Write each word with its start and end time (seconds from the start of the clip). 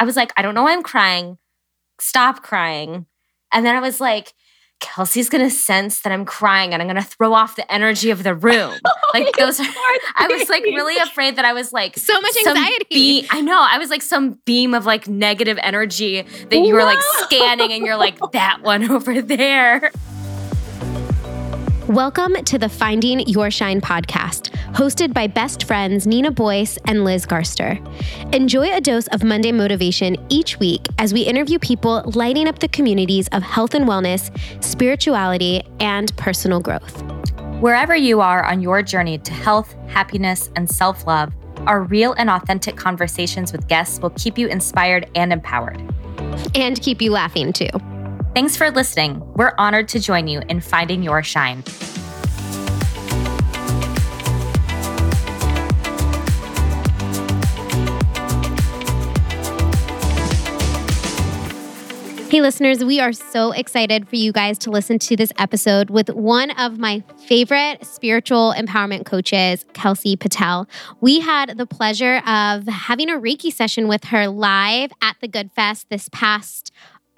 I 0.00 0.04
was 0.04 0.16
like, 0.16 0.32
I 0.36 0.42
don't 0.42 0.54
know 0.56 0.64
why 0.64 0.72
I'm 0.72 0.82
crying. 0.82 1.38
Stop 2.00 2.42
crying. 2.42 3.06
And 3.52 3.64
then 3.64 3.76
I 3.76 3.80
was 3.80 4.00
like, 4.00 4.32
Kelsey's 4.80 5.28
gonna 5.28 5.50
sense 5.50 6.00
that 6.00 6.10
I'm 6.12 6.24
crying 6.24 6.72
and 6.72 6.80
I'm 6.80 6.88
gonna 6.88 7.02
throw 7.02 7.34
off 7.34 7.54
the 7.54 7.70
energy 7.70 8.08
of 8.10 8.22
the 8.22 8.34
room. 8.46 8.72
Oh, 8.82 8.92
like 9.12 9.26
Oh, 9.38 9.44
those 9.44 9.60
are, 9.60 9.64
I 10.16 10.26
was 10.30 10.48
like 10.48 10.62
really 10.64 10.96
afraid 10.96 11.36
that 11.36 11.44
I 11.44 11.52
was 11.52 11.70
like 11.70 11.98
So 11.98 12.18
much 12.18 12.34
anxiety. 12.38 12.84
be- 12.88 13.28
I 13.30 13.42
know. 13.42 13.58
I 13.60 13.76
was 13.76 13.90
like 13.90 14.00
some 14.00 14.38
beam 14.46 14.72
of 14.72 14.86
like 14.86 15.06
negative 15.06 15.58
energy 15.60 16.22
that 16.22 16.56
you 16.56 16.72
were 16.72 16.84
like 16.84 16.98
scanning 17.18 17.72
and 17.72 17.84
you're 17.84 17.98
like, 17.98 18.18
that 18.32 18.62
one 18.62 18.90
over 18.90 19.20
there. 19.20 19.92
Welcome 21.90 22.34
to 22.44 22.56
the 22.56 22.68
Finding 22.68 23.18
Your 23.26 23.50
Shine 23.50 23.80
podcast, 23.80 24.50
hosted 24.74 25.12
by 25.12 25.26
best 25.26 25.64
friends 25.64 26.06
Nina 26.06 26.30
Boyce 26.30 26.78
and 26.86 27.02
Liz 27.02 27.26
Garster. 27.26 27.80
Enjoy 28.32 28.72
a 28.72 28.80
dose 28.80 29.08
of 29.08 29.24
Monday 29.24 29.50
motivation 29.50 30.16
each 30.28 30.56
week 30.60 30.86
as 30.98 31.12
we 31.12 31.22
interview 31.22 31.58
people 31.58 32.04
lighting 32.14 32.46
up 32.46 32.60
the 32.60 32.68
communities 32.68 33.26
of 33.32 33.42
health 33.42 33.74
and 33.74 33.86
wellness, 33.86 34.30
spirituality, 34.62 35.64
and 35.80 36.16
personal 36.16 36.60
growth. 36.60 37.02
Wherever 37.60 37.96
you 37.96 38.20
are 38.20 38.44
on 38.44 38.60
your 38.60 38.82
journey 38.82 39.18
to 39.18 39.32
health, 39.32 39.74
happiness, 39.88 40.48
and 40.54 40.70
self 40.70 41.08
love, 41.08 41.34
our 41.66 41.82
real 41.82 42.12
and 42.12 42.30
authentic 42.30 42.76
conversations 42.76 43.50
with 43.50 43.66
guests 43.66 43.98
will 43.98 44.10
keep 44.10 44.38
you 44.38 44.46
inspired 44.46 45.10
and 45.16 45.32
empowered. 45.32 45.82
And 46.54 46.80
keep 46.80 47.02
you 47.02 47.10
laughing 47.10 47.52
too. 47.52 47.68
Thanks 48.32 48.56
for 48.56 48.70
listening. 48.70 49.20
We're 49.34 49.54
honored 49.58 49.88
to 49.88 49.98
join 49.98 50.28
you 50.28 50.40
in 50.48 50.60
finding 50.60 51.02
your 51.02 51.20
shine. 51.22 51.64
Hey, 62.30 62.40
listeners, 62.40 62.84
we 62.84 63.00
are 63.00 63.12
so 63.12 63.50
excited 63.50 64.08
for 64.08 64.14
you 64.14 64.30
guys 64.30 64.56
to 64.58 64.70
listen 64.70 65.00
to 65.00 65.16
this 65.16 65.32
episode 65.36 65.90
with 65.90 66.10
one 66.10 66.52
of 66.52 66.78
my 66.78 67.02
favorite 67.26 67.84
spiritual 67.84 68.54
empowerment 68.56 69.04
coaches, 69.04 69.64
Kelsey 69.72 70.14
Patel. 70.14 70.68
We 71.00 71.18
had 71.18 71.58
the 71.58 71.66
pleasure 71.66 72.18
of 72.18 72.68
having 72.68 73.10
a 73.10 73.14
Reiki 73.14 73.52
session 73.52 73.88
with 73.88 74.04
her 74.04 74.28
live 74.28 74.92
at 75.02 75.16
the 75.20 75.26
Good 75.26 75.50
Fest 75.50 75.88
this 75.90 76.08
past 76.12 76.70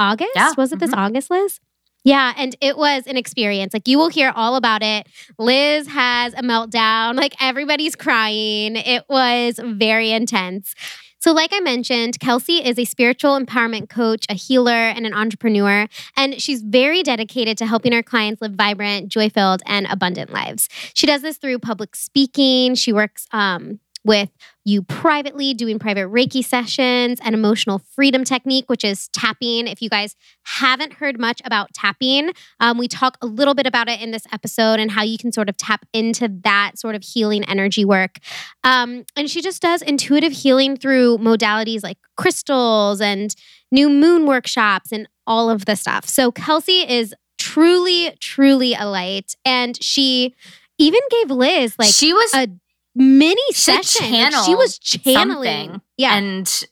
August. 0.03 0.33
Yeah. 0.35 0.53
Was 0.57 0.73
it 0.73 0.81
this 0.81 0.93
August, 0.93 1.31
Liz? 1.31 1.61
Yeah, 2.05 2.33
and 2.37 2.57
it 2.61 2.77
was 2.77 3.07
an 3.07 3.17
experience. 3.17 3.73
Like 3.73 3.87
you 3.87 3.97
will 3.97 4.09
hear 4.09 4.33
all 4.35 4.57
about 4.57 4.83
it. 4.83 5.07
Liz 5.39 5.87
has 5.87 6.35
a 6.35 6.43
meltdown, 6.43 7.15
like 7.15 7.35
everybody's 7.41 7.95
crying. 7.95 8.75
It 8.77 9.05
was 9.09 9.61
very 9.63 10.11
intense. 10.11 10.75
So, 11.21 11.33
like 11.33 11.51
I 11.53 11.61
mentioned, 11.61 12.19
Kelsey 12.19 12.55
is 12.55 12.81
a 12.81 12.85
spiritual 12.85 13.39
empowerment 13.39 13.89
coach, 13.89 14.27
a 14.29 14.35
healer, 14.35 14.73
and 14.73 15.07
an 15.07 15.15
entrepreneur. 15.15 15.87
And 16.17 16.43
she's 16.43 16.63
very 16.63 17.05
dedicated 17.05 17.57
to 17.59 17.67
helping 17.67 17.93
her 17.93 18.03
clients 18.03 18.43
live 18.43 18.55
vibrant, 18.55 19.09
joy 19.09 19.31
filled, 19.31 19.63
and 19.65 19.87
abundant 19.89 20.33
lives. 20.33 20.69
She 20.95 21.07
does 21.07 21.23
this 21.23 21.37
through 21.37 21.61
public 21.61 21.95
speaking. 21.95 22.75
She 22.75 22.93
works 22.93 23.29
um, 23.31 23.79
with 24.05 24.31
you 24.65 24.83
privately, 24.83 25.55
doing 25.55 25.79
private 25.79 26.07
Reiki 26.09 26.45
sessions, 26.45 27.19
and 27.23 27.35
emotional 27.35 27.79
freedom 27.79 28.25
technique, 28.25 28.69
which 28.69 28.85
is 28.85 29.09
tapping. 29.09 29.67
If 29.67 29.83
you 29.83 29.89
guys 29.89 30.15
haven't 30.45 30.95
heard 30.95 31.19
much 31.19 31.41
about 31.45 31.73
tapping, 31.75 32.31
um, 32.61 32.79
we 32.79 32.89
talk 32.89 33.17
a 33.21 33.27
little 33.27 33.55
bit 33.55 33.67
about 33.67 33.89
it 33.89 34.01
in 34.01 34.11
this 34.11 34.25
episode 34.33 34.79
and 34.79 34.91
how 34.91 35.03
you 35.03 35.19
can 35.19 35.33
sort 35.33 35.49
of 35.49 35.57
tap 35.57 35.85
into 35.93 36.29
that 36.45 36.73
sort 36.79 36.95
of 36.95 37.03
healing 37.03 37.45
energy 37.45 37.85
work. 37.85 38.19
Um, 38.63 39.05
and 39.17 39.31
she 39.31 39.43
just 39.43 39.63
does 39.63 39.83
intuitive 39.83 40.33
healing 40.33 40.77
through 40.77 41.19
modalities 41.19 41.83
like 41.83 41.99
crystals 42.17 43.01
and 43.01 43.35
new 43.71 43.89
moon 43.89 44.27
workshops 44.27 44.93
and 44.93 45.09
all 45.27 45.51
of 45.51 45.65
the 45.65 45.77
stuff. 45.77 46.07
So 46.09 46.31
Kelsey 46.31 46.89
is 46.89 47.15
truly, 47.39 48.15
truly 48.21 48.75
a 48.75 48.87
light. 48.87 49.35
And 49.45 49.83
she 49.83 50.35
even 50.79 51.01
gave 51.11 51.31
Liz 51.31 51.77
like 51.79 51.93
she 51.93 52.13
was 52.13 52.35
a 52.35 52.49
mini 52.95 53.41
She 53.53 53.55
session. 53.55 54.11
Like, 54.33 54.45
she 54.45 54.55
was 54.55 54.79
channeling. 54.79 55.69
something 55.71 55.81
Yeah. 55.97 56.17
and 56.17 56.63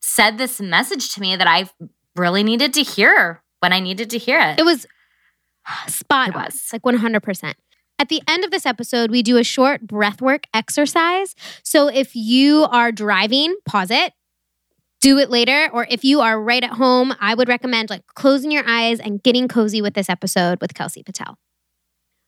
said 0.00 0.38
this 0.38 0.60
message 0.60 1.14
to 1.14 1.20
me 1.20 1.36
that 1.36 1.46
I 1.46 1.68
really 2.16 2.42
needed 2.42 2.74
to 2.74 2.82
hear 2.82 3.42
when 3.60 3.72
I 3.72 3.80
needed 3.80 4.10
to 4.10 4.18
hear 4.18 4.38
it. 4.40 4.58
It 4.60 4.64
was 4.64 4.86
spot 5.88 6.28
It 6.30 6.36
on. 6.36 6.42
was. 6.44 6.68
like 6.72 6.82
100%. 6.82 7.54
At 7.98 8.08
the 8.08 8.20
end 8.28 8.44
of 8.44 8.50
this 8.50 8.66
episode, 8.66 9.10
we 9.10 9.22
do 9.22 9.36
a 9.36 9.44
short 9.44 9.86
breathwork 9.86 10.44
exercise. 10.52 11.34
So 11.62 11.88
if 11.88 12.14
you 12.16 12.64
are 12.64 12.90
driving, 12.90 13.54
pause 13.66 13.90
it, 13.90 14.12
do 15.00 15.18
it 15.18 15.30
later. 15.30 15.70
Or 15.72 15.86
if 15.88 16.04
you 16.04 16.20
are 16.20 16.40
right 16.40 16.62
at 16.64 16.70
home, 16.70 17.14
I 17.20 17.34
would 17.34 17.48
recommend 17.48 17.90
like 17.90 18.04
closing 18.14 18.50
your 18.50 18.64
eyes 18.66 18.98
and 18.98 19.22
getting 19.22 19.46
cozy 19.48 19.80
with 19.80 19.94
this 19.94 20.08
episode 20.08 20.60
with 20.60 20.74
Kelsey 20.74 21.02
Patel. 21.04 21.38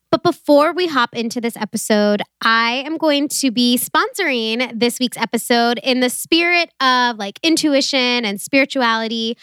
But 0.09 0.23
before 0.23 0.73
we 0.73 0.87
hop 0.87 1.13
into 1.13 1.41
this 1.41 1.57
episode, 1.57 2.21
I 2.41 2.83
am 2.85 2.97
going 2.97 3.27
to 3.29 3.51
be 3.51 3.77
sponsoring 3.77 4.79
this 4.79 4.99
week's 4.99 5.17
episode 5.17 5.79
in 5.83 5.99
the 5.99 6.09
spirit 6.09 6.71
of 6.79 7.17
like 7.17 7.39
intuition 7.43 8.23
and 8.23 8.39
spirituality. 8.39 9.37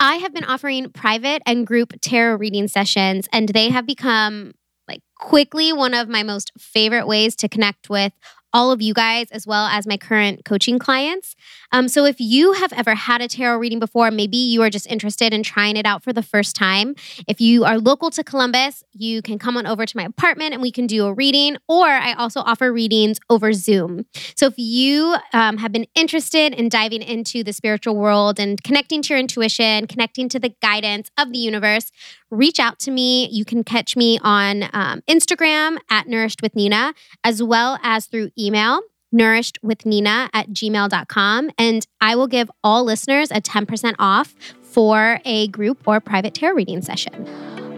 I 0.00 0.16
have 0.16 0.34
been 0.34 0.44
offering 0.44 0.90
private 0.90 1.42
and 1.46 1.66
group 1.66 1.92
tarot 2.00 2.36
reading 2.36 2.68
sessions, 2.68 3.28
and 3.32 3.48
they 3.48 3.68
have 3.70 3.86
become 3.86 4.54
like 4.88 5.02
quickly 5.18 5.72
one 5.72 5.94
of 5.94 6.08
my 6.08 6.22
most 6.22 6.50
favorite 6.58 7.06
ways 7.06 7.36
to 7.36 7.48
connect 7.48 7.88
with 7.88 8.12
all 8.52 8.70
of 8.70 8.80
you 8.80 8.94
guys 8.94 9.30
as 9.30 9.46
well 9.46 9.66
as 9.66 9.86
my 9.86 9.96
current 9.96 10.44
coaching 10.44 10.78
clients. 10.78 11.36
Um, 11.72 11.88
so 11.88 12.04
if 12.04 12.16
you 12.18 12.52
have 12.52 12.72
ever 12.72 12.94
had 12.94 13.20
a 13.20 13.28
tarot 13.28 13.58
reading 13.58 13.78
before, 13.78 14.10
maybe 14.10 14.36
you 14.36 14.62
are 14.62 14.70
just 14.70 14.86
interested 14.86 15.34
in 15.34 15.42
trying 15.42 15.76
it 15.76 15.86
out 15.86 16.02
for 16.02 16.12
the 16.12 16.22
first 16.22 16.56
time. 16.56 16.94
If 17.26 17.40
you 17.40 17.64
are 17.64 17.78
local 17.78 18.10
to 18.10 18.24
Columbus, 18.24 18.82
you 18.92 19.22
can 19.22 19.38
come 19.38 19.56
on 19.56 19.66
over 19.66 19.84
to 19.84 19.96
my 19.96 20.04
apartment 20.04 20.52
and 20.54 20.62
we 20.62 20.72
can 20.72 20.86
do 20.86 21.06
a 21.06 21.12
reading. 21.12 21.56
Or 21.68 21.86
I 21.86 22.14
also 22.14 22.40
offer 22.40 22.72
readings 22.72 23.18
over 23.28 23.52
Zoom. 23.52 24.06
So 24.34 24.46
if 24.46 24.54
you 24.56 25.16
um, 25.32 25.58
have 25.58 25.72
been 25.72 25.86
interested 25.94 26.54
in 26.54 26.68
diving 26.68 27.02
into 27.02 27.44
the 27.44 27.52
spiritual 27.52 27.96
world 27.96 28.40
and 28.40 28.62
connecting 28.62 29.02
to 29.02 29.14
your 29.14 29.18
intuition, 29.18 29.86
connecting 29.86 30.28
to 30.30 30.38
the 30.38 30.54
guidance 30.62 31.10
of 31.18 31.32
the 31.32 31.38
universe, 31.38 31.90
reach 32.30 32.58
out 32.60 32.78
to 32.80 32.90
me. 32.90 33.28
You 33.28 33.44
can 33.44 33.64
catch 33.64 33.96
me 33.96 34.18
on 34.22 34.64
um, 34.72 35.02
Instagram 35.08 35.78
at 35.90 36.08
Nourished 36.08 36.42
with 36.42 36.54
Nina, 36.54 36.94
as 37.24 37.42
well 37.42 37.78
as 37.82 38.06
through 38.06 38.30
email, 38.38 38.80
nourishedwithnina 39.14 40.28
at 40.32 40.48
gmail.com. 40.50 41.50
And 41.58 41.86
I 42.00 42.16
will 42.16 42.26
give 42.26 42.50
all 42.62 42.84
listeners 42.84 43.30
a 43.30 43.40
10% 43.40 43.94
off 43.98 44.34
for 44.62 45.20
a 45.24 45.48
group 45.48 45.86
or 45.86 46.00
private 46.00 46.34
tarot 46.34 46.54
reading 46.54 46.82
session. 46.82 47.26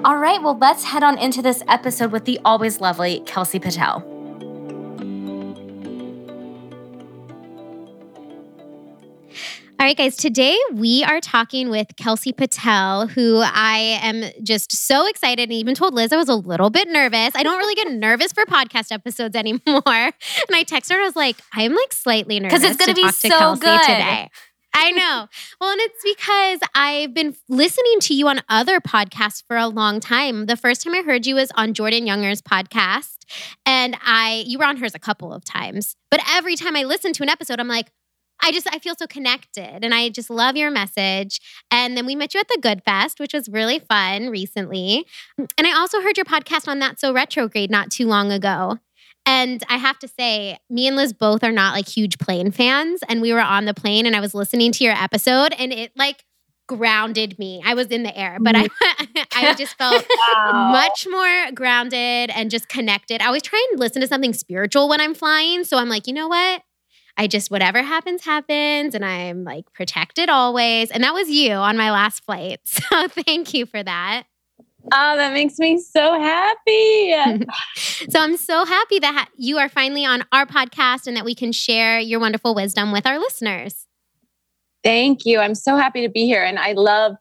All 0.05 0.17
right, 0.17 0.43
well, 0.43 0.57
let's 0.57 0.85
head 0.85 1.03
on 1.03 1.19
into 1.19 1.43
this 1.43 1.63
episode 1.69 2.11
with 2.11 2.25
the 2.25 2.41
always 2.45 2.81
lovely 2.81 3.21
Kelsey 3.27 3.59
Patel. 3.59 4.20
All 9.81 9.87
right, 9.87 9.97
guys, 9.97 10.15
today 10.15 10.59
we 10.75 11.05
are 11.05 11.23
talking 11.23 11.71
with 11.71 11.97
Kelsey 11.97 12.35
Patel, 12.35 13.07
who 13.07 13.41
I 13.43 13.99
am 14.03 14.31
just 14.43 14.77
so 14.77 15.07
excited 15.07 15.45
and 15.45 15.55
even 15.55 15.75
told 15.75 15.95
Liz 15.95 16.13
I 16.13 16.19
was 16.19 16.29
a 16.29 16.35
little 16.35 16.69
bit 16.69 16.87
nervous. 16.87 17.31
I 17.35 17.43
don't 17.43 17.57
really 17.57 17.75
get 17.75 17.91
nervous 17.91 18.31
for 18.31 18.45
podcast 18.45 18.93
episodes 18.93 19.35
anymore. 19.37 19.63
And 19.87 20.13
I 20.53 20.65
texted 20.65 20.91
her, 20.91 20.97
and 20.97 21.05
I 21.05 21.07
was 21.07 21.17
like, 21.17 21.39
I'm 21.55 21.75
like 21.75 21.95
slightly 21.95 22.39
nervous. 22.41 22.59
Because 22.59 22.71
it's 22.71 22.85
gonna 22.85 22.95
be 22.95 23.11
so 23.11 23.31
Kelsey 23.31 23.61
good. 23.63 23.81
today. 23.81 24.29
I 24.75 24.91
know. 24.91 25.29
Well, 25.63 25.71
and 25.71 25.81
it's 25.81 26.05
because 26.05 26.61
I've 26.75 27.15
been 27.15 27.35
listening 27.49 28.01
to 28.01 28.15
you 28.15 28.29
on 28.29 28.43
other 28.51 28.81
podcasts 28.81 29.43
for 29.49 29.57
a 29.57 29.67
long 29.67 29.99
time. 29.99 30.45
The 30.45 30.59
first 30.59 30.85
time 30.85 30.95
I 30.95 31.01
heard 31.01 31.27
you 31.27 31.37
was 31.37 31.51
on 31.57 31.73
Jordan 31.73 32.07
Younger's 32.07 32.43
podcast, 32.43 33.17
and 33.65 33.97
I 34.05 34.45
you 34.47 34.59
were 34.59 34.67
on 34.67 34.77
hers 34.77 34.95
a 34.95 34.99
couple 34.99 35.33
of 35.33 35.43
times. 35.43 35.97
But 36.11 36.21
every 36.31 36.57
time 36.57 36.77
I 36.77 36.83
listen 36.83 37.15
to 37.15 37.23
an 37.23 37.31
episode, 37.31 37.61
I'm 37.61 37.69
like, 37.69 37.91
I 38.43 38.53
just 38.53 38.67
I 38.73 38.79
feel 38.79 38.95
so 38.99 39.07
connected, 39.07 39.85
and 39.85 39.95
I 39.95 40.09
just 40.09 40.31
love 40.31 40.57
your 40.57 40.71
message. 40.71 41.41
And 41.71 41.97
then 41.97 42.07
we 42.07 42.15
met 42.15 42.35
you 42.35 42.41
at 42.41 42.49
the 42.49 42.59
Good 42.61 42.83
Fest, 42.85 43.21
which 43.21 43.33
was 43.33 43.49
really 43.49 43.79
fun 43.79 44.29
recently. 44.29 45.07
And 45.39 45.67
I 45.67 45.73
also 45.73 46.01
heard 46.01 46.17
your 46.17 46.27
podcast 46.27 46.69
on 46.69 46.79
That's 46.79 47.01
So 47.01 47.13
Retrograde 47.13 47.71
not 47.71 47.91
too 47.91 48.07
long 48.07 48.33
ago. 48.33 48.79
And 49.27 49.63
I 49.69 49.77
have 49.77 49.99
to 50.01 50.09
say, 50.09 50.59
me 50.69 50.87
and 50.87 50.97
Liz 50.97 51.13
both 51.13 51.45
are 51.45 51.53
not 51.53 51.75
like 51.75 51.89
huge 51.89 52.19
plane 52.19 52.51
fans. 52.51 53.01
And 53.09 53.21
we 53.21 53.33
were 53.33 53.41
on 53.41 53.67
the 53.67 53.75
plane 53.75 54.07
and 54.07 54.17
I 54.17 54.21
was 54.21 54.35
listening 54.35 54.73
to 54.73 54.85
your 54.85 54.95
episode 54.95 55.55
and 55.59 55.73
it 55.73 55.93
like 55.95 56.25
grounded 56.67 57.39
me. 57.39 57.61
I 57.65 57.75
was 57.75 57.89
in 57.89 58.05
the 58.05 58.17
air, 58.17 58.39
but 58.41 58.57
I 58.57 58.69
mm. 58.69 59.27
I 59.35 59.55
just 59.55 59.77
felt 59.77 60.07
much 60.73 61.07
more 61.11 61.53
grounded 61.53 62.31
and 62.31 62.51
just 62.51 62.69
connected. 62.69 63.21
I 63.21 63.27
always 63.27 63.43
try 63.43 63.65
and 63.71 63.81
listen 63.81 64.01
to 64.01 64.07
something 64.07 64.33
spiritual 64.33 64.89
when 64.89 65.01
I'm 65.01 65.15
flying. 65.15 65.65
So 65.65 65.79
I'm 65.79 65.89
like, 65.89 66.07
you 66.07 66.15
know 66.15 66.29
what? 66.29 66.63
I 67.17 67.27
just, 67.27 67.51
whatever 67.51 67.83
happens, 67.83 68.25
happens. 68.25 68.95
And 68.95 69.05
I'm 69.05 69.45
like 69.45 69.73
protected 69.73 70.29
always. 70.29 70.91
And 70.91 71.05
that 71.05 71.15
was 71.15 71.29
you 71.29 71.53
on 71.53 71.77
my 71.77 71.91
last 71.91 72.25
flight. 72.25 72.61
So 72.91 73.09
thank 73.09 73.55
you 73.55 73.67
for 73.67 73.83
that. 73.83 74.25
Oh, 74.93 75.17
that 75.17 75.33
makes 75.33 75.59
me 75.59 75.79
so 75.79 76.19
happy. 76.19 77.15
So 78.09 78.19
I'm 78.19 78.39
so 78.39 78.65
happy 78.65 78.99
that 78.99 79.15
ha- 79.15 79.29
you 79.37 79.59
are 79.59 79.69
finally 79.69 80.07
on 80.07 80.25
our 80.33 80.47
podcast 80.47 81.07
and 81.07 81.17
that 81.17 81.25
we 81.25 81.35
can 81.35 81.53
share 81.53 82.01
your 82.01 82.19
wonderful 82.19 82.55
wisdom 82.55 82.93
with 82.93 83.07
our 83.07 83.19
listeners. 83.19 83.87
Thank 84.83 85.27
you. 85.27 85.39
I'm 85.39 85.55
so 85.55 85.77
happy 85.77 86.01
to 86.03 86.09
be 86.09 86.25
here. 86.25 86.43
And 86.43 86.59
I 86.59 86.73
love 86.73 87.17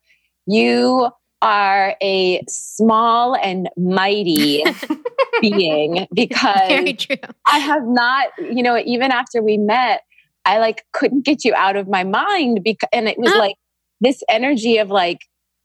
you 0.45 1.11
are 1.41 1.95
a 2.01 2.43
small 2.47 3.35
and 3.35 3.69
mighty 3.77 4.63
being 5.41 6.07
because 6.13 6.67
Very 6.67 6.93
true. 6.93 7.15
I 7.45 7.59
have 7.59 7.83
not, 7.85 8.27
you 8.39 8.61
know, 8.61 8.77
even 8.85 9.11
after 9.11 9.41
we 9.41 9.57
met, 9.57 10.01
I 10.45 10.59
like 10.59 10.83
couldn't 10.93 11.25
get 11.25 11.45
you 11.45 11.53
out 11.55 11.75
of 11.75 11.87
my 11.87 12.03
mind 12.03 12.61
because 12.63 12.89
and 12.91 13.07
it 13.07 13.17
was 13.17 13.33
like 13.35 13.55
this 14.01 14.23
energy 14.29 14.77
of 14.77 14.89
like 14.89 15.19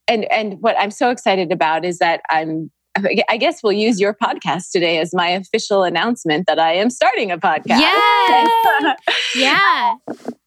and 0.09 0.31
and 0.31 0.61
what 0.61 0.77
I'm 0.79 0.91
so 0.91 1.11
excited 1.11 1.53
about 1.53 1.85
is 1.85 1.99
that 1.99 2.21
I'm 2.31 2.71
I 3.29 3.37
guess 3.39 3.61
we'll 3.63 3.73
use 3.73 3.99
your 3.99 4.15
podcast 4.15 4.71
today 4.71 4.99
as 4.99 5.13
my 5.13 5.29
official 5.31 5.83
announcement 5.83 6.47
that 6.47 6.61
I 6.61 6.75
am 6.75 6.91
starting 6.91 7.33
a 7.33 7.39
podcast. 7.39 7.81
Yes. 7.81 8.97
Yeah. 9.35 9.95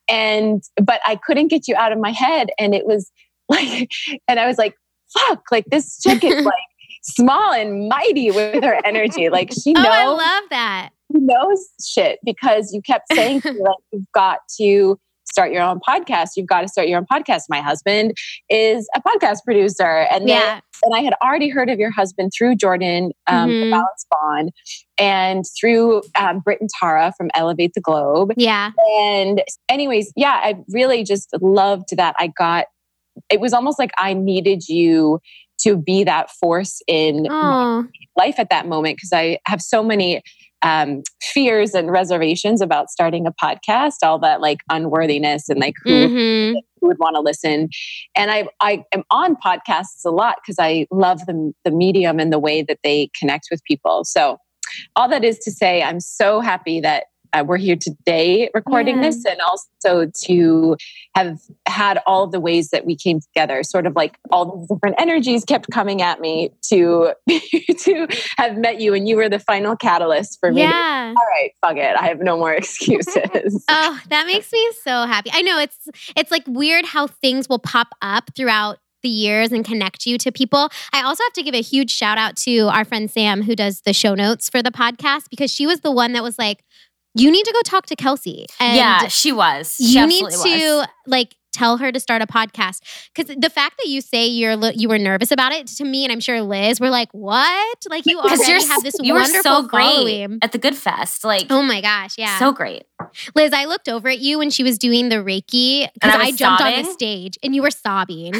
and 0.07 0.63
but 0.81 1.01
I 1.05 1.17
couldn't 1.17 1.49
get 1.49 1.67
you 1.67 1.75
out 1.75 1.91
of 1.91 1.99
my 1.99 2.11
head 2.11 2.49
and 2.57 2.73
it 2.73 2.85
was 2.85 3.11
like 3.49 3.91
and 4.27 4.39
I 4.39 4.47
was 4.47 4.57
like 4.57 4.75
fuck 5.13 5.43
like 5.51 5.65
this 5.71 5.99
chick 6.01 6.23
is 6.23 6.45
like 6.45 6.53
small 7.03 7.53
and 7.53 7.87
mighty 7.87 8.31
with 8.31 8.63
her 8.63 8.79
energy 8.85 9.29
like 9.29 9.51
she 9.51 9.73
knows. 9.73 9.85
Oh, 9.87 9.91
I 9.91 10.05
love 10.07 10.43
that. 10.49 10.89
she 11.11 11.19
knows 11.19 11.67
shit 11.85 12.19
because 12.25 12.73
you 12.73 12.81
kept 12.81 13.05
saying 13.13 13.41
to 13.41 13.53
me 13.53 13.59
like 13.61 13.75
you've 13.91 14.11
got 14.13 14.39
to 14.59 14.99
start 15.25 15.51
your 15.51 15.61
own 15.61 15.79
podcast 15.87 16.29
you've 16.37 16.47
got 16.47 16.61
to 16.61 16.67
start 16.69 16.87
your 16.87 16.97
own 16.97 17.05
podcast 17.05 17.43
my 17.49 17.59
husband 17.61 18.13
is 18.49 18.87
a 18.95 19.01
podcast 19.01 19.37
producer 19.45 19.83
and 20.09 20.21
then 20.27 20.39
Yeah. 20.39 20.59
and 20.83 20.95
I 20.95 21.01
had 21.01 21.13
already 21.21 21.49
heard 21.49 21.69
of 21.69 21.79
your 21.79 21.91
husband 21.91 22.31
through 22.35 22.55
Jordan 22.55 23.11
um, 23.27 23.49
Mhm. 23.49 23.65
the 23.65 23.71
Balanced 23.71 24.07
Blonde 24.09 24.51
and 24.97 25.43
through 25.59 26.01
um, 26.15 26.39
Britt 26.39 26.61
and 26.61 26.69
Tara 26.79 27.13
from 27.17 27.29
Elevate 27.35 27.73
the 27.73 27.81
Globe 27.81 28.33
Yeah. 28.37 28.71
and 29.01 29.43
anyways, 29.69 30.11
yeah, 30.15 30.39
I 30.43 30.55
really 30.69 31.03
just 31.03 31.29
loved 31.41 31.89
that 31.97 32.15
I 32.17 32.27
got 32.27 32.65
it 33.29 33.39
was 33.39 33.53
almost 33.53 33.79
like 33.79 33.91
I 33.97 34.13
needed 34.13 34.67
you 34.67 35.19
to 35.61 35.75
be 35.77 36.03
that 36.03 36.29
force 36.31 36.81
in 36.87 37.25
life 38.15 38.35
at 38.39 38.49
that 38.49 38.67
moment 38.67 38.97
because 38.97 39.11
I 39.13 39.39
have 39.45 39.61
so 39.61 39.83
many 39.83 40.21
um, 40.63 41.03
fears 41.21 41.73
and 41.75 41.91
reservations 41.91 42.61
about 42.61 42.89
starting 42.89 43.27
a 43.27 43.31
podcast, 43.31 43.95
all 44.03 44.17
that 44.19 44.41
like 44.41 44.57
unworthiness 44.71 45.49
and 45.49 45.59
like 45.59 45.75
who, 45.83 45.91
Mhm. 45.91 46.53
who 46.81 46.87
would 46.87 46.97
want 46.99 47.15
to 47.15 47.21
listen. 47.21 47.69
And 48.15 48.31
I 48.31 48.47
I 48.59 48.83
am 48.91 49.03
on 49.11 49.35
podcasts 49.35 50.03
a 50.05 50.09
lot 50.09 50.37
because 50.41 50.57
I 50.59 50.87
love 50.91 51.25
the 51.27 51.53
the 51.63 51.71
medium 51.71 52.19
and 52.19 52.33
the 52.33 52.39
way 52.39 52.63
that 52.63 52.79
they 52.83 53.09
connect 53.19 53.47
with 53.51 53.63
people. 53.65 54.03
So 54.03 54.37
all 54.95 55.07
that 55.09 55.23
is 55.23 55.37
to 55.39 55.51
say, 55.51 55.81
I'm 55.83 55.99
so 55.99 56.39
happy 56.39 56.79
that 56.81 57.05
uh, 57.33 57.43
we're 57.45 57.57
here 57.57 57.75
today 57.75 58.49
recording 58.53 58.97
Yeah. 58.97 59.03
this 59.09 59.25
and 59.25 59.39
also 59.41 60.11
to 60.25 60.75
have 61.15 61.39
had 61.67 61.99
all 62.05 62.27
the 62.27 62.39
ways 62.39 62.69
that 62.69 62.85
we 62.85 62.95
came 62.95 63.19
together 63.19 63.63
sort 63.63 63.85
of 63.85 63.95
like 63.95 64.17
all 64.31 64.45
the 64.67 64.75
different 64.75 64.95
energies 64.99 65.43
kept 65.45 65.69
coming 65.71 66.01
at 66.01 66.19
me 66.19 66.51
to 66.69 67.13
to 67.29 68.07
have 68.37 68.57
met 68.57 68.79
you 68.81 68.93
and 68.93 69.07
you 69.07 69.15
were 69.15 69.29
the 69.29 69.39
final 69.39 69.75
catalyst 69.75 70.39
for 70.39 70.51
me 70.51 70.61
to- 70.61 70.67
Yeah. 70.67 71.13
all 71.17 71.25
right 71.39 71.51
fuck 71.61 71.77
it 71.77 71.95
i 71.99 72.07
have 72.07 72.19
no 72.19 72.37
more 72.37 72.53
excuses 72.61 73.63
Oh, 73.69 73.99
that 74.09 74.25
makes 74.27 74.51
me 74.51 74.71
so 74.83 75.05
happy. 75.05 75.29
I 75.33 75.41
know 75.41 75.59
it's 75.59 75.87
it's 76.15 76.31
like 76.31 76.43
weird 76.47 76.85
how 76.85 77.07
things 77.07 77.47
will 77.49 77.59
pop 77.59 77.87
up 78.01 78.31
throughout 78.35 78.77
the 79.03 79.09
years 79.09 79.51
and 79.51 79.63
connect 79.63 80.05
you 80.07 80.17
to 80.17 80.31
people. 80.31 80.69
I 80.91 81.03
also 81.03 81.23
have 81.23 81.33
to 81.33 81.43
give 81.43 81.53
a 81.53 81.61
huge 81.61 81.91
shout 81.91 82.17
out 82.17 82.35
to 82.37 82.67
our 82.69 82.83
friend 82.83 83.09
Sam 83.11 83.43
who 83.43 83.55
does 83.55 83.81
the 83.81 83.93
show 83.93 84.15
notes 84.15 84.49
for 84.49 84.63
the 84.63 84.71
podcast 84.71 85.29
because 85.29 85.51
she 85.53 85.67
was 85.67 85.81
the 85.81 85.91
one 85.91 86.13
that 86.13 86.23
was 86.23 86.39
like, 86.39 86.63
"You 87.17 87.31
need 87.31 87.45
to 87.45 87.53
go 87.53 87.61
talk 87.63 87.85
to 87.87 87.95
Kelsey." 87.95 88.45
And 88.59 88.75
yeah, 88.75 89.07
she 89.07 89.31
was. 89.31 89.75
She 89.75 89.99
you 89.99 90.07
need 90.07 90.21
to 90.21 90.25
was. 90.27 90.87
like 91.05 91.35
tell 91.57 91.77
her 91.77 91.91
to 91.91 91.99
start 91.99 92.21
a 92.21 92.27
podcast 92.27 92.81
because 93.13 93.35
the 93.35 93.49
fact 93.49 93.77
that 93.79 93.87
you 93.87 94.01
say 94.01 94.27
you're 94.27 94.53
you 94.71 94.87
were 94.87 94.99
nervous 94.99 95.31
about 95.31 95.51
it 95.51 95.67
to 95.67 95.83
me 95.83 96.03
and 96.03 96.11
I'm 96.11 96.19
sure 96.19 96.41
Liz 96.41 96.79
were 96.79 96.89
like, 96.89 97.09
"What?" 97.11 97.77
Like 97.89 98.05
you 98.05 98.19
already 98.19 98.43
you're 98.51 98.67
have 98.67 98.83
this 98.83 98.95
you 99.01 99.13
were 99.13 99.21
wonderful 99.21 99.63
so 99.63 99.67
great 99.67 99.83
following. 99.83 100.39
at 100.41 100.51
the 100.51 100.57
Good 100.57 100.75
Fest. 100.75 101.23
Like 101.23 101.47
Oh 101.49 101.61
my 101.61 101.81
gosh, 101.81 102.15
yeah. 102.17 102.37
so 102.39 102.51
great. 102.51 102.83
Liz, 103.35 103.53
I 103.53 103.65
looked 103.65 103.89
over 103.89 104.09
at 104.09 104.19
you 104.19 104.37
when 104.37 104.49
she 104.49 104.63
was 104.63 104.77
doing 104.77 105.09
the 105.09 105.17
Reiki 105.17 105.87
because 105.93 106.15
I 106.15 106.27
I, 106.27 106.31
jumped 106.31 106.61
on 106.61 106.83
the 106.83 106.83
stage 106.83 107.37
and 107.41 107.55
you 107.55 107.61
were 107.61 107.71
sobbing. 107.71 108.33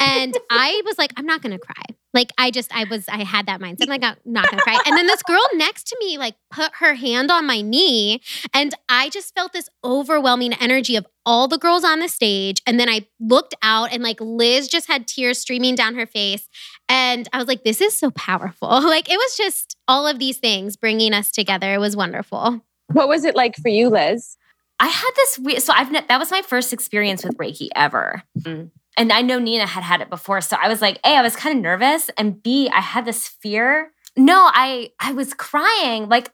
And 0.00 0.36
I 0.50 0.82
was 0.84 0.98
like, 0.98 1.12
I'm 1.16 1.26
not 1.26 1.42
gonna 1.42 1.58
cry. 1.58 1.82
Like 2.14 2.32
I 2.38 2.50
just 2.50 2.74
I 2.74 2.84
was 2.84 3.08
I 3.08 3.22
had 3.24 3.46
that 3.46 3.60
mindset. 3.60 3.82
I'm 3.82 3.88
like, 3.88 4.02
I'm 4.04 4.16
not 4.24 4.50
gonna 4.50 4.62
cry. 4.62 4.80
And 4.86 4.96
then 4.96 5.06
this 5.06 5.22
girl 5.22 5.40
next 5.54 5.88
to 5.88 5.96
me 6.00 6.16
like 6.18 6.34
put 6.50 6.70
her 6.80 6.94
hand 6.94 7.30
on 7.30 7.46
my 7.46 7.60
knee 7.60 8.20
and 8.54 8.72
I 8.88 9.08
just 9.10 9.34
felt 9.34 9.52
this 9.52 9.68
overwhelming 9.84 10.54
energy 10.54 10.96
of 10.96 11.06
all 11.26 11.48
the 11.48 11.58
girls 11.58 11.84
on 11.84 11.98
the 12.00 12.08
stage. 12.08 12.62
And 12.66 12.80
then 12.80 12.88
I 12.88 13.06
looked 13.20 13.54
out 13.62 13.92
and 13.92 14.02
like 14.02 14.20
Liz 14.20 14.68
just 14.68 14.88
had 14.88 15.06
tears 15.06 15.38
streaming 15.38 15.74
down 15.74 15.94
her 15.96 16.06
face. 16.06 16.48
And 16.88 17.28
I 17.32 17.38
was 17.38 17.46
like, 17.46 17.64
this 17.64 17.80
is 17.80 17.96
so 17.96 18.10
powerful. 18.12 18.68
Like 18.88 19.10
it 19.10 19.16
was 19.18 19.36
just 19.36 19.76
all 19.86 20.06
of 20.06 20.18
these 20.18 20.38
things 20.38 20.76
bringing 20.76 21.12
us 21.12 21.30
together. 21.30 21.74
It 21.74 21.78
was 21.78 21.94
wonderful. 21.96 22.64
what 22.92 23.08
was 23.08 23.24
it 23.24 23.36
like 23.36 23.54
for 23.56 23.68
you 23.68 23.90
liz 23.90 24.36
I 24.80 24.86
had 24.86 25.10
this 25.16 25.38
weird. 25.40 25.60
So 25.62 25.72
I've 25.74 25.90
ne- 25.90 26.04
that 26.08 26.18
was 26.18 26.30
my 26.30 26.40
first 26.42 26.72
experience 26.72 27.24
with 27.24 27.36
Reiki 27.36 27.68
ever, 27.74 28.22
Mm. 28.40 28.70
And 28.98 29.12
I 29.12 29.22
know 29.22 29.38
Nina 29.38 29.66
had 29.66 29.82
had 29.82 30.00
it 30.02 30.10
before. 30.10 30.40
So 30.42 30.56
I 30.60 30.68
was 30.68 30.82
like, 30.82 30.98
A, 31.04 31.16
I 31.16 31.22
was 31.22 31.36
kind 31.36 31.56
of 31.56 31.62
nervous, 31.62 32.10
and 32.18 32.42
B, 32.42 32.68
I 32.68 32.80
had 32.80 33.06
this 33.06 33.28
fear. 33.28 33.92
No, 34.16 34.50
I 34.52 34.90
I 35.00 35.12
was 35.12 35.32
crying. 35.32 36.08
Like 36.08 36.30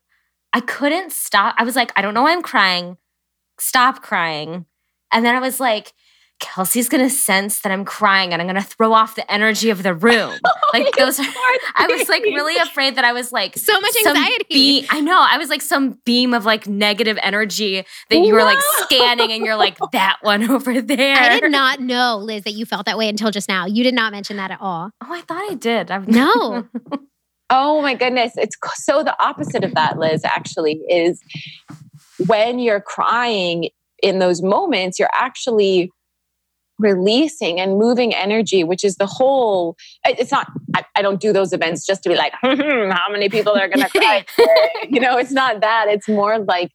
I 0.52 0.61
couldn't 0.61 1.12
stop. 1.12 1.55
I 1.58 1.64
was 1.64 1.76
like, 1.76 1.93
I 1.96 2.02
don't 2.02 2.14
know 2.14 2.22
why 2.22 2.32
I'm 2.32 2.43
crying. 2.43 2.96
Stop 3.61 4.02
crying. 4.02 4.66
And 5.12 5.25
then 5.25 5.34
I 5.37 5.40
was 5.40 5.61
like, 5.61 5.93
Kelsey's 6.40 6.88
gonna 6.88 7.08
sense 7.10 7.60
that 7.60 7.72
I'm 7.72 7.84
crying, 7.84 8.32
and 8.32 8.42
I'm 8.42 8.46
gonna 8.48 8.62
throw 8.62 8.92
off 8.92 9.14
the 9.14 9.31
energy 9.32 9.70
of 9.70 9.82
the 9.82 9.94
room. 9.94 10.32
Oh, 10.46 10.78
like 10.81 10.92
those 10.96 11.20
are. 11.20 11.22
I 11.76 11.86
was 11.88 12.08
like 12.08 12.25
really 12.25 12.56
afraid 12.56 12.96
that 12.96 13.04
I 13.04 13.12
was 13.12 13.31
like 13.31 13.56
So 13.56 13.81
much 13.81 13.94
anxiety. 14.04 14.44
be- 14.50 14.86
I 14.90 15.00
know. 15.00 15.16
I 15.16 15.38
was 15.38 15.48
like 15.48 15.62
some 15.62 16.00
beam 16.04 16.34
of 16.34 16.44
like 16.44 16.66
negative 16.66 17.16
energy 17.22 17.84
that 18.10 18.16
you 18.19 18.34
were 18.34 18.42
like 18.42 18.58
scanning, 18.78 19.31
and 19.31 19.44
you're 19.44 19.54
like 19.56 19.78
that 19.92 20.16
one 20.22 20.50
over 20.50 20.81
there. 20.81 21.16
I 21.16 21.38
did 21.38 21.50
not 21.52 21.78
know, 21.81 22.19
Liz, 22.19 22.42
that 22.44 22.52
you 22.52 22.66
felt 22.66 22.86
that 22.86 22.98
way 22.98 23.08
until 23.08 23.31
just 23.31 23.48
now. 23.48 23.66
You 23.66 23.84
did 23.84 23.94
not 23.94 24.10
mention 24.12 24.36
that 24.38 24.50
at 24.50 24.60
all. 24.60 24.90
Oh, 25.02 25.12
I 25.12 25.20
thought 25.20 25.48
I 25.50 25.54
did. 25.54 25.90
I, 25.92 25.98
No. 25.98 26.66
Oh 27.50 27.81
my 27.81 27.94
goodness. 27.94 28.32
It's 28.36 28.56
so 28.76 29.04
the 29.04 29.14
opposite 29.22 29.62
of 29.62 29.75
that, 29.75 29.96
Liz, 29.98 30.25
actually, 30.25 30.81
is 30.88 31.20
when 32.26 32.58
you're 32.58 32.81
crying 32.81 33.69
in 34.02 34.19
those 34.19 34.42
moments, 34.42 34.98
you're 34.98 35.10
actually 35.14 35.90
releasing 36.79 37.61
and 37.61 37.79
moving 37.79 38.15
energy, 38.15 38.65
which 38.65 38.84
is 38.84 38.96
the 38.96 39.06
whole. 39.06 39.77
It's 40.05 40.31
not, 40.32 40.48
I, 40.75 40.84
I 40.96 41.03
don't 41.03 41.20
do 41.20 41.32
those 41.32 41.53
events 41.53 41.87
just 41.87 42.03
to 42.05 42.08
be 42.08 42.17
like, 42.17 42.32
"Hmm, 42.43 42.91
how 42.91 43.10
many 43.10 43.29
people 43.29 43.53
are 43.53 43.69
going 43.69 43.81
to 43.87 43.91
cry? 43.91 44.25
you 44.89 45.01
know, 45.01 45.17
it's 45.17 45.32
not 45.32 45.60
that. 45.60 45.87
It's 45.89 46.08
more 46.08 46.39
like 46.39 46.70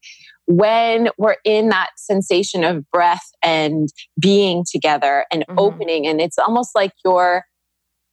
when 0.48 1.10
we're 1.18 1.36
in 1.46 1.70
that 1.70 1.90
sensation 1.98 2.64
of 2.64 2.90
breath 2.92 3.30
and 3.44 3.90
being 4.20 4.64
together 4.70 5.26
and 5.32 5.46
Mhm. 5.48 5.56
opening, 5.58 6.08
and 6.08 6.20
it's 6.20 6.40
almost 6.40 6.72
like 6.74 6.92
you're, 7.06 7.44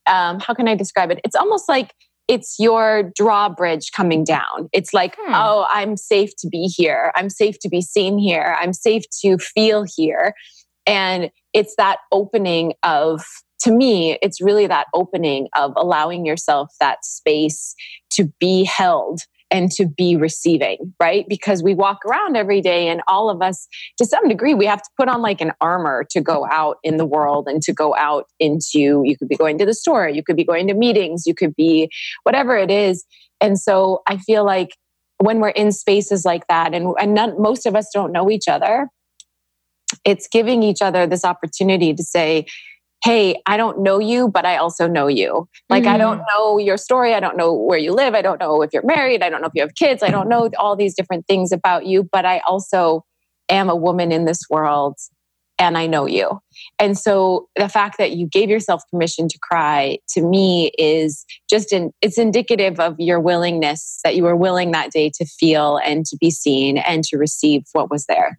um, 0.07 0.41
how 0.41 0.55
can 0.55 0.69
I 0.69 0.75
describe 0.75 1.11
it? 1.11 1.21
It's 1.25 1.37
almost 1.37 1.69
like 1.69 1.95
it's 2.29 2.57
your 2.59 3.05
drawbridge 3.15 3.93
coming 3.93 4.25
down. 4.25 4.69
It's 4.73 4.93
like, 4.93 5.17
Hmm. 5.19 5.33
oh, 5.33 5.67
I'm 5.71 5.97
safe 5.97 6.31
to 6.41 6.49
be 6.49 6.65
here. 6.65 7.13
I'm 7.15 7.31
safe 7.31 7.59
to 7.61 7.69
be 7.69 7.81
seen 7.81 8.19
here. 8.19 8.57
I'm 8.61 8.73
safe 8.73 9.05
to 9.23 9.39
feel 9.39 9.85
here. 9.97 10.35
And 10.89 11.31
it's 11.57 11.75
that 11.77 12.01
opening 12.13 12.75
of, 12.83 13.25
to 13.61 13.73
me, 13.73 14.19
it's 14.21 14.43
really 14.43 14.67
that 14.67 14.89
opening 14.93 15.49
of 15.57 15.73
allowing 15.75 16.27
yourself 16.27 16.69
that 16.81 17.03
space 17.03 17.75
to 18.11 18.31
be 18.39 18.63
held 18.65 19.21
and 19.51 19.71
to 19.71 19.87
be 19.87 20.17
receiving, 20.17 20.93
right? 21.01 21.25
Because 21.31 21.63
we 21.63 21.73
walk 21.73 22.05
around 22.05 22.37
every 22.37 22.61
day 22.61 22.89
and 22.89 23.01
all 23.09 23.31
of 23.31 23.41
us, 23.41 23.69
to 23.97 24.05
some 24.05 24.29
degree, 24.29 24.53
we 24.53 24.67
have 24.67 24.83
to 24.83 24.91
put 24.99 25.09
on 25.09 25.23
like 25.23 25.41
an 25.41 25.53
armor 25.63 26.05
to 26.11 26.21
go 26.21 26.47
out 26.51 26.77
in 26.83 26.99
the 26.99 27.07
world 27.07 27.49
and 27.49 27.63
to 27.63 27.73
go 27.73 27.97
out 27.97 28.27
into, 28.39 29.01
you 29.05 29.17
could 29.17 29.29
be 29.29 29.37
going 29.37 29.57
to 29.57 29.65
the 29.65 29.73
store, 29.73 30.11
you 30.11 30.23
could 30.23 30.37
be 30.37 30.45
going 30.45 30.67
to 30.67 30.75
meetings, 30.75 31.23
you 31.27 31.35
could 31.35 31.57
be 31.57 31.89
whatever 32.25 32.55
it 32.55 32.71
is. 32.71 33.07
And 33.41 33.59
so 33.59 34.03
I 34.07 34.19
feel 34.19 34.45
like 34.45 34.77
when 35.19 35.41
we're 35.41 35.49
in 35.49 35.73
spaces 35.73 36.27
like 36.27 36.47
that, 36.49 36.75
and, 36.75 36.93
and 37.01 37.15
none, 37.15 37.41
most 37.41 37.65
of 37.65 37.75
us 37.75 37.89
don't 37.95 38.13
know 38.13 38.29
each 38.29 38.49
other, 38.49 38.89
it's 40.05 40.29
giving 40.29 40.63
each 40.63 40.83
other 40.83 41.07
this 41.07 41.25
opportunity 41.25 41.95
to 41.95 42.03
say, 42.03 42.47
Hey, 43.05 43.41
I 43.47 43.57
don't 43.57 43.83
know 43.83 43.99
you, 43.99 44.29
but 44.29 44.47
I 44.47 44.57
also 44.57 44.89
know 44.89 45.07
you. 45.07 45.49
Like, 45.69 45.85
I 45.85 45.99
don't 45.99 46.21
mm. 46.21 46.25
know 46.35 46.59
your 46.59 46.77
story. 46.77 47.15
I 47.15 47.21
don't 47.21 47.37
know 47.37 47.53
where 47.53 47.79
you 47.79 47.93
live. 47.93 48.15
I 48.15 48.23
don't 48.23 48.41
know 48.41 48.63
if 48.63 48.73
you're 48.73 48.87
married. 48.87 49.23
I 49.23 49.29
don't 49.29 49.43
know 49.43 49.47
if 49.47 49.53
you 49.55 49.63
have 49.63 49.75
kids. 49.75 50.03
I 50.03 50.11
don't 50.11 50.29
know 50.29 50.51
all 50.59 50.77
these 50.77 50.95
different 50.95 51.27
things 51.27 51.53
about 51.53 51.87
you, 51.87 52.09
but 52.11 52.25
I 52.25 52.41
also 52.49 53.05
am 53.49 53.69
a 53.69 53.77
woman 53.77 54.13
in 54.13 54.25
this 54.25 54.41
world 54.51 54.97
and 55.59 55.79
I 55.79 55.87
know 55.87 56.07
you. 56.07 56.41
And 56.79 56.99
so 56.99 57.49
the 57.57 57.69
fact 57.69 57.99
that 57.99 58.13
you 58.13 58.27
gave 58.27 58.51
yourself 58.51 58.83
permission 58.91 59.29
to 59.29 59.39
cry 59.41 59.99
to 60.11 60.23
me 60.23 60.71
is 60.79 61.25
just 61.49 61.73
in, 61.73 61.93
it's 62.03 62.19
indicative 62.19 62.79
of 62.79 62.97
your 62.99 63.21
willingness 63.21 64.01
that 64.05 64.17
you 64.17 64.25
were 64.25 64.37
willing 64.37 64.73
that 64.73 64.91
day 64.91 65.11
to 65.17 65.25
feel 65.25 65.79
and 65.79 66.05
to 66.07 66.17
be 66.21 66.31
seen 66.31 66.77
and 66.77 67.05
to 67.05 67.17
receive 67.17 67.63
what 67.73 67.91
was 67.91 68.05
there. 68.07 68.37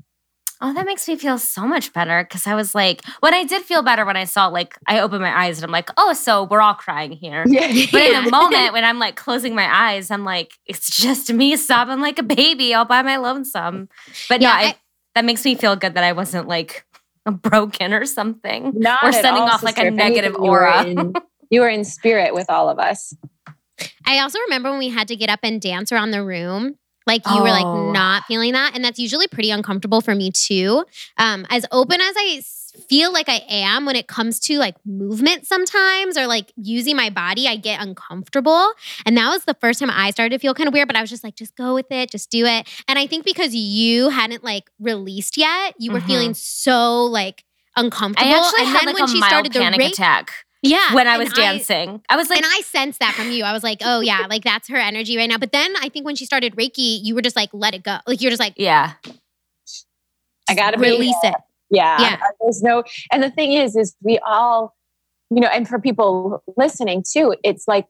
Oh, 0.60 0.74
that 0.74 0.86
makes 0.86 1.08
me 1.08 1.16
feel 1.16 1.38
so 1.38 1.68
much 1.68 1.94
better 1.94 2.24
because 2.24 2.48
I 2.48 2.56
was 2.56 2.74
like, 2.74 3.04
when 3.20 3.34
I 3.34 3.44
did 3.44 3.62
feel 3.64 3.84
better 3.84 4.06
when 4.06 4.18
I 4.18 4.24
saw, 4.24 4.48
like, 4.48 4.76
I 4.88 5.00
opened 5.02 5.22
my 5.22 5.46
eyes 5.46 5.58
and 5.60 5.66
I'm 5.66 5.72
like, 5.72 5.90
oh, 5.98 6.14
so 6.14 6.44
we're 6.46 6.62
all 6.62 6.74
crying 6.74 7.12
here. 7.12 7.44
Yeah. 7.48 7.68
But 7.92 8.02
in 8.02 8.16
a 8.28 8.30
moment 8.32 8.74
when 8.74 8.84
I'm 8.84 8.98
like 8.98 9.16
closing 9.16 9.54
my 9.54 9.68
eyes, 9.72 10.10
I'm 10.10 10.24
like, 10.26 10.54
it's 10.66 10.90
just 10.96 11.32
me 11.32 11.56
sobbing 11.58 12.00
like 12.02 12.18
a 12.18 12.24
baby 12.24 12.74
all 12.74 12.86
by 12.86 13.02
my 13.04 13.18
lonesome. 13.18 13.88
But 14.30 14.42
Yeah, 14.42 14.50
yeah, 14.60 14.68
I, 14.68 14.70
I- 14.72 14.76
that 15.16 15.26
makes 15.26 15.44
me 15.46 15.56
feel 15.56 15.76
good 15.76 15.94
that 15.96 16.04
I 16.04 16.14
wasn't 16.14 16.48
like 16.48 16.86
broken 17.32 17.94
or 17.94 18.06
something. 18.06 18.72
Not 18.76 19.04
or 19.04 19.08
at 19.10 19.14
sending 19.16 19.44
all, 19.44 19.50
off 19.50 19.64
like 19.64 19.78
a 19.78 19.82
sister. 19.82 19.88
If 19.94 20.00
anything, 20.00 20.14
negative 20.16 20.34
you 20.44 20.50
were 20.52 20.68
aura. 20.68 20.84
in- 20.86 21.14
You 21.50 21.62
were 21.62 21.70
in 21.70 21.86
spirit 21.86 22.34
with 22.34 22.50
all 22.50 22.68
of 22.70 22.78
us. 22.80 23.14
I 24.08 24.20
also 24.20 24.40
remember 24.40 24.70
when 24.72 24.80
we 24.80 24.90
had 24.90 25.08
to 25.10 25.16
get 25.16 25.30
up 25.30 25.40
and 25.44 25.62
dance 25.62 25.92
around 25.92 26.12
the 26.12 26.24
room. 26.24 26.76
Like 27.08 27.24
you 27.34 27.42
were 27.42 27.50
like 27.50 27.66
Oh. 27.66 27.92
not 27.92 28.26
feeling 28.26 28.54
that, 28.54 28.76
and 28.76 28.86
that's 28.86 29.00
usually 29.00 29.28
pretty 29.28 29.50
uncomfortable 29.50 30.02
for 30.02 30.14
me 30.14 30.30
too. 30.32 30.86
Um, 31.18 31.48
as 31.50 31.66
open 31.72 32.00
as 32.02 32.14
I 32.16 32.42
feel 32.90 33.12
like 33.12 33.28
I 33.28 33.42
am 33.50 33.86
when 33.86 33.96
it 33.96 34.08
comes 34.08 34.40
to 34.42 34.60
like 34.60 34.76
movement, 34.86 35.48
sometimes 35.48 36.16
or 36.18 36.28
like 36.28 36.54
using 36.58 36.96
my 36.96 37.10
body, 37.10 37.48
I 37.48 37.56
get 37.56 37.82
uncomfortable. 37.82 38.72
And 39.06 39.18
that 39.18 39.30
was 39.30 39.46
the 39.46 39.56
first 39.56 39.80
time 39.80 39.90
I 39.90 40.12
started 40.12 40.36
to 40.36 40.40
feel 40.40 40.54
kind 40.54 40.68
of 40.68 40.74
weird. 40.74 40.88
But 40.88 40.96
I 40.96 41.02
was 41.02 41.10
just 41.10 41.24
like, 41.24 41.36
just 41.36 41.56
go 41.56 41.74
with 41.74 41.88
it, 41.92 42.12
just 42.12 42.30
do 42.30 42.46
it. 42.46 42.68
And 42.88 43.00
I 43.00 43.08
think 43.08 43.26
because 43.26 43.56
you 43.56 44.10
hadn't 44.10 44.44
like 44.44 44.70
released 44.80 45.38
yet, 45.38 45.74
you 45.80 45.92
were 45.92 46.02
Mhm. 46.02 46.08
feeling 46.08 46.34
so 46.36 47.06
like 47.06 47.44
uncomfortable. 47.76 48.32
I 48.32 48.38
actually 48.38 48.62
and 48.62 48.70
had 48.70 48.80
then 48.82 48.86
like 48.88 48.96
when 48.96 49.04
a 49.06 49.08
she 49.08 49.20
mild 49.20 49.30
started 49.32 49.54
the 49.54 49.60
panic 49.60 49.82
attack 49.94 50.46
yeah, 50.70 50.94
when 50.94 51.08
I 51.08 51.18
was 51.18 51.30
dancing. 51.34 52.02
I, 52.10 52.16
was 52.16 52.30
like, 52.30 52.38
and 52.38 52.46
I 52.48 52.62
sensed 52.62 53.00
that 53.00 53.14
from 53.14 53.32
you. 53.32 53.44
I 53.44 53.54
was 53.54 53.64
like, 53.64 53.80
oh 53.84 54.02
yeah, 54.02 54.26
like 54.30 54.44
that's 54.44 54.68
her 54.70 54.78
energy 54.78 55.18
right 55.18 55.30
now. 55.30 55.38
But 55.38 55.52
then 55.52 55.76
I 55.82 55.90
think 55.90 56.06
when 56.06 56.16
she 56.16 56.26
started 56.26 56.56
Reiki, 56.56 57.00
you 57.04 57.16
were 57.16 57.22
just 57.22 57.36
like, 57.36 57.50
let 57.54 57.74
it 57.74 57.84
go. 57.84 57.98
Like 58.06 58.22
you're 58.22 58.32
just 58.32 58.40
like, 58.40 58.54
yeah. 58.58 58.94
I 60.50 60.56
gotta 60.56 60.78
be 60.78 60.90
release 60.90 61.16
it. 61.24 61.36
Yeah. 61.70 62.02
Yeah. 62.02 62.18
There's 62.42 62.62
no, 62.62 62.84
and 63.12 63.22
the 63.22 63.30
thing 63.30 63.54
is, 63.54 63.76
is 63.76 63.96
we 64.02 64.20
all, 64.20 64.76
you 65.30 65.42
know, 65.42 65.50
and 65.50 65.68
for 65.68 65.80
people 65.80 66.42
listening 66.56 67.04
too, 67.10 67.36
it's 67.44 67.68
like, 67.68 67.88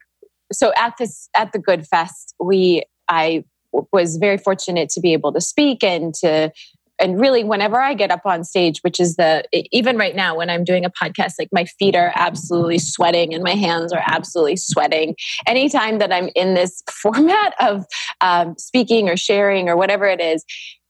so 0.51 0.71
at 0.77 0.95
this, 0.97 1.29
at 1.35 1.51
the 1.51 1.59
Good 1.59 1.85
Fest, 1.85 2.33
we, 2.39 2.83
I 3.07 3.43
was 3.91 4.17
very 4.17 4.37
fortunate 4.37 4.89
to 4.89 5.01
be 5.01 5.13
able 5.13 5.31
to 5.33 5.41
speak 5.41 5.83
and 5.83 6.13
to, 6.15 6.51
and 6.99 7.19
really 7.19 7.43
whenever 7.43 7.79
I 7.79 7.93
get 7.93 8.11
up 8.11 8.25
on 8.25 8.43
stage, 8.43 8.79
which 8.79 8.99
is 8.99 9.15
the, 9.15 9.43
even 9.71 9.97
right 9.97 10.15
now 10.15 10.35
when 10.35 10.49
I'm 10.49 10.63
doing 10.63 10.85
a 10.85 10.89
podcast, 10.89 11.33
like 11.39 11.49
my 11.51 11.65
feet 11.65 11.95
are 11.95 12.11
absolutely 12.15 12.79
sweating 12.79 13.33
and 13.33 13.43
my 13.43 13.55
hands 13.55 13.93
are 13.93 14.03
absolutely 14.05 14.55
sweating. 14.55 15.15
Anytime 15.45 15.99
that 15.99 16.11
I'm 16.11 16.29
in 16.35 16.53
this 16.53 16.81
format 16.91 17.53
of 17.59 17.85
um, 18.21 18.55
speaking 18.57 19.09
or 19.09 19.17
sharing 19.17 19.69
or 19.69 19.77
whatever 19.77 20.05
it 20.05 20.21
is, 20.21 20.43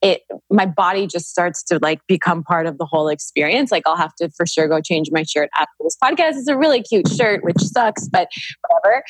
it 0.03 0.21
my 0.51 0.65
body 0.65 1.07
just 1.07 1.27
starts 1.27 1.63
to 1.63 1.79
like 1.81 1.99
become 2.07 2.43
part 2.43 2.67
of 2.67 2.77
the 2.77 2.85
whole 2.85 3.07
experience. 3.07 3.71
Like 3.71 3.83
I'll 3.87 3.97
have 3.97 4.13
to 4.15 4.29
for 4.29 4.45
sure 4.45 4.67
go 4.67 4.79
change 4.79 5.09
my 5.11 5.23
shirt 5.23 5.49
after 5.55 5.73
this 5.81 5.97
podcast. 6.01 6.37
It's 6.37 6.47
a 6.47 6.57
really 6.57 6.83
cute 6.83 7.07
shirt, 7.07 7.43
which 7.43 7.57
sucks, 7.57 8.07
but 8.07 8.27
whatever. 8.69 9.03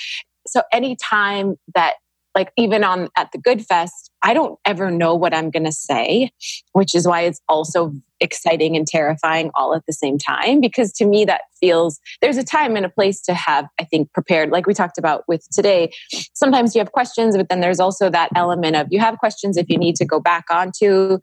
So 0.48 0.62
anytime 0.72 1.56
that 1.76 1.96
like 2.36 2.52
even 2.56 2.84
on 2.84 3.10
at 3.18 3.32
the 3.34 3.38
Good 3.38 3.66
Fest, 3.66 4.07
I 4.24 4.34
don't 4.34 4.60
ever 4.66 4.92
know 4.92 5.16
what 5.16 5.34
I'm 5.34 5.50
gonna 5.50 5.72
say, 5.72 6.32
which 6.74 6.96
is 6.96 7.08
why 7.08 7.22
it's 7.22 7.42
also 7.48 7.94
exciting 8.20 8.76
and 8.76 8.88
terrifying 8.88 9.52
all 9.56 9.76
at 9.76 9.86
the 9.86 9.94
same 9.94 10.18
time. 10.18 10.60
Because 10.60 10.92
to 10.94 11.06
me 11.06 11.26
that 11.26 11.42
feels 11.60 12.00
there's 12.22 12.38
a 12.38 12.44
time 12.44 12.76
and 12.76 12.86
a 12.86 12.90
place 12.90 13.22
to 13.22 13.34
have, 13.34 13.66
I 13.80 13.84
think, 13.84 14.12
prepared, 14.14 14.50
like 14.50 14.66
we 14.66 14.74
talked 14.74 14.98
about 14.98 15.24
with 15.28 15.48
today. 15.52 15.92
Sometimes 16.34 16.76
you 16.76 16.80
have 16.80 16.92
questions, 16.92 17.38
but 17.38 17.50
then 17.50 17.62
there's 17.62 17.80
also 17.80 18.10
that 18.10 18.30
element 18.36 18.76
of 18.76 18.88
you 18.90 19.00
have 19.00 19.18
questions 19.18 19.58
if 19.58 19.70
you 19.70 19.78
need 19.78 19.96
to 19.98 20.06
go 20.06 20.20
back 20.20 20.46
onto 20.50 21.20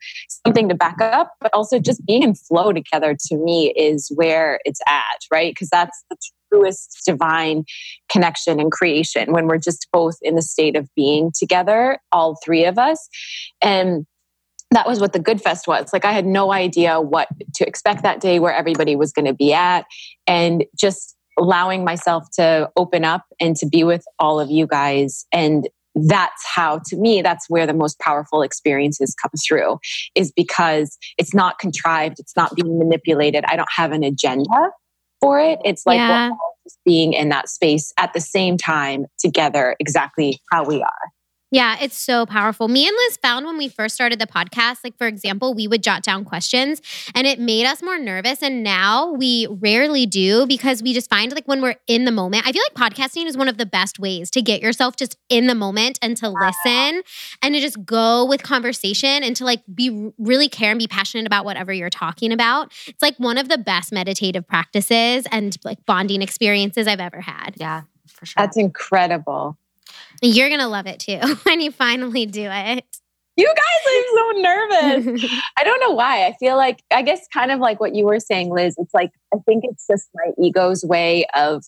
something 0.47 0.69
to 0.69 0.75
back 0.75 1.01
up, 1.01 1.33
but 1.41 1.53
also 1.53 1.79
just 1.79 2.05
being 2.07 2.23
in 2.23 2.35
flow 2.35 2.73
together 2.73 3.17
to 3.29 3.37
me 3.37 3.73
is 3.73 4.11
where 4.15 4.61
it's 4.65 4.81
at, 4.87 5.19
right? 5.31 5.53
Because 5.53 5.69
that's 5.69 6.05
the 6.11 6.17
truest 6.55 7.03
divine 7.07 7.65
connection 8.11 8.61
and 8.61 8.71
creation 8.71 9.33
when 9.33 9.47
we're 9.47 9.59
just 9.59 9.89
both 9.93 10.17
in 10.23 10.35
the 10.35 10.43
state 10.43 10.77
of 10.77 10.89
being 10.95 11.33
together, 11.37 11.99
all 12.13 12.39
three 12.45 12.65
of 12.65 12.79
us. 12.79 13.09
And 13.61 14.07
that 14.71 14.87
was 14.89 15.01
what 15.01 15.13
the 15.13 15.19
Good 15.19 15.41
Fest 15.41 15.69
was. 15.69 15.93
Like 15.93 16.05
I 16.05 16.13
had 16.13 16.27
no 16.27 16.53
idea 16.53 17.01
what 17.01 17.29
to 17.55 17.67
expect 17.67 18.03
that 18.03 18.21
day, 18.21 18.39
where 18.39 18.53
everybody 18.53 18.97
was 18.97 19.13
going 19.13 19.27
to 19.27 19.35
be 19.35 19.53
at, 19.53 19.85
and 20.27 20.65
just 20.79 21.17
allowing 21.39 21.85
myself 21.85 22.25
to 22.35 22.71
open 22.77 23.05
up 23.05 23.25
and 23.41 23.57
to 23.57 23.67
be 23.67 23.85
with 23.85 24.05
all 24.19 24.41
of 24.41 24.51
you 24.51 24.67
guys. 24.67 25.27
And 25.33 25.69
that's 25.95 26.45
how, 26.45 26.81
to 26.87 26.97
me, 26.97 27.23
that's 27.23 27.49
where 27.49 27.69
the 27.69 27.75
most 27.75 28.01
powerful 28.01 28.43
experiences 28.43 29.15
come 29.21 29.31
through, 29.47 29.79
is 30.17 30.33
because 30.33 30.99
it's 31.19 31.35
not 31.35 31.61
contrived, 31.61 32.19
it's 32.19 32.37
not 32.37 32.55
being 32.57 32.79
manipulated. 32.79 33.45
I 33.47 33.55
don't 33.55 33.69
have 33.77 33.93
an 33.93 34.03
agenda 34.03 34.71
for 35.25 35.41
it. 35.41 35.59
It's 35.65 35.87
like 35.87 35.97
Yeah. 35.97 36.29
we're 36.29 36.33
all 36.33 36.59
just 36.65 36.79
being 36.85 37.15
in 37.15 37.31
that 37.31 37.49
space 37.49 37.93
at 37.99 38.13
the 38.13 38.21
same 38.21 38.57
time 38.59 39.07
together, 39.19 39.75
exactly 39.81 40.41
how 40.53 40.65
we 40.65 40.83
are. 40.83 41.14
Yeah, 41.55 41.77
it's 41.81 41.97
so 41.97 42.27
powerful. 42.27 42.67
Me 42.67 42.89
and 42.89 42.97
Liz 42.97 43.17
found 43.17 43.47
when 43.47 43.57
we 43.57 43.69
first 43.69 43.95
started 43.95 44.19
the 44.19 44.27
podcast, 44.27 44.79
like 44.83 44.99
for 44.99 45.07
example, 45.07 45.55
we 45.55 45.69
would 45.69 45.85
jot 45.85 46.03
down 46.03 46.25
questions 46.25 46.83
and 47.15 47.29
it 47.29 47.39
made 47.39 47.65
us 47.65 47.81
more 47.81 47.97
nervous. 47.97 48.43
And 48.43 48.65
now 48.65 49.13
we 49.13 49.47
rarely 49.49 50.05
do 50.05 50.47
because 50.47 50.83
we 50.83 50.93
just 50.93 51.09
find 51.09 51.33
like 51.33 51.47
when 51.47 51.63
we're 51.63 51.77
in 51.87 52.07
the 52.07 52.11
moment, 52.11 52.45
I 52.45 52.51
feel 52.51 52.65
like 52.75 52.93
podcasting 52.93 53.27
is 53.27 53.37
one 53.37 53.49
of 53.49 53.57
the 53.57 53.67
best 53.67 54.01
ways 54.01 54.33
to 54.33 54.43
get 54.43 54.63
yourself 54.63 54.97
just 54.97 55.17
in 55.29 55.47
the 55.47 55.55
moment 55.55 55.97
and 56.03 56.17
to 56.17 56.29
listen 56.29 57.03
and 57.41 57.55
to 57.55 57.61
just 57.61 57.85
go 57.85 58.25
with 58.25 58.43
conversation 58.43 59.23
and 59.23 59.37
to 59.37 59.45
like 59.45 59.63
be 59.73 60.11
really 60.19 60.49
care 60.49 60.73
and 60.73 60.79
be 60.81 60.89
passionate 60.89 61.25
about 61.25 61.45
whatever 61.45 61.73
you're 61.73 61.89
talking 61.89 62.33
about. 62.33 62.73
It's 62.89 63.01
like 63.01 63.17
one 63.19 63.39
of 63.39 63.49
the 63.49 63.59
best 63.59 63.93
meditative 63.93 64.45
practices 64.45 65.25
and 65.31 65.57
like 65.63 65.87
bonding 65.87 66.21
experiences 66.21 66.89
I've 66.89 66.99
ever 66.99 67.21
had. 67.21 67.53
Yeah, 67.59 67.83
for 68.09 68.27
sure. 68.27 68.35
That's 68.39 68.57
incredible. 68.57 69.57
You're 70.23 70.49
going 70.49 70.61
to 70.61 70.69
love 70.69 70.87
it 70.87 71.01
too 71.01 71.19
when 71.45 71.61
you 71.61 71.71
finally 71.71 72.27
do 72.27 72.49
it. 72.51 72.85
You 73.37 73.47
guys, 73.47 73.89
I'm 73.89 74.05
so 74.15 74.41
nervous. 74.41 75.31
I 75.59 75.65
don't 75.65 75.81
know 75.81 75.91
why. 75.91 76.27
I 76.27 76.35
feel 76.35 76.57
like, 76.57 76.83
I 76.93 77.03
guess, 77.03 77.27
kind 77.33 77.51
of 77.51 77.59
like 77.59 77.81
what 77.81 77.95
you 77.95 78.05
were 78.05 78.21
saying, 78.21 78.51
Liz. 78.51 78.77
It's 78.79 78.95
like, 78.95 79.11
I 79.35 79.39
think 79.45 79.65
it's 79.67 79.87
just 79.91 80.09
my 80.15 80.31
ego's 80.41 80.85
way 80.85 81.27
of 81.37 81.65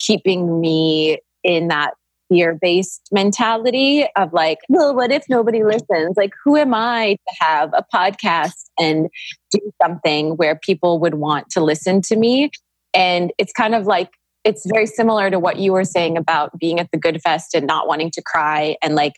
keeping 0.00 0.60
me 0.60 1.18
in 1.44 1.68
that 1.68 1.94
fear 2.28 2.58
based 2.60 3.08
mentality 3.12 4.06
of 4.16 4.32
like, 4.32 4.58
well, 4.68 4.94
what 4.94 5.12
if 5.12 5.24
nobody 5.28 5.62
listens? 5.62 6.16
Like, 6.16 6.32
who 6.44 6.56
am 6.56 6.74
I 6.74 7.16
to 7.28 7.44
have 7.44 7.72
a 7.72 7.84
podcast 7.94 8.64
and 8.78 9.08
do 9.52 9.60
something 9.80 10.36
where 10.36 10.56
people 10.56 10.98
would 11.00 11.14
want 11.14 11.48
to 11.50 11.62
listen 11.62 12.02
to 12.02 12.16
me? 12.16 12.50
And 12.92 13.32
it's 13.38 13.52
kind 13.52 13.74
of 13.74 13.86
like, 13.86 14.10
it's 14.48 14.64
very 14.64 14.86
similar 14.86 15.30
to 15.30 15.38
what 15.38 15.58
you 15.58 15.74
were 15.74 15.84
saying 15.84 16.16
about 16.16 16.58
being 16.58 16.80
at 16.80 16.90
the 16.90 16.96
Good 16.96 17.20
Fest 17.20 17.54
and 17.54 17.66
not 17.66 17.86
wanting 17.86 18.10
to 18.12 18.22
cry 18.22 18.76
and 18.82 18.94
like 18.94 19.12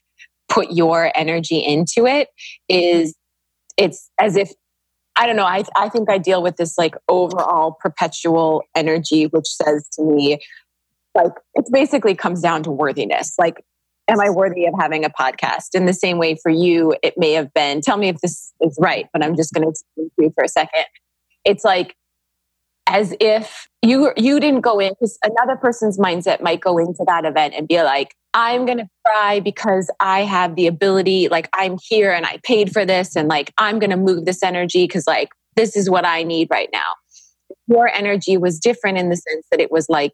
put 0.48 0.72
your 0.72 1.12
energy 1.14 1.58
into 1.58 2.04
it 2.04 2.26
is 2.68 3.14
it's 3.76 4.10
as 4.18 4.36
if 4.36 4.50
I 5.14 5.26
don't 5.26 5.36
know. 5.36 5.44
I, 5.44 5.62
I 5.76 5.88
think 5.88 6.10
I 6.10 6.18
deal 6.18 6.42
with 6.42 6.56
this 6.56 6.76
like 6.76 6.96
overall 7.08 7.76
perpetual 7.78 8.62
energy, 8.74 9.26
which 9.26 9.46
says 9.46 9.86
to 9.92 10.02
me, 10.02 10.40
like, 11.14 11.32
it 11.54 11.66
basically 11.70 12.16
comes 12.16 12.40
down 12.40 12.64
to 12.64 12.70
worthiness. 12.72 13.34
Like, 13.38 13.62
am 14.08 14.18
I 14.18 14.30
worthy 14.30 14.66
of 14.66 14.74
having 14.80 15.04
a 15.04 15.10
podcast? 15.10 15.74
In 15.74 15.86
the 15.86 15.92
same 15.92 16.18
way 16.18 16.36
for 16.42 16.50
you, 16.50 16.96
it 17.02 17.14
may 17.16 17.32
have 17.32 17.52
been, 17.52 17.82
tell 17.82 17.98
me 17.98 18.08
if 18.08 18.18
this 18.20 18.52
is 18.60 18.76
right, 18.80 19.06
but 19.12 19.22
I'm 19.22 19.36
just 19.36 19.52
going 19.52 19.68
to 19.68 19.76
speak 19.76 20.12
to 20.16 20.24
you 20.24 20.32
for 20.34 20.42
a 20.42 20.48
second. 20.48 20.86
It's 21.44 21.64
like, 21.64 21.94
as 22.90 23.14
if 23.20 23.68
you 23.82 24.12
you 24.16 24.40
didn't 24.40 24.60
go 24.60 24.80
in 24.80 24.90
because 24.90 25.16
another 25.24 25.56
person's 25.56 25.96
mindset 25.96 26.42
might 26.42 26.60
go 26.60 26.76
into 26.76 27.04
that 27.06 27.24
event 27.24 27.54
and 27.56 27.68
be 27.68 27.80
like 27.82 28.14
i'm 28.34 28.66
going 28.66 28.78
to 28.78 28.88
cry 29.06 29.40
because 29.40 29.90
i 30.00 30.22
have 30.22 30.56
the 30.56 30.66
ability 30.66 31.28
like 31.28 31.48
i'm 31.54 31.78
here 31.88 32.12
and 32.12 32.26
i 32.26 32.38
paid 32.42 32.72
for 32.72 32.84
this 32.84 33.16
and 33.16 33.28
like 33.28 33.52
i'm 33.58 33.78
going 33.78 33.90
to 33.90 33.96
move 33.96 34.24
this 34.24 34.42
energy 34.42 34.84
because 34.84 35.06
like 35.06 35.28
this 35.56 35.76
is 35.76 35.88
what 35.88 36.04
i 36.04 36.22
need 36.22 36.48
right 36.50 36.68
now. 36.72 36.92
Your 37.66 37.88
energy 37.88 38.36
was 38.36 38.58
different 38.58 38.98
in 38.98 39.08
the 39.08 39.16
sense 39.16 39.46
that 39.50 39.60
it 39.60 39.70
was 39.70 39.88
like 39.88 40.12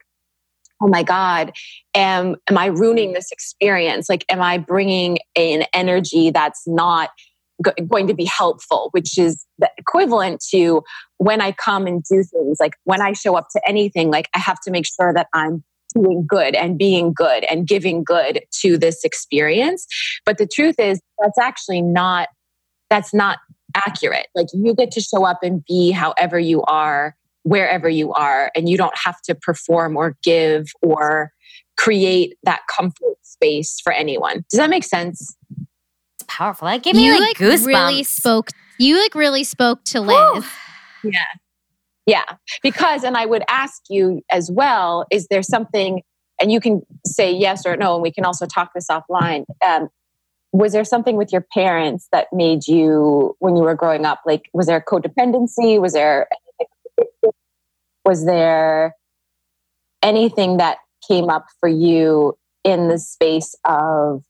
oh 0.83 0.89
my 0.89 1.03
god 1.03 1.53
am 1.95 2.37
am 2.49 2.59
i 2.59 2.67
ruining 2.67 3.13
this 3.13 3.31
experience? 3.33 4.09
Like 4.09 4.25
am 4.29 4.43
i 4.43 4.59
bringing 4.59 5.19
an 5.35 5.65
energy 5.73 6.31
that's 6.31 6.63
not 6.67 7.11
going 7.89 8.07
to 8.07 8.15
be 8.15 8.25
helpful? 8.27 8.89
Which 8.93 9.17
is 9.17 9.47
the 9.59 9.71
equivalent 9.79 10.45
to 10.51 10.83
when 11.19 11.41
I 11.41 11.53
come 11.53 11.87
and 11.87 12.03
do 12.05 12.23
things, 12.23 12.59
like 12.61 12.75
when 12.85 13.01
I 13.01 13.13
show 13.13 13.37
up 13.37 13.49
to 13.53 13.61
anything, 13.67 14.11
like 14.11 14.29
I 14.35 14.39
have 14.39 14.61
to 14.61 14.71
make 14.71 14.87
sure 14.87 15.13
that 15.15 15.29
I'm 15.33 15.65
doing 15.95 16.27
good 16.29 16.55
and 16.55 16.77
being 16.79 17.13
good 17.15 17.45
and 17.45 17.67
giving 17.67 18.05
good 18.05 18.43
to 18.61 18.77
this 18.77 19.05
experience. 19.05 19.87
But 20.25 20.39
the 20.39 20.47
truth 20.47 20.77
is, 20.79 21.01
that's 21.21 21.39
actually 21.39 21.83
not, 21.83 22.29
that's 22.91 23.15
not 23.15 23.39
accurate. 23.75 24.27
Like 24.35 24.49
you 24.53 24.75
get 24.75 24.91
to 24.93 25.01
show 25.01 25.25
up 25.25 25.39
and 25.43 25.65
be 25.65 25.91
however 25.91 26.39
you 26.39 26.63
are, 26.63 27.17
wherever 27.45 27.89
you 27.89 28.13
are, 28.13 28.51
and 28.55 28.69
you 28.69 28.77
don't 28.77 28.97
have 28.97 29.21
to 29.23 29.35
perform 29.35 29.97
or 29.97 30.17
give 30.23 30.67
or 30.83 31.33
create 31.77 32.37
that 32.43 32.61
comfort 32.69 33.17
space 33.23 33.81
for 33.83 33.93
anyone. 33.93 34.45
Does 34.51 34.59
that 34.59 34.71
make 34.71 34.85
sense? 34.85 35.37
It's 36.15 36.25
powerful. 36.27 36.67
That 36.67 36.83
gave 36.83 36.95
me 36.95 37.07
you 37.07 37.13
like, 37.13 37.21
like 37.21 37.37
goosebumps. 37.39 37.67
really 37.67 38.03
spoke 38.03 38.51
You 38.79 39.01
like 39.01 39.15
really 39.15 39.45
spoke 39.45 39.85
to 39.85 40.01
Liz. 40.01 40.45
Yeah. 41.13 41.25
Yeah. 42.07 42.37
Because, 42.63 43.03
and 43.03 43.17
I 43.17 43.27
would 43.27 43.43
ask 43.49 43.83
you 43.89 44.23
as 44.31 44.51
well, 44.51 45.07
is 45.11 45.27
there 45.29 45.43
something, 45.43 46.03
and 46.41 46.53
you 46.53 46.61
can 46.61 46.83
say 47.05 47.33
yes 47.33 47.67
or 47.67 47.77
no, 47.77 47.95
and 47.95 48.03
we 48.03 48.13
can 48.13 48.25
also 48.25 48.47
talk 48.47 48.73
this 48.75 48.87
offline. 48.89 49.45
Um, 49.67 49.89
was 50.53 50.73
there 50.73 50.85
something 50.85 51.17
with 51.17 51.33
your 51.33 51.45
parents 51.53 52.09
that 52.13 52.29
made 52.33 52.67
you, 52.69 53.35
when 53.41 53.57
you 53.57 53.63
were 53.63 53.75
growing 53.75 54.05
up, 54.05 54.21
like, 54.25 54.49
was 54.53 54.67
there 54.67 54.81
codependency? 54.81 55.81
Was 55.81 55.93
there, 55.93 56.29
was 58.05 58.25
there 58.25 58.95
anything 60.03 60.59
that 60.59 60.79
came 61.07 61.29
up 61.29 61.47
for 61.59 61.69
you 61.69 62.39
in 62.63 62.89
the 62.89 62.99
space 62.99 63.55
of 63.65 64.23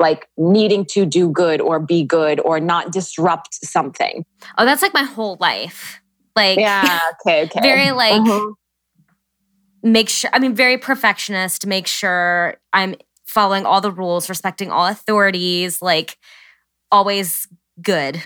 like 0.00 0.26
needing 0.36 0.84
to 0.86 1.04
do 1.06 1.28
good 1.28 1.60
or 1.60 1.78
be 1.78 2.02
good 2.02 2.40
or 2.40 2.58
not 2.58 2.90
disrupt 2.90 3.54
something? 3.64 4.24
Oh, 4.58 4.64
that's 4.64 4.82
like 4.82 4.94
my 4.94 5.04
whole 5.04 5.36
life. 5.40 6.00
Like, 6.34 6.58
Yeah. 6.58 7.00
Okay. 7.26 7.44
Okay. 7.44 7.60
very 7.60 7.90
like 7.92 8.20
Mhm. 8.20 8.54
make 9.82 10.08
sure. 10.08 10.30
I 10.32 10.38
mean, 10.38 10.54
very 10.54 10.78
perfectionist. 10.78 11.66
Make 11.66 11.86
sure 11.86 12.56
I'm 12.72 12.94
following 13.26 13.64
all 13.66 13.80
the 13.80 13.92
rules, 13.92 14.28
respecting 14.28 14.70
all 14.70 14.86
authorities. 14.86 15.80
Like, 15.82 16.18
always 16.90 17.46
good. 17.80 18.22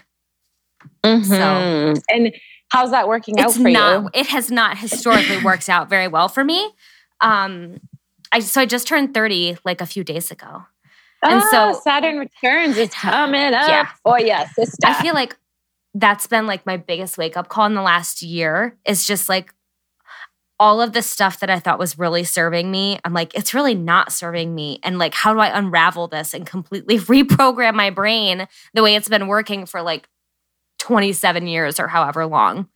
Mhm. 1.04 2.00
and 2.08 2.32
how's 2.70 2.90
that 2.90 3.08
working 3.08 3.38
out 3.40 3.52
for 3.52 3.68
not. 3.68 4.02
you? 4.02 4.10
It 4.14 4.26
has 4.28 4.50
not 4.50 4.78
historically 4.78 5.38
worked 5.44 5.68
out 5.68 5.88
very 5.90 6.08
well 6.08 6.28
for 6.28 6.44
me. 6.44 6.70
Um, 7.20 7.80
I 8.32 8.40
so 8.40 8.60
I 8.60 8.66
just 8.66 8.86
turned 8.86 9.14
thirty 9.14 9.56
like 9.64 9.80
a 9.80 9.86
few 9.86 10.04
days 10.04 10.30
ago. 10.30 10.64
And 11.24 11.42
Ah, 11.42 11.48
so- 11.72 11.80
Saturn 11.82 12.18
returns 12.18 12.76
is 12.76 12.90
coming 12.94 13.54
up 13.54 13.68
Yeah. 13.68 13.88
for 14.02 14.20
you, 14.20 14.36
sister. 14.54 14.86
I 14.86 14.94
feel 15.02 15.14
like 15.14 15.36
that's 15.94 16.26
been 16.26 16.46
like 16.46 16.66
my 16.66 16.76
biggest 16.76 17.16
wake 17.18 17.36
up 17.36 17.48
call 17.48 17.66
in 17.66 17.74
the 17.74 17.82
last 17.82 18.22
year 18.22 18.76
is 18.84 19.06
just 19.06 19.28
like 19.28 19.54
all 20.60 20.80
of 20.80 20.92
the 20.92 21.02
stuff 21.02 21.40
that 21.40 21.50
I 21.50 21.58
thought 21.58 21.78
was 21.80 21.98
really 21.98 22.22
serving 22.24 22.70
me. 22.70 22.98
I'm 23.04 23.12
like, 23.12 23.34
it's 23.34 23.54
really 23.54 23.74
not 23.74 24.12
serving 24.12 24.54
me. 24.54 24.78
And 24.84 24.98
like, 24.98 25.12
how 25.14 25.32
do 25.34 25.40
I 25.40 25.56
unravel 25.56 26.06
this 26.08 26.32
and 26.32 26.46
completely 26.46 26.98
reprogram 27.00 27.74
my 27.74 27.90
brain 27.90 28.46
the 28.72 28.82
way 28.82 28.94
it's 28.94 29.08
been 29.08 29.26
working 29.26 29.66
for 29.66 29.82
like 29.82 30.08
27 30.78 31.46
years 31.48 31.80
or 31.80 31.88
however 31.88 32.26
long? 32.26 32.68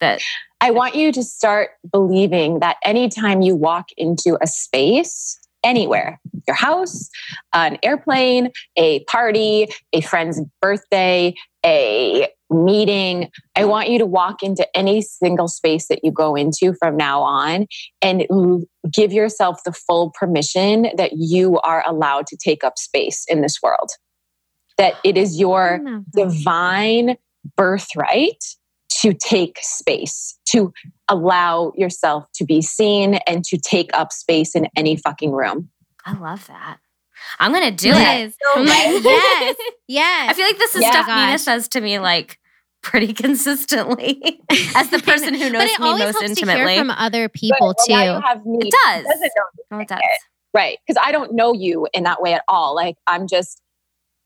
That 0.00 0.20
I 0.60 0.70
want 0.70 0.94
you 0.94 1.12
to 1.12 1.22
start 1.22 1.70
believing 1.90 2.60
that 2.60 2.76
anytime 2.84 3.42
you 3.42 3.54
walk 3.54 3.88
into 3.96 4.36
a 4.40 4.46
space, 4.46 5.38
anywhere, 5.64 6.20
your 6.46 6.54
house, 6.54 7.08
an 7.52 7.78
airplane, 7.82 8.50
a 8.76 9.02
party, 9.04 9.68
a 9.92 10.00
friend's 10.00 10.40
birthday, 10.60 11.34
a 11.64 12.28
meeting, 12.50 13.30
I 13.56 13.64
want 13.64 13.88
you 13.88 13.98
to 13.98 14.06
walk 14.06 14.42
into 14.42 14.66
any 14.76 15.00
single 15.02 15.48
space 15.48 15.88
that 15.88 16.00
you 16.04 16.12
go 16.12 16.34
into 16.34 16.74
from 16.74 16.96
now 16.96 17.22
on 17.22 17.66
and 18.02 18.26
give 18.92 19.12
yourself 19.12 19.60
the 19.64 19.72
full 19.72 20.12
permission 20.18 20.88
that 20.96 21.12
you 21.14 21.58
are 21.60 21.82
allowed 21.86 22.26
to 22.28 22.36
take 22.36 22.62
up 22.62 22.78
space 22.78 23.24
in 23.28 23.40
this 23.40 23.60
world. 23.62 23.90
That 24.76 24.94
it 25.04 25.16
is 25.16 25.38
your 25.38 25.80
divine 26.14 27.16
birthright 27.56 28.44
to 29.00 29.12
take 29.14 29.58
space, 29.60 30.38
to 30.50 30.72
allow 31.08 31.72
yourself 31.76 32.26
to 32.34 32.44
be 32.44 32.62
seen 32.62 33.14
and 33.26 33.44
to 33.44 33.58
take 33.58 33.90
up 33.96 34.12
space 34.12 34.54
in 34.54 34.68
any 34.76 34.96
fucking 34.96 35.32
room. 35.32 35.68
I 36.04 36.14
love 36.18 36.46
that. 36.48 36.78
I'm 37.38 37.52
gonna 37.52 37.70
do 37.70 37.90
it. 37.92 37.94
Liz. 38.24 38.36
I'm 38.54 38.66
like, 38.66 39.02
yes, 39.04 39.56
yes. 39.88 40.30
I 40.30 40.34
feel 40.34 40.46
like 40.46 40.58
this 40.58 40.74
is 40.74 40.82
Yeah. 40.82 40.90
stuff 40.90 41.06
Gosh. 41.06 41.26
Nina 41.26 41.38
says 41.38 41.68
to 41.68 41.80
me 41.80 41.98
like 41.98 42.38
pretty 42.82 43.14
consistently 43.14 44.40
as 44.76 44.90
the 44.90 44.98
person 44.98 45.32
who 45.34 45.48
knows 45.48 45.62
but 45.62 45.70
it 45.70 45.80
me 45.80 45.86
always 45.86 46.04
most 46.04 46.12
helps 46.20 46.28
intimately. 46.28 46.62
to 46.64 46.68
hear 46.70 46.78
from 46.80 46.90
other 46.90 47.28
people 47.30 47.74
But 47.74 47.76
now 47.88 47.96
too. 47.98 48.12
you 48.20 48.20
have 48.26 48.44
me. 48.46 48.58
it 48.68 48.70
does. 48.84 49.04
Doesn't 49.04 49.20
know 49.36 49.44
Oh, 49.72 49.78
it 49.78 49.88
does. 49.88 50.00
Right. 50.52 50.78
Because 50.86 51.02
I 51.04 51.10
don't 51.12 51.34
know 51.34 51.54
you 51.54 51.88
in 51.94 52.04
that 52.04 52.20
way 52.20 52.34
at 52.34 52.42
all. 52.46 52.74
Like 52.74 52.96
I'm 53.06 53.26
just 53.26 53.60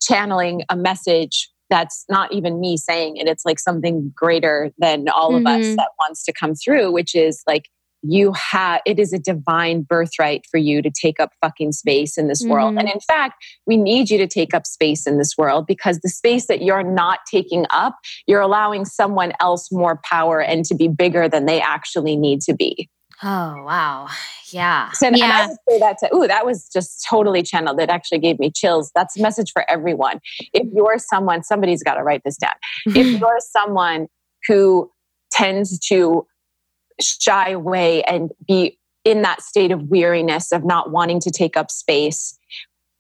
channeling 0.03 0.63
a 0.69 0.77
message 0.77 1.51
that's 1.71 2.05
not 2.09 2.33
even 2.33 2.61
me 2.61 2.77
saying 2.77 3.17
it. 3.17 3.29
It's 3.29 3.45
like 3.45 3.59
something 3.59 4.13
greater 4.15 4.71
than 4.79 5.09
all 5.09 5.35
of 5.37 5.47
us 5.47 5.67
Mhm. 5.67 5.77
that 5.77 5.91
wants 6.01 6.25
to 6.25 6.33
come 6.33 6.55
through, 6.55 6.93
which 6.93 7.15
is 7.15 7.43
like 7.47 7.69
you 8.03 8.33
have 8.33 8.81
it 8.87 9.01
is 9.01 9.13
a 9.13 9.19
divine 9.19 9.83
birthright 9.83 10.45
for 10.51 10.57
you 10.59 10.81
to 10.81 10.91
take 10.91 11.19
up 11.19 11.33
fucking 11.41 11.73
space 11.73 12.17
in 12.17 12.29
this 12.29 12.45
world. 12.45 12.75
Mhm. 12.75 12.81
And 12.81 12.89
in 12.89 13.01
fact, 13.01 13.45
we 13.67 13.77
need 13.77 14.09
you 14.09 14.19
to 14.19 14.27
take 14.29 14.55
up 14.55 14.67
space 14.67 15.05
in 15.05 15.19
this 15.19 15.37
world 15.37 15.67
because 15.67 15.99
the 15.99 16.09
space 16.09 16.47
that 16.47 16.63
you're 16.63 16.85
not 16.85 17.21
taking 17.31 17.67
up, 17.71 17.97
you're 18.29 18.41
allowing 18.41 18.85
someone 18.85 19.33
else 19.41 19.73
more 19.73 20.01
power 20.05 20.41
and 20.41 20.65
to 20.67 20.77
be 20.77 20.87
bigger 20.87 21.29
than 21.29 21.47
they 21.47 21.61
actually 21.61 22.15
need 22.17 22.41
to 22.43 22.55
be. 22.55 22.89
Oh 23.23 23.63
wow. 23.65 24.09
Yeah. 24.51 24.91
So, 24.93 25.09
and 25.09 25.17
I 25.17 25.19
Yeah. 25.19 25.47
would 25.49 25.57
say 25.69 25.79
that 25.81 25.99
to, 25.99 26.15
ooh, 26.15 26.27
that 26.27 26.47
was 26.47 26.69
just 26.69 27.05
totally 27.09 27.43
channeled. 27.43 27.79
That 27.79 27.91
actually 27.91 28.19
gave 28.19 28.39
me 28.39 28.51
chills. 28.51 28.93
That's 28.95 29.19
a 29.19 29.23
message 29.23 29.51
for 29.53 29.69
everyone. 29.69 30.21
If 30.53 30.69
you're 30.73 30.99
someone, 30.99 31.43
somebody's 31.43 31.83
got 31.83 31.95
to 31.95 32.03
write 32.03 32.23
this 32.25 32.37
down. 32.37 32.53
If 32.87 32.95
mm-hmm. 32.95 33.17
you're 33.19 33.41
someone 33.41 34.07
who 34.47 34.91
tends 35.33 35.79
to 35.89 36.27
shy 37.01 37.51
away 37.51 38.03
and 38.05 38.31
be 38.47 38.79
in 39.05 39.23
that 39.23 39.43
state 39.43 39.73
of 39.73 39.83
weariness 39.89 40.53
of 40.53 40.65
not 40.65 40.91
wanting 40.91 41.21
to 41.21 41.31
take 41.31 41.57
up 41.57 41.71
space, 41.71 42.38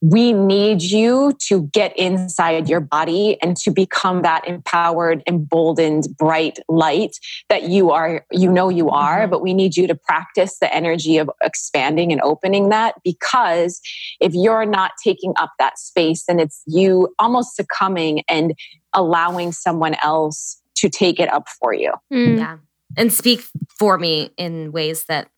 we 0.00 0.32
need 0.32 0.80
you 0.80 1.32
to 1.48 1.62
get 1.72 1.96
inside 1.98 2.68
your 2.68 2.80
body 2.80 3.36
and 3.42 3.56
to 3.56 3.70
become 3.70 4.22
that 4.22 4.46
empowered, 4.46 5.22
emboldened, 5.26 6.06
bright 6.16 6.60
light 6.68 7.16
that 7.48 7.64
you 7.64 7.90
are, 7.90 8.24
you 8.30 8.50
know, 8.50 8.68
you 8.68 8.90
are. 8.90 9.26
Mhm. 9.26 9.30
But 9.30 9.42
we 9.42 9.52
need 9.54 9.76
you 9.76 9.88
to 9.88 9.94
practice 9.96 10.58
the 10.60 10.72
energy 10.72 11.18
of 11.18 11.28
expanding 11.42 12.12
and 12.12 12.20
opening 12.22 12.68
that 12.68 12.94
because 13.02 13.80
if 14.20 14.34
you're 14.34 14.66
not 14.66 14.92
taking 15.02 15.32
up 15.36 15.50
that 15.58 15.78
space, 15.78 16.24
then 16.26 16.38
it's 16.38 16.62
you 16.66 17.12
almost 17.18 17.56
succumbing 17.56 18.22
and 18.28 18.54
allowing 18.92 19.50
someone 19.50 19.96
else 20.02 20.62
to 20.76 20.88
take 20.88 21.18
it 21.18 21.28
up 21.32 21.48
for 21.60 21.72
you. 21.74 21.92
Mm. 22.12 22.38
Yeah. 22.38 22.56
And 22.96 23.12
speak 23.12 23.44
for 23.78 23.98
me 23.98 24.30
in 24.36 24.70
ways 24.70 25.04
that 25.06 25.28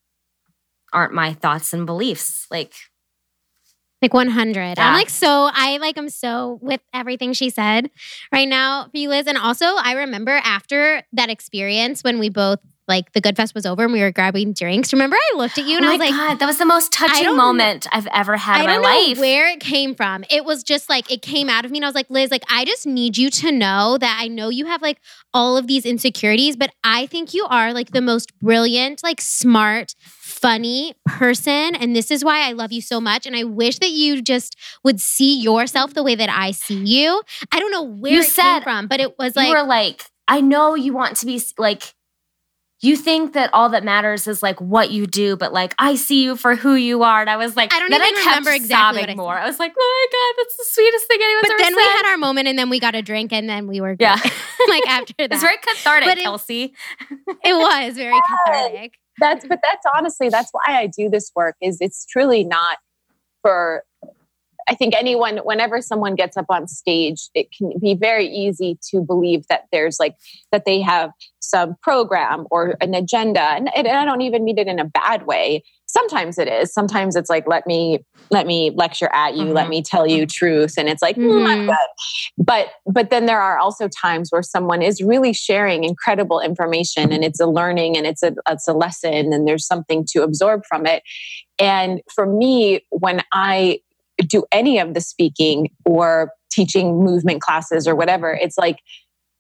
aren't 0.93 1.15
my 1.15 1.33
thoughts 1.33 1.73
and 1.73 1.87
beliefs. 1.87 2.47
Like 2.51 2.75
Like 4.03 4.15
100. 4.15 4.61
Yeah. 4.61 4.75
I'm 4.79 4.95
like 4.95 5.11
so, 5.11 5.51
I 5.53 5.77
like, 5.77 5.99
I'm 5.99 6.09
so 6.09 6.59
with 6.63 6.81
everything 6.95 7.35
she 7.35 7.51
said 7.51 7.91
right 8.33 8.49
now 8.49 8.85
for 8.85 8.97
you, 8.97 9.11
Liz. 9.11 9.27
And 9.27 9.37
also, 9.37 9.67
I 9.67 9.93
remember 9.93 10.41
after 10.43 11.03
that 11.13 11.29
experience 11.29 12.03
when 12.03 12.19
we 12.19 12.31
both, 12.31 12.61
like, 12.91 13.13
the 13.13 13.23
Good 13.23 13.37
Fest 13.37 13.55
was 13.55 13.65
over 13.65 13.85
and 13.85 13.93
we 13.95 14.01
were 14.01 14.11
grabbing 14.11 14.53
drinks. 14.53 14.93
Remember, 14.93 15.17
I 15.17 15.37
looked 15.39 15.57
at 15.57 15.65
you 15.65 15.77
and 15.79 15.87
oh 15.87 15.89
I 15.89 15.93
was 15.93 15.99
my 16.01 16.05
like, 16.07 16.15
God, 16.15 16.39
that 16.41 16.47
was 16.47 16.59
the 16.59 16.67
most 16.67 16.93
touching 16.93 17.35
moment 17.35 17.87
I've 17.91 18.09
ever 18.13 18.37
had 18.37 18.61
in 18.61 18.67
my 18.67 18.77
life. 18.77 18.87
I 18.87 19.05
don't 19.07 19.15
know 19.17 19.21
where 19.23 19.49
it 19.49 19.61
came 19.61 19.95
from. 19.95 20.25
It 20.29 20.45
was 20.45 20.63
just 20.63 20.91
like 20.91 21.11
it 21.11 21.23
came 21.23 21.49
out 21.49 21.65
of 21.65 21.71
me, 21.71 21.79
and 21.79 21.87
I 21.87 21.89
was 21.89 21.95
like, 21.95 22.11
Liz, 22.11 22.31
like 22.31 22.45
I 22.51 22.67
just 22.67 22.87
need 22.87 23.17
you 23.17 23.31
to 23.31 23.51
know 23.51 23.97
that 23.99 24.19
I 24.21 24.29
know 24.29 24.51
you 24.51 24.67
have 24.67 24.83
like 24.83 24.99
all 25.33 25.57
of 25.57 25.67
these 25.67 25.87
insecurities, 25.87 26.57
but 26.57 26.71
I 26.85 27.07
think 27.07 27.33
you 27.33 27.47
are 27.49 27.73
like 27.73 27.93
the 27.93 28.03
most 28.03 28.37
brilliant, 28.41 29.03
like 29.03 29.21
smart, 29.23 29.95
funny 30.01 30.95
person, 31.07 31.75
and 31.77 31.95
this 31.95 32.11
is 32.11 32.25
why 32.25 32.49
I 32.49 32.53
love 32.53 32.73
you 32.73 32.81
so 32.83 33.01
much. 33.01 33.27
And 33.27 33.37
I 33.37 33.45
wish 33.45 33.79
that 33.79 33.91
you 33.91 34.21
just 34.23 34.57
would 34.85 35.01
see 35.01 35.41
yourself 35.41 35.95
the 35.95 36.03
way 36.03 36.15
that 36.17 36.29
I 36.31 36.51
see 36.51 36.83
you. 36.85 37.23
I 37.53 37.61
don't 37.61 37.71
know 37.71 37.83
where 37.83 38.13
You 38.13 38.21
it 38.21 38.25
said- 38.27 38.43
came 38.55 38.63
from, 38.63 38.87
but 38.89 39.01
it 39.01 39.19
was 39.19 39.37
like, 39.37 39.49
you 39.49 39.55
were 39.55 39.63
like, 39.63 40.03
I 40.27 40.41
know 40.41 40.75
you 40.75 40.93
want 40.93 41.17
to 41.19 41.27
be 41.27 41.41
like, 41.59 41.95
you 42.83 42.97
think 42.97 43.35
that 43.35 43.51
all 43.53 43.69
that 43.71 43.85
matters 43.85 44.27
is 44.27 44.43
like 44.43 44.59
what 44.61 44.91
you 44.91 45.07
do, 45.07 45.37
but 45.37 45.53
like 45.53 45.75
I 45.79 45.97
see 45.97 46.23
you 46.25 46.35
for 46.37 46.55
who 46.57 46.75
you 46.75 47.03
are. 47.03 47.21
And 47.21 47.29
I 47.29 47.37
was 47.37 47.55
like, 47.57 47.75
I 47.75 47.79
don't 47.79 47.93
even 47.93 48.03
I 48.03 48.21
remember 48.27 48.51
exactly 48.53 49.03
what 49.03 49.11
I 49.11 49.15
more. 49.15 49.35
said. 49.37 49.43
I 49.43 49.47
was 49.47 49.59
like, 49.59 49.73
oh 49.79 50.09
my 50.11 50.17
god, 50.19 50.43
that's 50.45 50.57
the 50.57 50.65
sweetest 50.73 51.07
thing 51.07 51.19
anyone's 51.23 51.43
But 51.43 51.51
ever 51.53 51.63
then 51.63 51.77
we 51.77 51.83
had 51.83 52.11
our 52.11 52.17
moment, 52.17 52.49
and 52.49 52.59
then 52.59 52.71
we 52.71 52.81
got 52.81 52.95
a 52.95 53.03
drink, 53.03 53.33
and 53.33 53.49
then 53.49 53.67
we 53.67 53.81
were 53.81 53.97
yeah, 54.01 54.17
like 54.69 54.87
after 54.89 55.13
that. 55.19 55.33
it's 55.33 55.43
very 55.43 55.59
cathartic, 55.59 56.09
But 56.09 56.19
it- 56.19 56.23
Kelsey. 56.23 56.75
it 57.45 57.53
was 57.55 57.95
very 57.97 58.19
cathartic. 58.47 58.95
that's 59.19 59.47
but 59.47 59.61
that's 59.63 59.85
honestly 59.95 60.31
that's 60.31 60.49
why 60.53 60.63
i 60.69 60.87
do 60.87 61.11
this 61.11 61.31
work 61.37 61.55
is 61.61 61.77
it's 61.81 62.07
truly 62.07 62.43
not 62.45 62.79
for 63.43 63.83
i 64.71 64.75
think 64.75 64.95
anyone 64.97 65.39
whenever 65.39 65.81
someone 65.83 66.15
gets 66.15 66.37
up 66.37 66.47
on 66.49 66.67
stage 66.69 67.29
it 67.35 67.49
can 67.57 67.73
be 67.81 67.95
very 67.95 68.27
easy 68.27 68.79
to 68.91 69.01
believe 69.01 69.45
that 69.49 69.65
there's 69.73 69.99
like 70.01 70.17
that 70.53 70.65
they 70.65 70.81
have 70.81 71.11
some 71.41 71.75
program 71.83 72.47
or 72.51 72.77
an 72.81 72.95
agenda. 72.95 73.41
And, 73.41 73.69
and 73.77 73.89
i 73.89 74.05
don't 74.05 74.21
even 74.23 74.45
mean 74.45 74.59
it 74.59 74.69
in 74.69 74.79
a 74.79 74.85
bad 74.85 75.27
way. 75.27 75.63
Sometimes 75.87 76.39
it 76.39 76.47
is. 76.47 76.73
Sometimes 76.73 77.17
it's 77.17 77.29
like 77.29 77.47
let 77.49 77.67
me 77.67 77.99
let 78.31 78.47
me 78.47 78.71
lecture 78.77 79.11
at 79.13 79.35
you. 79.35 79.53
Let 79.53 79.67
Mhm. 79.67 79.71
me 79.71 79.83
tell 79.83 80.07
you 80.07 80.25
truth. 80.25 80.75
And 80.79 80.89
it's 80.89 81.03
like 81.03 81.17
mm, 81.17 81.45
I'm 81.45 81.59
Mhm. 81.63 81.67
good. 81.67 81.89
But 82.39 82.69
but 82.87 83.11
then 83.11 83.27
there 83.27 83.41
are 83.41 83.59
also 83.59 83.89
times 83.89 84.31
where 84.31 84.43
someone 84.43 84.83
is 84.83 85.03
really 85.03 85.33
sharing 85.33 85.83
incredible 85.83 86.39
information 86.39 87.11
and 87.11 87.25
it's 87.25 87.41
a 87.41 87.47
learning 87.47 87.97
and 87.97 88.07
it's 88.07 88.23
a 88.23 88.33
it's 88.49 88.69
a 88.69 88.73
lesson 88.73 89.33
and 89.33 89.49
there's 89.49 89.67
something 89.67 90.05
to 90.11 90.23
absorb 90.23 90.63
from 90.69 90.87
it. 90.87 91.03
And 91.59 92.01
for 92.15 92.27
me 92.27 92.87
when 92.91 93.23
i 93.33 93.81
do 94.29 94.45
any 94.53 94.79
of 94.79 94.95
the 94.95 95.01
speaking 95.01 95.71
or 95.85 96.33
teaching 96.51 97.03
movement 97.03 97.41
classes 97.41 97.87
or 97.87 97.95
whatever, 97.95 98.33
it's 98.33 98.59
like 98.59 98.79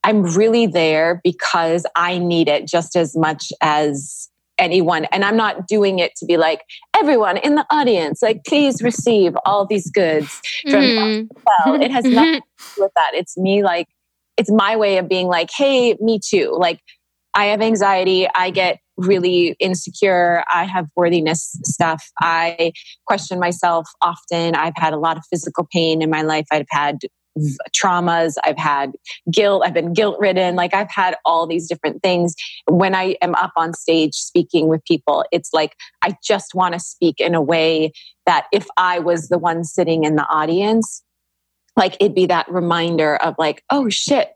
I'm 0.05 0.23
really 0.23 0.67
there 0.67 1.21
because 1.23 1.85
I 1.95 2.19
need 2.19 2.49
it 2.49 2.67
just 2.67 2.97
as 2.97 3.17
much 3.17 3.53
as 3.61 4.29
anyone. 4.59 5.07
And 5.07 5.25
I'm 5.25 5.37
not 5.37 5.67
doing 5.67 5.99
it 5.99 6.15
to 6.17 6.27
be 6.27 6.37
like, 6.37 6.63
everyone 6.95 7.39
in 7.39 7.55
the 7.55 7.67
audience, 7.71 8.23
like, 8.23 8.45
please 8.47 8.83
receive 8.83 9.35
all 9.45 9.67
these 9.67 9.91
goods 9.91 10.41
from 10.71 10.83
mm-hmm. 10.83 11.83
It 11.83 11.91
has 11.91 12.05
nothing 12.05 12.41
to 12.41 12.75
do 12.77 12.83
with 12.83 12.93
that. 12.95 13.11
It's 13.15 13.37
me, 13.37 13.63
like, 13.63 13.89
it's 14.37 14.51
my 14.51 14.77
way 14.77 14.99
of 14.99 15.09
being 15.09 15.27
like, 15.27 15.51
hey, 15.55 15.97
me 16.01 16.21
too. 16.23 16.55
Like, 16.59 16.81
I 17.35 17.47
have 17.47 17.61
anxiety. 17.61 18.29
I 18.35 18.51
get 18.51 18.81
really 18.97 19.57
insecure. 19.61 20.45
I 20.53 20.65
have 20.65 20.87
worthiness 20.97 21.57
stuff. 21.65 22.05
I 22.21 22.73
question 23.07 23.39
myself 23.39 23.89
often. 24.03 24.55
I've 24.55 24.75
had 24.77 24.93
a 24.93 24.99
lot 24.99 25.17
of 25.17 25.23
physical 25.31 25.67
pain 25.73 26.03
in 26.03 26.11
my 26.11 26.23
life. 26.23 26.47
I've 26.51 26.67
had 26.71 26.99
traumas. 27.73 28.35
I've 28.45 28.59
had 28.59 28.93
guilt. 29.31 29.63
I've 29.65 29.75
been 29.75 29.93
guilt 29.93 30.19
ridden. 30.19 30.57
Like 30.57 30.75
I've 30.75 30.91
had 30.91 31.17
all 31.25 31.47
these 31.47 31.69
different 31.69 32.03
things. 32.03 32.35
When 32.67 32.95
I 32.95 33.17
am 33.23 33.35
up 33.37 33.53
on 33.57 33.73
stage 33.73 34.15
speaking 34.15 34.69
with 34.69 34.85
people, 34.85 35.25
it's 35.33 35.51
like 35.53 35.77
I 36.03 36.17
just 36.23 36.55
want 36.55 36.75
to 36.75 36.81
speak 36.81 37.21
in 37.21 37.35
a 37.35 37.43
way 37.43 37.93
that 38.27 38.47
if 38.53 38.67
I 38.77 38.99
was 38.99 39.29
the 39.29 39.39
one 39.39 39.65
sitting 39.65 40.05
in 40.05 40.17
the 40.17 40.27
audience, 40.27 41.03
like 41.77 41.97
it'd 42.01 42.15
be 42.15 42.27
that 42.27 42.51
reminder 42.51 43.17
of 43.17 43.37
like, 43.39 43.63
oh 43.71 43.89
shit, 43.89 44.33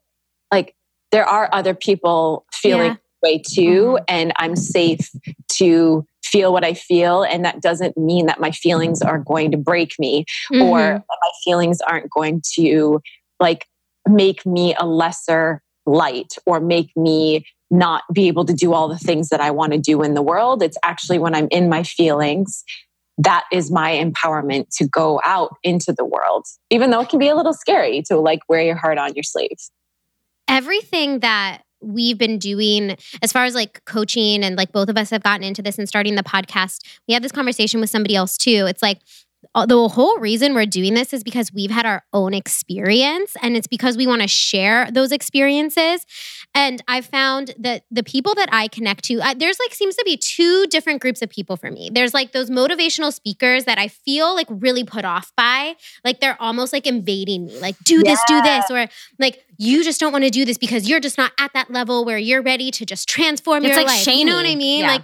there 1.14 1.24
are 1.24 1.48
other 1.53 1.74
people 1.74 2.44
feeling 2.53 2.90
yeah. 2.90 2.96
way 3.22 3.38
too, 3.38 3.62
mm-hmm. 3.83 4.05
and 4.09 4.33
I'm 4.35 4.57
safe 4.57 5.09
to 5.53 6.05
feel 6.24 6.53
what 6.53 6.64
I 6.64 6.74
feel. 6.74 7.22
And 7.22 7.44
that 7.44 7.62
doesn't 7.62 7.96
mean 7.96 8.27
that 8.27 8.40
my 8.40 8.50
feelings 8.50 9.00
are 9.00 9.20
going 9.20 9.53
to 9.53 9.57
break 9.57 9.92
me 10.00 10.24
mm-hmm. 10.53 10.62
or 10.62 10.94
my 11.09 11.31
feelings 11.44 11.81
aren't 11.81 12.11
going 12.11 12.42
to 12.55 13.00
like 13.38 13.66
make 14.09 14.44
me 14.44 14.74
a 14.77 14.85
lesser 14.85 15.62
light 15.87 16.35
or 16.46 16.59
make 16.59 16.90
me 16.96 17.46
not 17.70 18.03
be 18.12 18.27
able 18.27 18.44
to 18.46 18.53
do 18.53 18.72
all 18.72 18.88
the 18.88 18.98
things 18.98 19.29
that 19.29 19.40
I 19.40 19.53
want 19.53 19.72
to 19.72 19.79
do 19.79 20.03
in 20.03 20.14
the 20.14 20.22
world. 20.22 20.64
It's 20.64 20.79
actually 20.83 21.20
when 21.20 21.37
I'm 21.37 21.46
in 21.53 21.68
my 21.68 21.85
feelings 21.85 22.64
that 23.18 23.44
is 23.53 23.70
my 23.70 23.92
empowerment 23.92 24.66
to 24.79 24.88
go 24.88 25.20
out 25.22 25.55
into 25.62 25.92
the 25.92 26.05
world, 26.05 26.46
even 26.70 26.90
though 26.90 27.00
it 27.00 27.09
can 27.09 27.20
be 27.20 27.29
a 27.29 27.37
little 27.37 27.53
scary 27.53 28.03
to 28.09 28.16
like 28.16 28.40
wear 28.48 28.62
your 28.62 28.74
heart 28.74 28.98
on 28.98 29.14
your 29.14 29.22
sleeve. 29.22 29.57
Everything 30.48 31.20
that 31.20 31.62
we've 31.80 32.18
been 32.18 32.38
doing 32.38 32.96
as 33.22 33.30
far 33.30 33.44
as 33.44 33.54
like 33.54 33.85
coaching 33.85 34.42
and 34.42 34.57
like 34.57 34.72
both 34.72 34.88
of 34.88 34.96
us 34.96 35.11
have 35.11 35.22
gotten 35.22 35.44
into 35.44 35.61
this 35.61 35.78
and 35.78 35.87
starting 35.87 36.14
the 36.14 36.22
podcast 36.22 36.80
we 37.07 37.12
had 37.12 37.22
this 37.22 37.33
conversation 37.33 37.80
with 37.80 37.90
somebody 37.90 38.16
else 38.16 38.37
too. 38.37 38.64
It's 38.66 38.83
like 38.83 39.00
the 39.66 39.88
whole 39.88 40.18
reason 40.18 40.54
we're 40.54 40.66
doing 40.66 40.94
this 40.94 41.12
is 41.12 41.22
because 41.22 41.52
we've 41.52 41.70
had 41.70 41.87
our 41.87 42.04
own 42.12 42.35
experience 42.35 43.33
and 43.42 43.57
it's 43.57 43.66
because 43.66 43.96
we 43.96 44.07
want 44.07 44.22
to 44.22 44.28
share 44.28 44.90
those 44.90 45.12
experiences. 45.12 46.04
And 46.54 46.83
i've 46.87 47.07
found 47.07 47.54
that 47.59 47.85
the 47.90 48.02
people 48.02 48.35
that 48.35 48.48
i 48.52 48.68
connect 48.68 49.04
to 49.04 49.20
I, 49.20 49.35
there's 49.35 49.59
like 49.59 49.74
seems 49.74 49.96
to 49.96 50.02
be 50.04 50.16
two 50.16 50.66
different 50.66 51.00
groups 51.00 51.20
of 51.22 51.30
people 51.30 51.57
for 51.57 51.70
me. 51.70 51.90
There's 51.92 52.14
like 52.14 52.33
those 52.33 52.50
motivational 52.50 53.12
speakers 53.12 53.64
that 53.64 53.78
i 53.78 53.88
feel 53.88 54.35
like 54.35 54.46
really 54.50 54.85
put 54.85 55.04
off 55.04 55.33
by. 55.37 55.74
Like 56.04 56.20
they're 56.20 56.40
almost 56.40 56.72
like 56.72 56.87
invading 56.87 57.46
me. 57.46 57.59
Like 57.59 57.76
do 57.85 58.02
this 58.02 58.20
do 58.26 58.40
this 58.42 58.70
or 58.70 58.87
like 59.18 59.44
you 59.59 59.85
just 59.85 60.00
don't 60.00 60.12
want 60.12 60.24
to 60.24 60.30
do 60.30 60.44
this 60.44 60.59
because 60.59 60.88
you're 60.88 61.00
just 61.00 61.18
not 61.18 61.33
at 61.38 61.52
that 61.54 61.70
level 61.70 62.04
where 62.04 62.18
you're 62.18 62.42
ready 62.42 62.70
to 62.72 62.87
just 62.87 63.09
transform 63.09 63.64
it's 63.64 63.76
your 63.76 63.85
like 63.85 63.87
life. 63.87 64.07
You 64.07 64.24
know 64.24 64.37
what 64.37 64.46
i 64.46 64.54
mean? 64.54 64.80
Yeah. 64.80 64.92
like 64.92 65.02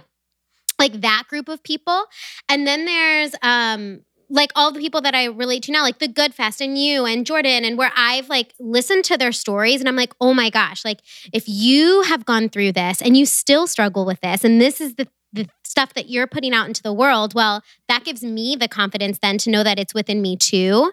like 0.81 1.01
that 1.01 1.23
group 1.29 1.47
of 1.47 1.63
people. 1.63 2.05
And 2.49 2.65
then 2.67 2.85
there's 2.85 3.35
um 3.41 4.01
like 4.31 4.51
all 4.55 4.71
the 4.71 4.79
people 4.79 5.01
that 5.01 5.13
I 5.13 5.25
relate 5.25 5.63
to 5.63 5.71
now, 5.71 5.83
like 5.83 5.99
the 5.99 6.07
Good 6.07 6.33
Fest 6.33 6.61
and 6.61 6.77
you 6.77 7.05
and 7.05 7.25
Jordan, 7.25 7.65
and 7.65 7.77
where 7.77 7.91
I've 7.95 8.29
like 8.29 8.53
listened 8.59 9.03
to 9.05 9.17
their 9.17 9.31
stories 9.31 9.81
and 9.81 9.89
I'm 9.89 9.95
like, 9.95 10.13
oh 10.21 10.33
my 10.33 10.49
gosh, 10.49 10.85
like 10.85 11.01
if 11.33 11.43
you 11.47 12.03
have 12.03 12.25
gone 12.25 12.49
through 12.49 12.71
this 12.71 13.01
and 13.01 13.17
you 13.17 13.25
still 13.25 13.67
struggle 13.67 14.05
with 14.05 14.21
this, 14.21 14.43
and 14.43 14.59
this 14.59 14.81
is 14.81 14.95
the 14.95 15.07
the 15.33 15.47
stuff 15.63 15.93
that 15.93 16.09
you're 16.09 16.27
putting 16.27 16.53
out 16.53 16.67
into 16.67 16.83
the 16.83 16.91
world, 16.91 17.33
well, 17.33 17.63
that 17.87 18.03
gives 18.03 18.21
me 18.21 18.57
the 18.57 18.67
confidence 18.67 19.17
then 19.21 19.37
to 19.37 19.49
know 19.49 19.63
that 19.63 19.79
it's 19.79 19.93
within 19.93 20.21
me 20.21 20.35
too. 20.35 20.91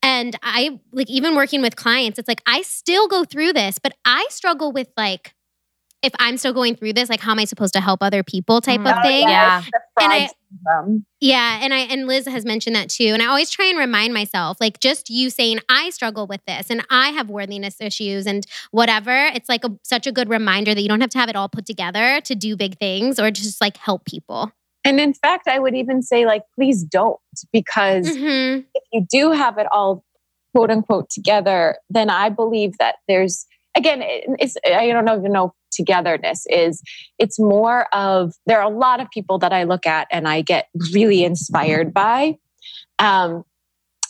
And 0.00 0.36
I 0.42 0.78
like 0.92 1.10
even 1.10 1.34
working 1.34 1.60
with 1.60 1.74
clients, 1.74 2.18
it's 2.18 2.28
like 2.28 2.42
I 2.46 2.62
still 2.62 3.08
go 3.08 3.24
through 3.24 3.52
this, 3.52 3.78
but 3.78 3.94
I 4.04 4.26
struggle 4.30 4.70
with 4.72 4.88
like 4.96 5.34
if 6.02 6.12
I'm 6.18 6.38
still 6.38 6.52
going 6.52 6.76
through 6.76 6.94
this, 6.94 7.08
like 7.10 7.20
how 7.20 7.32
am 7.32 7.38
I 7.38 7.44
supposed 7.44 7.74
to 7.74 7.80
help 7.80 8.02
other 8.02 8.22
people 8.22 8.60
type 8.60 8.80
of 8.80 8.86
mm-hmm. 8.86 9.02
thing? 9.02 9.28
Yeah. 9.28 9.62
And 10.00 10.12
I, 10.12 10.28
yeah, 11.20 11.60
and 11.62 11.72
I 11.72 11.80
and 11.80 12.06
Liz 12.06 12.26
has 12.26 12.44
mentioned 12.44 12.76
that 12.76 12.88
too. 12.88 13.06
And 13.06 13.22
I 13.22 13.26
always 13.26 13.50
try 13.50 13.66
and 13.66 13.78
remind 13.78 14.12
myself, 14.14 14.58
like 14.60 14.80
just 14.80 15.10
you 15.10 15.30
saying 15.30 15.60
I 15.68 15.90
struggle 15.90 16.26
with 16.26 16.40
this 16.46 16.70
and 16.70 16.84
I 16.90 17.10
have 17.10 17.28
worthiness 17.28 17.80
issues 17.80 18.26
and 18.26 18.46
whatever. 18.70 19.30
It's 19.34 19.48
like 19.48 19.64
a, 19.64 19.70
such 19.82 20.06
a 20.06 20.12
good 20.12 20.28
reminder 20.28 20.74
that 20.74 20.80
you 20.80 20.88
don't 20.88 21.00
have 21.00 21.10
to 21.10 21.18
have 21.18 21.28
it 21.28 21.36
all 21.36 21.48
put 21.48 21.66
together 21.66 22.20
to 22.22 22.34
do 22.34 22.56
big 22.56 22.78
things 22.78 23.18
or 23.18 23.30
just 23.30 23.60
like 23.60 23.76
help 23.76 24.04
people. 24.04 24.52
And 24.84 24.98
in 24.98 25.12
fact, 25.12 25.46
I 25.46 25.58
would 25.58 25.74
even 25.74 26.02
say 26.02 26.26
like 26.26 26.42
please 26.54 26.82
don't 26.82 27.18
because 27.52 28.08
mm-hmm. 28.08 28.62
if 28.74 28.82
you 28.92 29.06
do 29.08 29.32
have 29.32 29.58
it 29.58 29.66
all 29.70 30.04
quote 30.54 30.70
unquote 30.70 31.10
together, 31.10 31.76
then 31.88 32.10
I 32.10 32.28
believe 32.28 32.76
that 32.78 32.96
there's 33.08 33.46
again, 33.76 34.02
it's 34.02 34.56
I 34.64 34.88
don't 34.88 35.08
even 35.08 35.32
know 35.32 35.54
togetherness 35.72 36.46
is 36.50 36.82
it's 37.18 37.38
more 37.38 37.86
of 37.94 38.34
there 38.46 38.60
are 38.60 38.70
a 38.70 38.76
lot 38.76 39.00
of 39.00 39.10
people 39.10 39.38
that 39.38 39.52
I 39.52 39.64
look 39.64 39.86
at 39.86 40.08
and 40.10 40.28
I 40.28 40.42
get 40.42 40.68
really 40.92 41.24
inspired 41.24 41.94
by. 41.94 42.36
Um, 42.98 43.44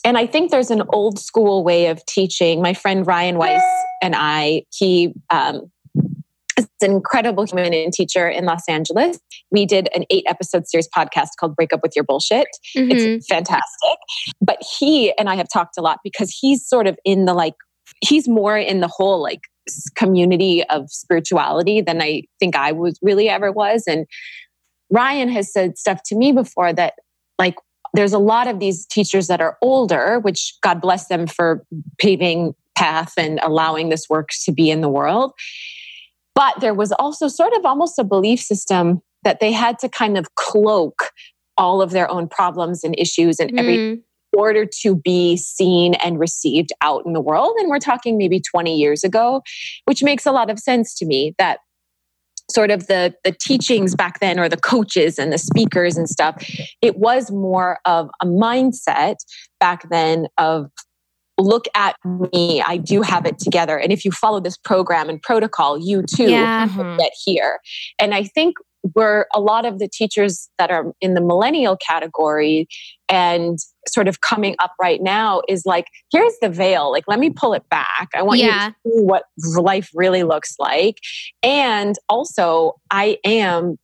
and 0.04 0.16
I 0.16 0.26
think 0.26 0.50
there's 0.50 0.70
an 0.70 0.82
old 0.90 1.18
school 1.18 1.62
way 1.62 1.86
of 1.88 2.04
teaching. 2.06 2.62
My 2.62 2.72
friend 2.72 3.06
Ryan 3.06 3.36
Weiss 3.36 3.62
and 4.02 4.14
I, 4.16 4.64
he 4.72 5.12
um, 5.28 5.70
is 6.56 6.66
an 6.80 6.92
incredible 6.92 7.44
human 7.44 7.74
and 7.74 7.92
teacher 7.92 8.26
in 8.26 8.46
Los 8.46 8.62
Angeles. 8.66 9.18
We 9.50 9.66
did 9.66 9.90
an 9.94 10.04
eight 10.10 10.24
episode 10.26 10.66
series 10.66 10.88
podcast 10.88 11.28
called 11.38 11.54
Break 11.54 11.74
Up 11.74 11.80
With 11.82 11.92
Your 11.94 12.04
Bullshit. 12.04 12.48
Mm-hmm. 12.74 12.90
It's 12.92 13.26
fantastic. 13.26 13.98
But 14.40 14.58
he 14.78 15.16
and 15.18 15.28
I 15.28 15.34
have 15.34 15.48
talked 15.52 15.76
a 15.76 15.82
lot 15.82 15.98
because 16.02 16.30
he's 16.30 16.66
sort 16.66 16.86
of 16.86 16.98
in 17.04 17.26
the 17.26 17.34
like, 17.34 17.54
he's 18.00 18.26
more 18.26 18.56
in 18.56 18.80
the 18.80 18.88
whole 18.88 19.22
like 19.22 19.42
community 19.94 20.64
of 20.64 20.90
spirituality 20.90 21.80
than 21.80 22.00
I 22.00 22.22
think 22.38 22.56
I 22.56 22.72
was 22.72 22.98
really 23.02 23.28
ever 23.28 23.52
was. 23.52 23.84
And 23.86 24.06
Ryan 24.90 25.28
has 25.28 25.52
said 25.52 25.78
stuff 25.78 26.02
to 26.06 26.16
me 26.16 26.32
before 26.32 26.72
that, 26.72 26.94
like, 27.38 27.56
there's 27.94 28.12
a 28.12 28.18
lot 28.18 28.46
of 28.46 28.60
these 28.60 28.86
teachers 28.86 29.26
that 29.26 29.40
are 29.40 29.56
older, 29.62 30.20
which 30.20 30.54
God 30.62 30.80
bless 30.80 31.08
them 31.08 31.26
for 31.26 31.64
paving 31.98 32.54
path 32.76 33.12
and 33.16 33.40
allowing 33.42 33.88
this 33.88 34.08
work 34.08 34.30
to 34.44 34.52
be 34.52 34.70
in 34.70 34.80
the 34.80 34.88
world. 34.88 35.32
But 36.34 36.60
there 36.60 36.74
was 36.74 36.92
also 36.92 37.28
sort 37.28 37.52
of 37.54 37.66
almost 37.66 37.98
a 37.98 38.04
belief 38.04 38.40
system 38.40 39.02
that 39.24 39.40
they 39.40 39.52
had 39.52 39.78
to 39.80 39.88
kind 39.88 40.16
of 40.16 40.34
cloak 40.36 41.10
all 41.56 41.82
of 41.82 41.90
their 41.90 42.10
own 42.10 42.28
problems 42.28 42.84
and 42.84 42.94
issues 42.98 43.38
and 43.38 43.50
mm. 43.52 44.02
Order 44.32 44.66
to 44.82 44.96
be 44.96 45.36
seen 45.36 45.94
and 45.94 46.18
received 46.18 46.70
out 46.82 47.04
in 47.06 47.12
the 47.12 47.20
world. 47.20 47.54
And 47.58 47.68
we're 47.68 47.78
talking 47.78 48.18
maybe 48.18 48.40
20 48.40 48.76
years 48.76 49.04
ago, 49.04 49.42
which 49.84 50.02
makes 50.02 50.26
a 50.26 50.32
lot 50.32 50.50
of 50.50 50.58
sense 50.58 50.94
to 50.96 51.06
me 51.06 51.34
that 51.38 51.58
sort 52.50 52.70
of 52.70 52.86
the 52.88 53.14
the 53.24 53.32
teachings 53.32 53.94
back 53.94 54.20
then 54.20 54.38
or 54.38 54.48
the 54.48 54.56
coaches 54.56 55.18
and 55.18 55.32
the 55.32 55.38
speakers 55.38 55.96
and 55.96 56.08
stuff 56.08 56.44
it 56.82 56.96
was 56.96 57.30
more 57.30 57.78
of 57.84 58.10
a 58.20 58.26
mindset 58.26 59.16
back 59.60 59.88
then 59.88 60.26
of 60.36 60.68
look 61.38 61.66
at 61.74 61.94
me 62.32 62.60
i 62.66 62.76
do 62.76 63.02
have 63.02 63.24
it 63.24 63.38
together 63.38 63.78
and 63.78 63.92
if 63.92 64.04
you 64.04 64.10
follow 64.10 64.40
this 64.40 64.56
program 64.56 65.08
and 65.08 65.22
protocol 65.22 65.78
you 65.78 66.02
too 66.02 66.28
yeah. 66.28 66.66
get 66.98 67.12
here 67.24 67.60
and 68.00 68.14
i 68.14 68.24
think 68.24 68.56
where 68.92 69.26
a 69.34 69.40
lot 69.40 69.64
of 69.66 69.78
the 69.78 69.88
teachers 69.88 70.48
that 70.58 70.70
are 70.70 70.92
in 71.00 71.14
the 71.14 71.20
millennial 71.20 71.76
category 71.76 72.66
and 73.08 73.58
sort 73.88 74.08
of 74.08 74.20
coming 74.20 74.54
up 74.58 74.72
right 74.80 75.02
now 75.02 75.42
is 75.48 75.64
like 75.66 75.86
here's 76.12 76.34
the 76.40 76.48
veil. 76.48 76.90
Like 76.90 77.04
let 77.06 77.18
me 77.18 77.30
pull 77.30 77.52
it 77.54 77.68
back. 77.70 78.08
I 78.14 78.22
want 78.22 78.40
yeah. 78.40 78.68
you 78.84 78.92
to 78.92 78.98
see 78.98 79.04
what 79.04 79.24
life 79.56 79.90
really 79.94 80.22
looks 80.22 80.54
like. 80.58 80.98
And 81.42 81.96
also 82.08 82.74
i 82.90 83.18
am 83.24 83.76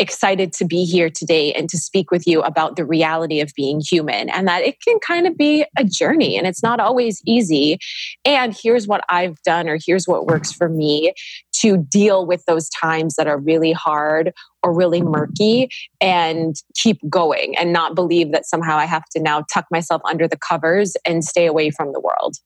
excited 0.00 0.52
to 0.54 0.64
be 0.64 0.84
here 0.84 1.10
today 1.10 1.52
and 1.52 1.68
to 1.68 1.76
speak 1.76 2.10
with 2.10 2.26
you 2.26 2.40
about 2.40 2.76
the 2.76 2.84
reality 2.84 3.40
of 3.40 3.52
being 3.54 3.80
human 3.80 4.30
and 4.30 4.48
that 4.48 4.62
it 4.62 4.80
can 4.80 4.98
kind 5.00 5.26
of 5.26 5.36
be 5.36 5.64
a 5.76 5.84
journey 5.84 6.36
and 6.38 6.46
it's 6.46 6.62
not 6.62 6.80
always 6.80 7.20
easy. 7.26 7.78
And 8.24 8.56
here's 8.58 8.88
what 8.88 9.04
I've 9.10 9.40
done, 9.42 9.68
or 9.68 9.78
here's 9.84 10.08
what 10.08 10.26
works 10.26 10.50
for 10.52 10.68
me 10.68 11.12
to 11.60 11.76
deal 11.76 12.26
with 12.26 12.42
those 12.46 12.68
times 12.70 13.16
that 13.16 13.26
are 13.26 13.38
really 13.38 13.72
hard 13.72 14.32
or 14.62 14.74
really 14.74 15.02
murky 15.02 15.68
and 16.00 16.56
keep 16.74 16.98
going 17.08 17.56
and 17.58 17.72
not 17.72 17.94
believe 17.94 18.32
that 18.32 18.46
somehow 18.46 18.76
I 18.78 18.86
have 18.86 19.04
to 19.12 19.20
now 19.20 19.44
tuck 19.52 19.66
myself 19.70 20.00
under 20.04 20.26
the 20.26 20.38
covers 20.38 20.96
and 21.04 21.22
stay 21.22 21.46
away 21.46 21.70
from 21.70 21.92
the 21.92 22.00
world 22.00 22.36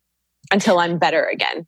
until 0.52 0.80
I'm 0.80 0.98
better 0.98 1.24
again. 1.24 1.66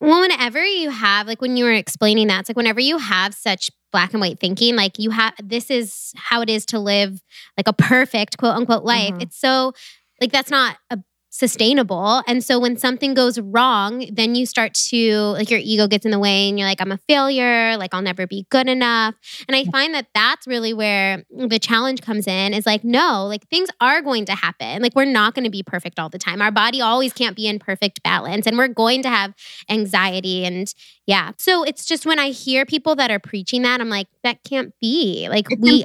Well, 0.00 0.22
whenever 0.22 0.64
you 0.64 0.88
have, 0.88 1.26
like 1.26 1.42
when 1.42 1.58
you 1.58 1.64
were 1.64 1.72
explaining 1.72 2.28
that, 2.28 2.40
it's 2.40 2.48
like 2.48 2.56
whenever 2.56 2.80
you 2.80 2.96
have 2.96 3.34
such 3.34 3.70
black 3.92 4.12
and 4.12 4.20
white 4.20 4.38
thinking 4.38 4.76
like 4.76 4.98
you 4.98 5.10
have 5.10 5.34
this 5.42 5.70
is 5.70 6.12
how 6.16 6.40
it 6.40 6.48
is 6.48 6.64
to 6.66 6.78
live 6.78 7.20
like 7.56 7.66
a 7.66 7.72
perfect 7.72 8.38
quote 8.38 8.54
unquote 8.54 8.84
life 8.84 9.12
mm-hmm. 9.12 9.22
it's 9.22 9.38
so 9.38 9.72
like 10.20 10.32
that's 10.32 10.50
not 10.50 10.76
a 10.90 10.98
sustainable. 11.30 12.22
And 12.26 12.44
so 12.44 12.58
when 12.58 12.76
something 12.76 13.14
goes 13.14 13.38
wrong, 13.38 14.04
then 14.12 14.34
you 14.34 14.44
start 14.46 14.74
to 14.74 15.20
like 15.32 15.48
your 15.48 15.60
ego 15.62 15.86
gets 15.86 16.04
in 16.04 16.10
the 16.10 16.18
way 16.18 16.48
and 16.48 16.58
you're 16.58 16.68
like, 16.68 16.80
I'm 16.80 16.90
a 16.90 16.98
failure, 17.08 17.76
like 17.76 17.94
I'll 17.94 18.02
never 18.02 18.26
be 18.26 18.46
good 18.50 18.68
enough. 18.68 19.14
And 19.48 19.56
I 19.56 19.64
find 19.64 19.94
that 19.94 20.08
that's 20.12 20.46
really 20.46 20.74
where 20.74 21.24
the 21.30 21.60
challenge 21.60 22.02
comes 22.02 22.26
in 22.26 22.52
is 22.52 22.66
like, 22.66 22.82
no, 22.82 23.26
like 23.26 23.48
things 23.48 23.68
are 23.80 24.02
going 24.02 24.24
to 24.26 24.34
happen. 24.34 24.82
Like 24.82 24.96
we're 24.96 25.04
not 25.04 25.34
going 25.34 25.44
to 25.44 25.50
be 25.50 25.62
perfect 25.62 25.98
all 26.00 26.08
the 26.08 26.18
time. 26.18 26.42
Our 26.42 26.50
body 26.50 26.80
always 26.80 27.12
can't 27.12 27.36
be 27.36 27.46
in 27.46 27.60
perfect 27.60 28.02
balance 28.02 28.46
and 28.46 28.58
we're 28.58 28.68
going 28.68 29.02
to 29.02 29.08
have 29.08 29.32
anxiety 29.68 30.44
and 30.44 30.72
yeah. 31.06 31.32
So 31.38 31.62
it's 31.62 31.86
just 31.86 32.06
when 32.06 32.18
I 32.18 32.30
hear 32.30 32.66
people 32.66 32.94
that 32.96 33.10
are 33.10 33.18
preaching 33.18 33.62
that, 33.62 33.80
I'm 33.80 33.88
like, 33.88 34.06
that 34.22 34.44
can't 34.44 34.72
be. 34.80 35.28
Like 35.28 35.46
it's 35.50 35.60
we, 35.60 35.84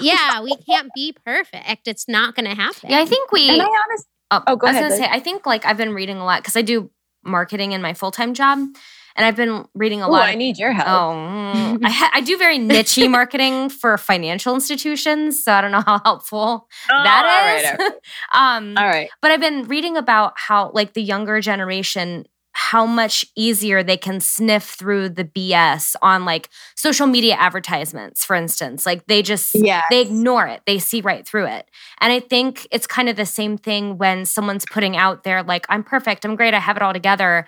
yeah, 0.00 0.42
we 0.42 0.56
can't 0.56 0.90
be 0.94 1.14
perfect. 1.24 1.86
It's 1.86 2.08
not 2.08 2.34
going 2.34 2.48
to 2.48 2.54
happen. 2.54 2.90
Yeah, 2.90 3.00
I 3.00 3.04
think 3.04 3.30
we. 3.30 3.48
And 3.48 3.62
I 3.62 3.64
honestly, 3.64 4.06
Oh, 4.30 4.42
oh 4.46 4.56
go 4.56 4.66
I 4.66 4.70
was 4.70 4.76
ahead. 4.76 4.90
gonna 4.90 5.02
say, 5.02 5.08
I 5.10 5.20
think 5.20 5.46
like 5.46 5.64
I've 5.64 5.76
been 5.76 5.94
reading 5.94 6.16
a 6.18 6.24
lot 6.24 6.42
because 6.42 6.56
I 6.56 6.62
do 6.62 6.90
marketing 7.24 7.72
in 7.72 7.82
my 7.82 7.94
full 7.94 8.10
time 8.10 8.34
job, 8.34 8.58
and 8.58 9.24
I've 9.24 9.36
been 9.36 9.64
reading 9.74 10.02
a 10.02 10.08
Ooh, 10.08 10.12
lot. 10.12 10.28
I 10.28 10.34
need 10.34 10.58
your 10.58 10.72
help. 10.72 10.88
Oh, 10.88 11.14
mm, 11.14 11.84
I, 11.84 11.90
ha- 11.90 12.10
I 12.12 12.20
do 12.20 12.36
very 12.36 12.58
nichey 12.58 13.10
marketing 13.10 13.68
for 13.68 13.96
financial 13.98 14.54
institutions, 14.54 15.42
so 15.42 15.52
I 15.52 15.60
don't 15.60 15.72
know 15.72 15.82
how 15.86 16.00
helpful 16.04 16.68
oh, 16.90 17.02
that 17.02 17.58
is. 17.58 17.70
All 17.70 17.76
right, 17.76 17.80
all 17.80 17.86
right. 17.86 17.96
um, 18.56 18.74
all 18.76 18.86
right. 18.86 19.10
But 19.22 19.30
I've 19.30 19.40
been 19.40 19.64
reading 19.64 19.96
about 19.96 20.34
how 20.36 20.70
like 20.72 20.92
the 20.94 21.02
younger 21.02 21.40
generation 21.40 22.26
how 22.58 22.86
much 22.86 23.22
easier 23.36 23.82
they 23.82 23.98
can 23.98 24.18
sniff 24.18 24.64
through 24.64 25.10
the 25.10 25.24
BS 25.24 25.94
on 26.00 26.24
like 26.24 26.48
social 26.74 27.06
media 27.06 27.34
advertisements, 27.34 28.24
for 28.24 28.34
instance. 28.34 28.86
Like 28.86 29.06
they 29.08 29.20
just 29.20 29.54
yes. 29.54 29.84
they 29.90 30.00
ignore 30.00 30.46
it. 30.46 30.62
They 30.64 30.78
see 30.78 31.02
right 31.02 31.28
through 31.28 31.48
it. 31.48 31.70
And 32.00 32.14
I 32.14 32.18
think 32.18 32.66
it's 32.70 32.86
kind 32.86 33.10
of 33.10 33.16
the 33.16 33.26
same 33.26 33.58
thing 33.58 33.98
when 33.98 34.24
someone's 34.24 34.64
putting 34.72 34.96
out 34.96 35.22
there 35.22 35.42
like 35.42 35.66
I'm 35.68 35.84
perfect, 35.84 36.24
I'm 36.24 36.34
great, 36.34 36.54
I 36.54 36.58
have 36.58 36.76
it 36.76 36.82
all 36.82 36.94
together. 36.94 37.46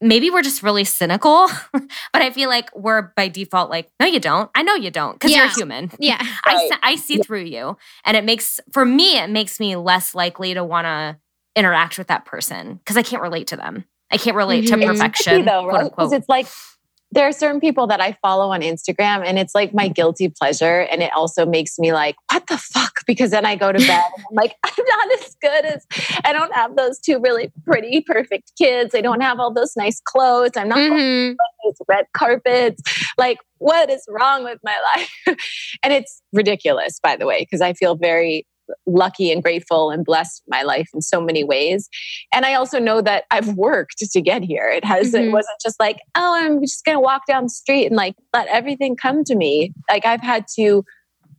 Maybe 0.00 0.30
we're 0.30 0.42
just 0.42 0.62
really 0.62 0.84
cynical, 0.84 1.48
but 1.72 1.88
I 2.14 2.30
feel 2.30 2.48
like 2.48 2.70
we're 2.76 3.10
by 3.16 3.26
default 3.26 3.70
like, 3.70 3.90
no, 3.98 4.06
you 4.06 4.20
don't. 4.20 4.48
I 4.54 4.62
know 4.62 4.76
you 4.76 4.92
don't 4.92 5.14
because 5.14 5.32
yeah. 5.32 5.46
you're 5.46 5.54
human. 5.54 5.90
Yeah. 5.98 6.18
I, 6.44 6.70
I 6.80 6.94
see 6.94 7.16
yeah. 7.16 7.24
through 7.24 7.42
you. 7.46 7.76
And 8.04 8.16
it 8.16 8.22
makes, 8.22 8.60
for 8.72 8.84
me, 8.84 9.18
it 9.18 9.30
makes 9.30 9.58
me 9.58 9.74
less 9.74 10.14
likely 10.14 10.54
to 10.54 10.62
want 10.62 10.84
to 10.84 11.18
interact 11.56 11.98
with 11.98 12.06
that 12.06 12.24
person 12.24 12.74
because 12.74 12.96
I 12.96 13.02
can't 13.02 13.20
relate 13.20 13.48
to 13.48 13.56
them. 13.56 13.84
I 14.10 14.16
can't 14.16 14.36
relate 14.36 14.64
mm-hmm. 14.64 14.80
to 14.80 14.86
perfection. 14.86 15.44
though, 15.44 15.66
right? 15.66 15.84
Because 15.84 16.12
it's 16.12 16.28
like 16.28 16.46
there 17.10 17.26
are 17.26 17.32
certain 17.32 17.60
people 17.60 17.86
that 17.86 18.00
I 18.00 18.12
follow 18.20 18.50
on 18.50 18.60
Instagram 18.60 19.24
and 19.24 19.38
it's 19.38 19.54
like 19.54 19.72
my 19.72 19.88
guilty 19.88 20.28
pleasure. 20.28 20.80
And 20.80 21.02
it 21.02 21.10
also 21.16 21.46
makes 21.46 21.78
me 21.78 21.92
like, 21.92 22.16
what 22.30 22.46
the 22.48 22.58
fuck? 22.58 23.00
Because 23.06 23.30
then 23.30 23.46
I 23.46 23.56
go 23.56 23.72
to 23.72 23.78
bed 23.78 23.88
and 24.16 24.24
I'm 24.30 24.34
like, 24.34 24.56
I'm 24.64 24.84
not 24.86 25.20
as 25.20 25.36
good 25.40 25.64
as, 25.64 25.86
I 26.24 26.34
don't 26.34 26.54
have 26.54 26.76
those 26.76 26.98
two 26.98 27.18
really 27.18 27.50
pretty, 27.64 28.02
perfect 28.02 28.52
kids. 28.58 28.94
I 28.94 29.00
don't 29.00 29.22
have 29.22 29.40
all 29.40 29.52
those 29.52 29.74
nice 29.74 30.00
clothes. 30.04 30.50
I'm 30.56 30.68
not 30.68 30.78
mm-hmm. 30.78 31.34
those 31.64 31.76
red 31.88 32.04
carpets. 32.12 32.82
Like, 33.16 33.38
what 33.56 33.90
is 33.90 34.04
wrong 34.08 34.44
with 34.44 34.58
my 34.62 34.76
life? 34.94 35.10
and 35.82 35.92
it's 35.92 36.22
ridiculous, 36.34 37.00
by 37.02 37.16
the 37.16 37.26
way, 37.26 37.40
because 37.40 37.62
I 37.62 37.72
feel 37.72 37.96
very 37.96 38.46
lucky 38.86 39.30
and 39.30 39.42
grateful 39.42 39.90
and 39.90 40.04
blessed 40.04 40.42
my 40.48 40.62
life 40.62 40.88
in 40.94 41.02
so 41.02 41.20
many 41.20 41.44
ways. 41.44 41.88
And 42.32 42.44
I 42.44 42.54
also 42.54 42.78
know 42.78 43.00
that 43.00 43.24
I've 43.30 43.54
worked 43.54 43.98
to 43.98 44.20
get 44.20 44.42
here. 44.42 44.68
It 44.68 44.84
has 44.84 45.12
mm-hmm. 45.12 45.28
it 45.28 45.32
wasn't 45.32 45.60
just 45.62 45.78
like, 45.80 45.98
oh, 46.14 46.34
I'm 46.36 46.60
just 46.60 46.84
gonna 46.84 47.00
walk 47.00 47.22
down 47.26 47.44
the 47.44 47.50
street 47.50 47.86
and 47.86 47.96
like 47.96 48.14
let 48.32 48.48
everything 48.48 48.96
come 48.96 49.24
to 49.24 49.34
me. 49.34 49.72
Like 49.90 50.06
I've 50.06 50.22
had 50.22 50.46
to 50.56 50.84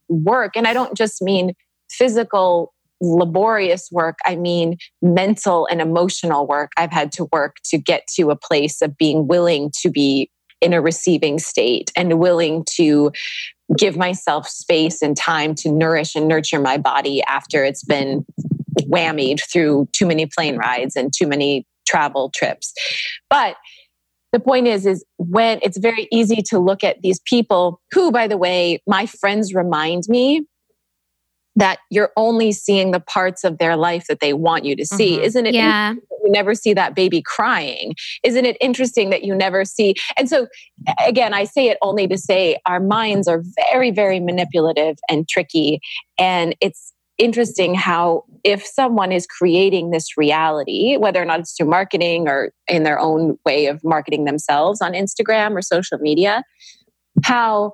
work. 0.07 0.53
And 0.55 0.67
I 0.67 0.73
don't 0.73 0.97
just 0.97 1.21
mean 1.21 1.53
physical 1.89 2.73
laborious 3.01 3.89
work, 3.91 4.17
I 4.25 4.35
mean 4.35 4.77
mental 5.01 5.67
and 5.67 5.81
emotional 5.81 6.45
work. 6.47 6.71
I've 6.77 6.91
had 6.91 7.11
to 7.13 7.27
work 7.31 7.57
to 7.65 7.77
get 7.77 8.07
to 8.15 8.29
a 8.29 8.35
place 8.35 8.81
of 8.81 8.97
being 8.97 9.27
willing 9.27 9.71
to 9.81 9.89
be 9.89 10.29
in 10.61 10.73
a 10.73 10.81
receiving 10.81 11.39
state 11.39 11.91
and 11.95 12.19
willing 12.19 12.65
to 12.71 13.11
give 13.77 13.97
myself 13.97 14.47
space 14.47 15.01
and 15.01 15.15
time 15.15 15.55
to 15.55 15.71
nourish 15.71 16.15
and 16.15 16.27
nurture 16.27 16.60
my 16.60 16.77
body 16.77 17.21
after 17.23 17.63
it's 17.63 17.84
been 17.84 18.25
whammied 18.84 19.41
through 19.51 19.88
too 19.93 20.05
many 20.05 20.25
plane 20.25 20.58
rides 20.58 20.95
and 20.95 21.13
too 21.13 21.27
many 21.27 21.65
travel 21.88 22.32
trips. 22.36 22.73
But 23.29 23.55
the 24.32 24.39
point 24.39 24.67
is 24.67 24.86
is 24.86 25.03
when 25.17 25.60
it's 25.63 25.77
very 25.77 26.08
easy 26.12 26.41
to 26.43 26.60
look 26.60 26.84
at 26.84 27.01
these 27.01 27.19
people 27.25 27.82
who 27.91 28.12
by 28.12 28.27
the 28.27 28.38
way 28.38 28.82
my 28.88 29.05
friends 29.05 29.53
remind 29.53 30.03
me 30.08 30.45
that 31.60 31.80
you're 31.89 32.12
only 32.15 32.52
seeing 32.52 32.91
the 32.91 33.00
parts 33.02 33.43
of 33.43 33.58
their 33.58 33.76
life 33.76 34.06
that 34.08 34.22
they 34.22 34.34
want 34.34 34.63
you 34.63 34.76
to 34.78 34.86
see. 34.86 35.15
Mm-hmm. 35.15 35.24
Isn't 35.24 35.45
it? 35.45 35.54
Yeah. 35.54 35.93
You 36.24 36.32
never 36.32 36.56
see 36.56 36.74
that 36.74 36.95
baby 36.95 37.22
crying. 37.22 37.95
Isn't 38.24 38.45
it 38.45 38.56
interesting 38.62 39.10
that 39.10 39.24
you 39.24 39.36
never 39.36 39.65
see? 39.65 39.95
And 40.17 40.30
so, 40.30 40.48
again, 41.06 41.34
I 41.34 41.43
say 41.43 41.67
it 41.67 41.78
only 41.82 42.08
to 42.08 42.17
say 42.17 42.58
our 42.65 42.80
minds 42.80 43.28
are 43.28 43.43
very, 43.72 43.91
very 43.91 44.19
manipulative 44.19 44.98
and 45.10 45.28
tricky. 45.28 45.82
And 46.17 46.56
it's 46.62 46.93
interesting 47.17 47.76
how 47.76 48.24
if 48.45 48.65
someone 48.65 49.12
is 49.12 49.28
creating 49.28 49.91
this 49.91 50.17
reality, 50.17 50.95
whether 50.95 51.22
or 51.22 51.26
not 51.26 51.41
it's 51.41 51.58
through 51.58 51.69
marketing 51.69 52.30
or 52.30 52.54
in 52.69 52.84
their 52.84 53.00
own 53.00 53.38
way 53.45 53.65
of 53.65 53.84
marketing 53.84 54.24
themselves 54.24 54.82
on 54.82 54.93
Instagram 54.93 55.58
or 55.58 55.62
social 55.62 55.98
media, 55.98 56.41
how 57.24 57.74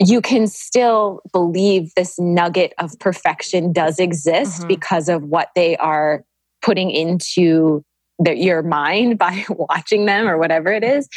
you 0.00 0.20
can 0.20 0.46
still 0.46 1.20
believe 1.32 1.92
this 1.94 2.18
nugget 2.18 2.72
of 2.78 2.98
perfection 2.98 3.72
does 3.72 3.98
exist 3.98 4.60
mm-hmm. 4.60 4.68
because 4.68 5.08
of 5.08 5.22
what 5.22 5.48
they 5.54 5.76
are 5.76 6.24
putting 6.62 6.90
into 6.90 7.84
the, 8.18 8.36
your 8.36 8.62
mind 8.62 9.18
by 9.18 9.44
watching 9.48 10.06
them 10.06 10.28
or 10.28 10.38
whatever 10.38 10.72
it 10.72 10.84
is. 10.84 11.08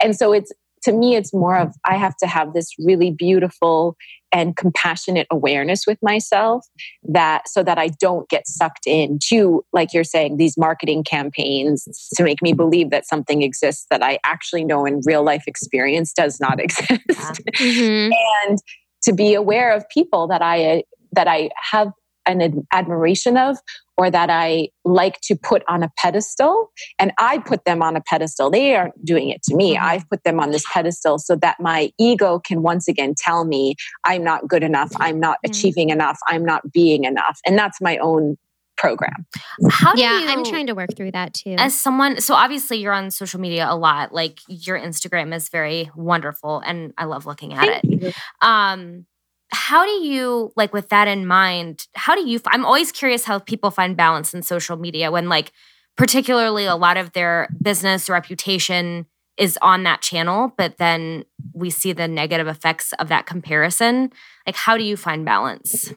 And 0.00 0.16
so 0.16 0.32
it's 0.32 0.52
to 0.84 0.92
me, 0.92 1.16
it's 1.16 1.34
more 1.34 1.56
of 1.56 1.74
I 1.84 1.96
have 1.96 2.16
to 2.18 2.26
have 2.26 2.52
this 2.52 2.72
really 2.78 3.10
beautiful 3.10 3.96
and 4.32 4.56
compassionate 4.56 5.26
awareness 5.30 5.86
with 5.86 5.98
myself 6.02 6.66
that 7.02 7.48
so 7.48 7.62
that 7.62 7.78
I 7.78 7.88
don't 7.88 8.28
get 8.28 8.46
sucked 8.46 8.86
into, 8.86 9.64
like 9.72 9.92
you're 9.92 10.04
saying, 10.04 10.36
these 10.36 10.56
marketing 10.56 11.04
campaigns 11.04 11.86
to 12.16 12.22
make 12.22 12.42
me 12.42 12.52
believe 12.52 12.90
that 12.90 13.06
something 13.06 13.42
exists 13.42 13.86
that 13.90 14.02
I 14.02 14.18
actually 14.24 14.64
know 14.64 14.84
in 14.84 15.00
real 15.04 15.22
life 15.22 15.44
experience 15.46 16.12
does 16.12 16.38
not 16.40 16.60
exist. 16.60 17.42
Mm-hmm. 17.56 18.12
and 18.46 18.58
to 19.02 19.12
be 19.12 19.34
aware 19.34 19.72
of 19.74 19.88
people 19.88 20.26
that 20.28 20.42
I 20.42 20.84
that 21.12 21.28
I 21.28 21.50
have 21.70 21.92
an 22.26 22.66
admiration 22.72 23.36
of 23.36 23.58
or 23.98 24.10
that 24.10 24.30
I 24.30 24.68
like 24.84 25.20
to 25.22 25.36
put 25.36 25.64
on 25.68 25.82
a 25.82 25.90
pedestal. 25.98 26.70
And 26.98 27.12
I 27.18 27.38
put 27.38 27.64
them 27.64 27.82
on 27.82 27.96
a 27.96 28.00
pedestal. 28.00 28.48
They 28.48 28.76
aren't 28.76 29.04
doing 29.04 29.28
it 29.28 29.42
to 29.44 29.56
me. 29.56 29.74
Mm-hmm. 29.74 29.84
I've 29.84 30.08
put 30.08 30.22
them 30.22 30.38
on 30.40 30.52
this 30.52 30.64
pedestal 30.72 31.18
so 31.18 31.34
that 31.36 31.56
my 31.60 31.92
ego 31.98 32.38
can 32.38 32.62
once 32.62 32.86
again 32.86 33.14
tell 33.18 33.44
me 33.44 33.74
I'm 34.04 34.22
not 34.22 34.46
good 34.46 34.62
enough. 34.62 34.92
I'm 34.96 35.18
not 35.18 35.38
mm-hmm. 35.38 35.50
achieving 35.50 35.90
enough. 35.90 36.18
I'm 36.28 36.44
not 36.44 36.72
being 36.72 37.04
enough. 37.04 37.40
And 37.44 37.58
that's 37.58 37.80
my 37.80 37.98
own 37.98 38.36
program. 38.76 39.26
How 39.68 39.94
yeah, 39.96 40.20
you, 40.20 40.28
I'm 40.28 40.44
trying 40.44 40.68
to 40.68 40.74
work 40.74 40.90
through 40.96 41.10
that 41.10 41.34
too. 41.34 41.56
As 41.58 41.78
someone, 41.78 42.20
so 42.20 42.34
obviously 42.34 42.78
you're 42.78 42.92
on 42.92 43.10
social 43.10 43.40
media 43.40 43.66
a 43.68 43.74
lot. 43.74 44.14
Like 44.14 44.38
your 44.46 44.78
Instagram 44.78 45.34
is 45.34 45.48
very 45.48 45.90
wonderful, 45.96 46.62
and 46.64 46.94
I 46.96 47.06
love 47.06 47.26
looking 47.26 47.52
at 47.54 47.66
Thank 47.66 47.84
it. 47.84 48.02
You. 48.04 48.12
Um, 48.40 49.06
how 49.50 49.84
do 49.84 50.06
you 50.06 50.52
like 50.56 50.72
with 50.72 50.88
that 50.90 51.08
in 51.08 51.26
mind 51.26 51.86
how 51.94 52.14
do 52.14 52.28
you 52.28 52.40
i'm 52.48 52.64
always 52.64 52.92
curious 52.92 53.24
how 53.24 53.38
people 53.38 53.70
find 53.70 53.96
balance 53.96 54.34
in 54.34 54.42
social 54.42 54.76
media 54.76 55.10
when 55.10 55.28
like 55.28 55.52
particularly 55.96 56.64
a 56.64 56.76
lot 56.76 56.96
of 56.96 57.12
their 57.12 57.48
business 57.62 58.08
reputation 58.08 59.06
is 59.36 59.58
on 59.62 59.84
that 59.84 60.02
channel 60.02 60.52
but 60.56 60.76
then 60.78 61.24
we 61.52 61.70
see 61.70 61.92
the 61.92 62.08
negative 62.08 62.46
effects 62.46 62.92
of 62.94 63.08
that 63.08 63.26
comparison. 63.26 64.10
Like 64.46 64.56
how 64.56 64.76
do 64.76 64.84
you 64.84 64.96
find 64.96 65.24
balance? 65.24 65.92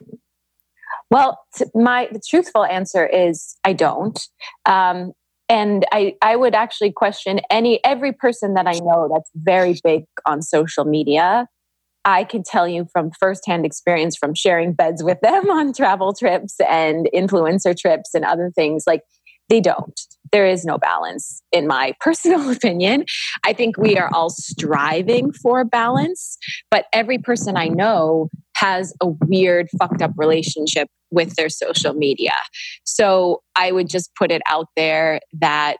Well 1.10 1.38
my 1.74 2.08
the 2.10 2.20
truthful 2.28 2.64
answer 2.64 3.06
is 3.06 3.56
i 3.64 3.72
don't. 3.72 4.20
Um, 4.66 5.12
and 5.48 5.84
I, 5.92 6.14
I 6.22 6.36
would 6.36 6.54
actually 6.54 6.92
question 6.92 7.40
any 7.50 7.84
every 7.84 8.12
person 8.12 8.54
that 8.54 8.66
i 8.66 8.78
know 8.78 9.10
that's 9.12 9.30
very 9.34 9.78
big 9.84 10.04
on 10.24 10.40
social 10.40 10.84
media 10.84 11.46
I 12.04 12.24
can 12.24 12.42
tell 12.42 12.66
you 12.66 12.86
from 12.92 13.10
firsthand 13.18 13.64
experience 13.64 14.16
from 14.16 14.34
sharing 14.34 14.72
beds 14.72 15.02
with 15.02 15.20
them 15.20 15.50
on 15.50 15.72
travel 15.72 16.12
trips 16.12 16.56
and 16.68 17.08
influencer 17.14 17.76
trips 17.78 18.14
and 18.14 18.24
other 18.24 18.50
things, 18.54 18.84
like 18.86 19.02
they 19.48 19.60
don't. 19.60 20.00
There 20.30 20.46
is 20.46 20.64
no 20.64 20.78
balance, 20.78 21.42
in 21.52 21.66
my 21.66 21.94
personal 22.00 22.50
opinion. 22.50 23.04
I 23.44 23.52
think 23.52 23.76
we 23.76 23.98
are 23.98 24.08
all 24.14 24.30
striving 24.30 25.32
for 25.32 25.64
balance, 25.64 26.38
but 26.70 26.86
every 26.92 27.18
person 27.18 27.56
I 27.56 27.68
know 27.68 28.30
has 28.56 28.94
a 29.02 29.08
weird, 29.08 29.68
fucked 29.78 30.02
up 30.02 30.12
relationship 30.16 30.88
with 31.10 31.34
their 31.34 31.48
social 31.48 31.92
media. 31.92 32.32
So 32.84 33.42
I 33.56 33.72
would 33.72 33.88
just 33.88 34.14
put 34.14 34.32
it 34.32 34.40
out 34.46 34.68
there 34.76 35.20
that 35.40 35.78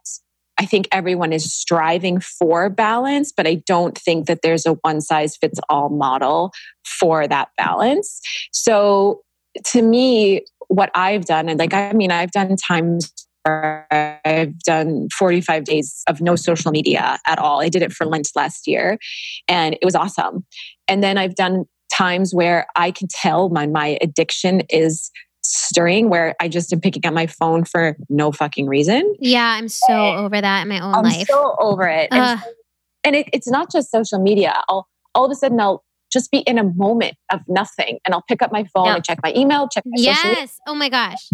I 0.62 0.64
think 0.64 0.86
everyone 0.92 1.32
is 1.32 1.52
striving 1.52 2.20
for 2.20 2.70
balance, 2.70 3.32
but 3.36 3.48
I 3.48 3.56
don't 3.66 3.98
think 3.98 4.28
that 4.28 4.42
there's 4.42 4.64
a 4.64 4.74
one 4.74 5.00
size 5.00 5.36
fits 5.36 5.58
all 5.68 5.88
model 5.88 6.52
for 6.84 7.26
that 7.26 7.48
balance. 7.58 8.20
So 8.52 9.22
to 9.72 9.82
me, 9.82 10.44
what 10.68 10.92
I've 10.94 11.24
done, 11.24 11.48
and 11.48 11.58
like, 11.58 11.74
I 11.74 11.92
mean, 11.94 12.12
I've 12.12 12.30
done 12.30 12.54
times 12.54 13.12
where 13.42 13.88
I've 14.24 14.56
done 14.60 15.08
45 15.18 15.64
days 15.64 16.04
of 16.06 16.20
no 16.20 16.36
social 16.36 16.70
media 16.70 17.18
at 17.26 17.40
all. 17.40 17.60
I 17.60 17.68
did 17.68 17.82
it 17.82 17.92
for 17.92 18.06
Lent 18.06 18.28
last 18.36 18.68
year 18.68 18.98
and 19.48 19.74
it 19.74 19.84
was 19.84 19.96
awesome. 19.96 20.46
And 20.86 21.02
then 21.02 21.18
I've 21.18 21.34
done 21.34 21.64
times 21.92 22.32
where 22.32 22.68
I 22.76 22.92
can 22.92 23.08
tell 23.10 23.48
my, 23.48 23.66
my 23.66 23.98
addiction 24.00 24.60
is 24.70 25.10
stirring 25.52 26.08
where 26.08 26.34
I 26.40 26.48
just 26.48 26.72
am 26.72 26.80
picking 26.80 27.04
up 27.06 27.12
my 27.12 27.26
phone 27.26 27.64
for 27.64 27.96
no 28.08 28.32
fucking 28.32 28.66
reason. 28.66 29.14
Yeah, 29.20 29.46
I'm 29.46 29.68
so 29.68 29.92
and 29.92 30.20
over 30.20 30.40
that 30.40 30.62
in 30.62 30.68
my 30.68 30.80
own 30.80 30.92
life. 30.92 31.20
I'm 31.20 31.24
so 31.26 31.56
over 31.60 31.86
it. 31.88 32.08
And, 32.10 32.40
and 33.04 33.16
it, 33.16 33.28
it's 33.32 33.48
not 33.48 33.70
just 33.70 33.90
social 33.90 34.20
media. 34.20 34.54
I'll 34.68 34.88
all 35.14 35.26
of 35.26 35.30
a 35.30 35.34
sudden 35.34 35.60
I'll 35.60 35.84
just 36.10 36.30
be 36.30 36.38
in 36.40 36.58
a 36.58 36.64
moment 36.64 37.16
of 37.32 37.40
nothing 37.48 37.98
and 38.04 38.14
I'll 38.14 38.24
pick 38.28 38.42
up 38.42 38.52
my 38.52 38.64
phone 38.64 38.88
and 38.88 39.04
check 39.04 39.18
my 39.22 39.32
email, 39.34 39.66
check 39.68 39.84
my 39.86 39.96
Yes. 39.96 40.58
Oh 40.66 40.74
my 40.74 40.88
gosh. 40.90 41.28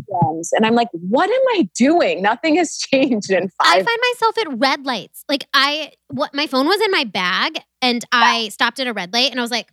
And 0.53 0.65
I'm 0.65 0.75
like, 0.75 0.89
what 0.93 1.29
am 1.29 1.43
I 1.61 1.69
doing? 1.77 2.23
Nothing 2.23 2.57
has 2.57 2.77
changed 2.93 3.31
in 3.31 3.43
five. 3.43 3.67
I 3.67 3.75
find 3.75 3.99
myself 4.13 4.39
at 4.39 4.59
red 4.59 4.87
lights. 4.87 5.25
Like 5.29 5.47
I 5.53 5.93
what 6.09 6.35
my 6.35 6.47
phone 6.47 6.67
was 6.67 6.81
in 6.81 6.91
my 6.91 7.05
bag 7.05 7.61
and. 7.83 8.05
I 8.13 8.49
stopped 8.49 8.81
at 8.81 8.87
a 8.87 8.93
red 8.93 9.13
light 9.13 9.31
and 9.31 9.39
I 9.39 9.43
was 9.43 9.51
like, 9.51 9.73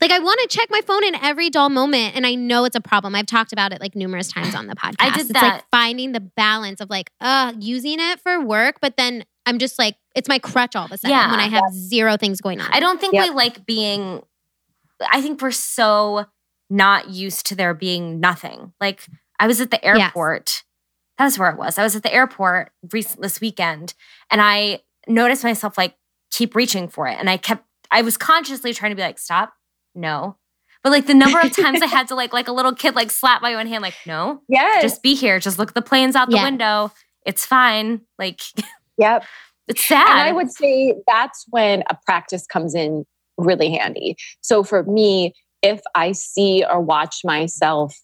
like 0.00 0.10
I 0.10 0.18
want 0.18 0.40
to 0.40 0.48
check 0.48 0.68
my 0.70 0.80
phone 0.80 1.04
in 1.04 1.14
every 1.16 1.50
dull 1.50 1.68
moment, 1.68 2.16
and 2.16 2.26
I 2.26 2.34
know 2.34 2.64
it's 2.64 2.76
a 2.76 2.80
problem. 2.80 3.14
I've 3.14 3.26
talked 3.26 3.52
about 3.52 3.72
it 3.72 3.80
like 3.80 3.94
numerous 3.94 4.30
times 4.30 4.54
on 4.54 4.66
the 4.66 4.74
podcast. 4.76 4.96
I 4.98 5.10
did 5.16 5.28
that. 5.28 5.42
Like 5.42 5.64
finding 5.70 6.12
the 6.12 6.20
balance 6.20 6.80
of 6.80 6.90
like, 6.90 7.10
uh, 7.20 7.52
using 7.58 7.98
it 8.00 8.20
for 8.20 8.40
work, 8.40 8.76
but 8.80 8.96
then 8.96 9.24
I'm 9.46 9.58
just 9.58 9.78
like, 9.78 9.96
it's 10.14 10.28
my 10.28 10.38
crutch 10.38 10.74
all 10.74 10.86
of 10.86 10.92
a 10.92 10.98
sudden 10.98 11.16
yeah. 11.16 11.30
when 11.30 11.40
I 11.40 11.48
have 11.48 11.72
zero 11.72 12.16
things 12.16 12.40
going 12.40 12.60
on. 12.60 12.68
I 12.72 12.80
don't 12.80 13.00
think 13.00 13.14
yep. 13.14 13.28
we 13.28 13.34
like 13.34 13.64
being. 13.64 14.22
I 15.10 15.20
think 15.20 15.40
we're 15.42 15.50
so 15.50 16.24
not 16.70 17.10
used 17.10 17.46
to 17.46 17.54
there 17.54 17.74
being 17.74 18.18
nothing. 18.18 18.72
Like 18.80 19.06
I 19.38 19.46
was 19.46 19.60
at 19.60 19.70
the 19.70 19.84
airport. 19.84 20.48
Yes. 20.48 20.62
That 21.18 21.24
was 21.24 21.38
where 21.38 21.50
it 21.50 21.56
was. 21.56 21.78
I 21.78 21.82
was 21.82 21.96
at 21.96 22.02
the 22.02 22.12
airport 22.12 22.72
recent 22.92 23.22
this 23.22 23.40
weekend, 23.40 23.94
and 24.30 24.40
I 24.42 24.80
noticed 25.06 25.44
myself 25.44 25.78
like 25.78 25.94
keep 26.30 26.54
reaching 26.54 26.88
for 26.88 27.06
it, 27.06 27.16
and 27.18 27.30
I 27.30 27.36
kept. 27.36 27.64
I 27.90 28.02
was 28.02 28.16
consciously 28.16 28.74
trying 28.74 28.90
to 28.90 28.96
be 28.96 29.02
like, 29.02 29.18
stop, 29.18 29.54
no. 29.96 30.36
But 30.82 30.90
like 30.90 31.06
the 31.06 31.14
number 31.14 31.40
of 31.40 31.50
times 31.56 31.82
I 31.82 31.86
had 31.88 32.08
to 32.08 32.14
like 32.14 32.32
like 32.32 32.46
a 32.46 32.52
little 32.52 32.74
kid 32.74 32.94
like 32.94 33.10
slap 33.10 33.42
my 33.42 33.54
own 33.54 33.66
hand, 33.66 33.82
like, 33.82 33.96
no. 34.06 34.42
Yes. 34.48 34.82
Just 34.82 35.02
be 35.02 35.14
here. 35.14 35.40
Just 35.40 35.58
look 35.58 35.70
at 35.70 35.74
the 35.74 35.82
planes 35.82 36.14
out 36.14 36.30
the 36.30 36.36
yeah. 36.36 36.44
window. 36.44 36.92
It's 37.24 37.44
fine. 37.44 38.02
Like 38.18 38.40
Yep. 38.98 39.24
It's 39.68 39.86
sad. 39.86 40.08
And 40.08 40.20
I 40.20 40.32
would 40.32 40.52
say 40.52 40.94
that's 41.06 41.44
when 41.50 41.82
a 41.90 41.98
practice 42.06 42.46
comes 42.46 42.74
in 42.74 43.04
really 43.36 43.72
handy. 43.72 44.16
So 44.40 44.62
for 44.62 44.84
me, 44.84 45.34
if 45.62 45.80
I 45.94 46.12
see 46.12 46.64
or 46.70 46.80
watch 46.80 47.22
myself, 47.24 47.94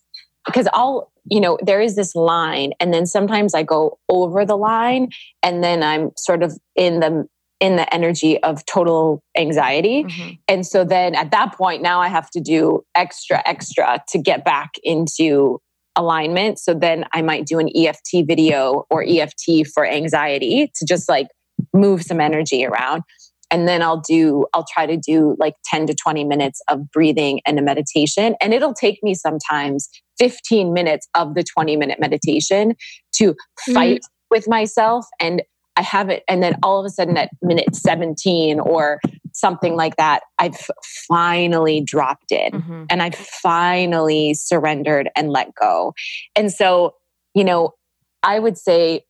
because 0.45 0.67
I'll, 0.73 1.13
you 1.25 1.41
know, 1.41 1.59
there 1.63 1.81
is 1.81 1.95
this 1.95 2.17
line, 2.17 2.73
and 2.81 2.93
then 2.93 3.07
sometimes 3.07 3.55
I 3.55 3.63
go 3.63 3.99
over 4.09 4.45
the 4.45 4.57
line, 4.57 5.11
and 5.43 5.63
then 5.63 5.83
I'm 5.85 6.11
sort 6.17 6.43
of 6.43 6.59
in 6.75 6.99
the 6.99 7.29
in 7.63 7.77
the 7.77 7.95
energy 7.95 8.43
of 8.43 8.67
total 8.67 9.23
anxiety. 9.39 10.03
Mm-hmm. 10.03 10.31
And 10.49 10.67
so 10.67 10.85
then 10.85 11.15
at 11.15 11.31
that 11.31 11.57
point, 11.57 11.81
now 11.81 12.01
I 12.01 12.09
have 12.09 12.29
to 12.31 12.41
do 12.41 12.85
extra, 12.97 13.41
extra 13.47 14.03
to 14.09 14.19
get 14.19 14.45
back 14.45 14.73
into 14.83 15.61
alignment. 15.95 16.59
So 16.59 16.75
then 16.75 17.05
I 17.13 17.23
might 17.23 17.47
do 17.47 17.61
an 17.61 17.71
EFT 17.75 18.27
video 18.27 18.85
or 18.91 19.05
EFT 19.07 19.69
for 19.73 19.87
anxiety 19.87 20.73
to 20.75 20.85
just 20.85 21.09
like 21.09 21.29
move 21.73 22.03
some 22.03 22.21
energy 22.21 22.67
around. 22.67 23.05
And 23.49 23.69
then 23.69 23.81
I'll 23.81 24.01
do, 24.01 24.47
I'll 24.55 24.67
try 24.73 24.87
to 24.87 24.97
do 24.97 25.37
like 25.39 25.55
10 25.67 25.87
to 25.87 25.95
20 25.95 26.25
minutes 26.25 26.61
of 26.69 26.91
breathing 26.91 27.43
and 27.47 27.61
a 27.61 27.63
meditation. 27.63 28.35
And 28.41 28.53
it'll 28.53 28.75
take 28.75 28.99
me 29.05 29.15
sometimes 29.15 29.89
15 30.19 30.73
minutes 30.73 31.07
of 31.15 31.35
the 31.35 31.45
20 31.45 31.77
minute 31.77 32.01
meditation 32.01 32.75
to 33.17 33.37
fight 33.73 34.01
mm-hmm. 34.01 34.35
with 34.35 34.49
myself 34.49 35.07
and 35.21 35.43
I 35.77 35.83
have 35.83 36.09
it. 36.11 36.23
And 36.29 36.43
then 36.43 36.57
all 36.63 36.79
of 36.79 36.87
a 36.87 36.91
sudden 36.91 37.17
at 37.17 37.31
minute 37.41 37.75
17 37.75 38.61
or 38.61 39.01
something 39.33 39.75
like 39.75 39.97
that, 39.97 40.23
I've 40.39 40.69
finally 41.09 41.81
dropped 41.81 42.31
in 42.31 42.53
mm-hmm. 42.53 42.85
and 42.91 43.03
I've 43.03 43.15
finally 43.15 44.35
surrendered 44.35 45.09
and 45.17 45.31
let 45.31 45.55
go. 45.55 45.95
And 46.37 46.53
so, 46.53 46.95
you 47.35 47.45
know, 47.45 47.75
I 48.23 48.39
would 48.39 48.59
say 48.59 49.03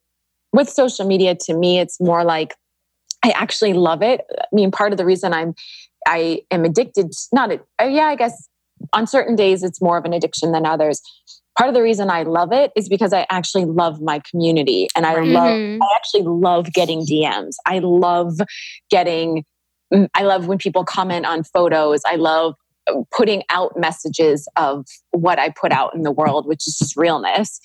with 0.52 0.68
social 0.68 1.06
media, 1.06 1.34
to 1.46 1.54
me, 1.54 1.78
it's 1.78 2.00
more 2.00 2.24
like 2.24 2.54
I 3.24 3.30
actually 3.30 3.72
love 3.72 4.02
it. 4.02 4.20
I 4.38 4.44
mean, 4.52 4.70
part 4.70 4.92
of 4.92 4.98
the 4.98 5.04
reason 5.04 5.32
I'm 5.32 5.54
I 6.06 6.42
am 6.50 6.64
addicted, 6.64 7.12
not, 7.32 7.52
uh, 7.52 7.84
yeah, 7.84 8.06
I 8.06 8.16
guess 8.16 8.48
on 8.92 9.06
certain 9.06 9.36
days 9.36 9.62
it's 9.62 9.80
more 9.80 9.96
of 9.96 10.04
an 10.04 10.12
addiction 10.12 10.50
than 10.50 10.66
others 10.66 11.00
part 11.56 11.68
of 11.68 11.74
the 11.74 11.82
reason 11.82 12.10
I 12.10 12.22
love 12.22 12.52
it 12.52 12.72
is 12.76 12.88
because 12.88 13.12
I 13.12 13.26
actually 13.30 13.64
love 13.64 14.00
my 14.00 14.20
community 14.30 14.88
and 14.96 15.06
I 15.06 15.14
mm-hmm. 15.14 15.32
love 15.32 15.80
I 15.82 15.96
actually 15.96 16.22
love 16.22 16.72
getting 16.72 17.04
DMs. 17.04 17.54
I 17.66 17.80
love 17.80 18.34
getting 18.90 19.44
mm, 19.92 20.08
I 20.14 20.22
love 20.22 20.46
when 20.46 20.58
people 20.58 20.84
comment 20.84 21.26
on 21.26 21.44
photos. 21.44 22.00
I 22.06 22.16
love 22.16 22.54
uh, 22.90 23.02
putting 23.16 23.42
out 23.50 23.78
messages 23.78 24.48
of 24.56 24.86
what 25.10 25.38
I 25.38 25.50
put 25.50 25.72
out 25.72 25.94
in 25.94 26.02
the 26.02 26.12
world, 26.12 26.46
which 26.46 26.66
is 26.66 26.76
just 26.78 26.96
realness. 26.96 27.60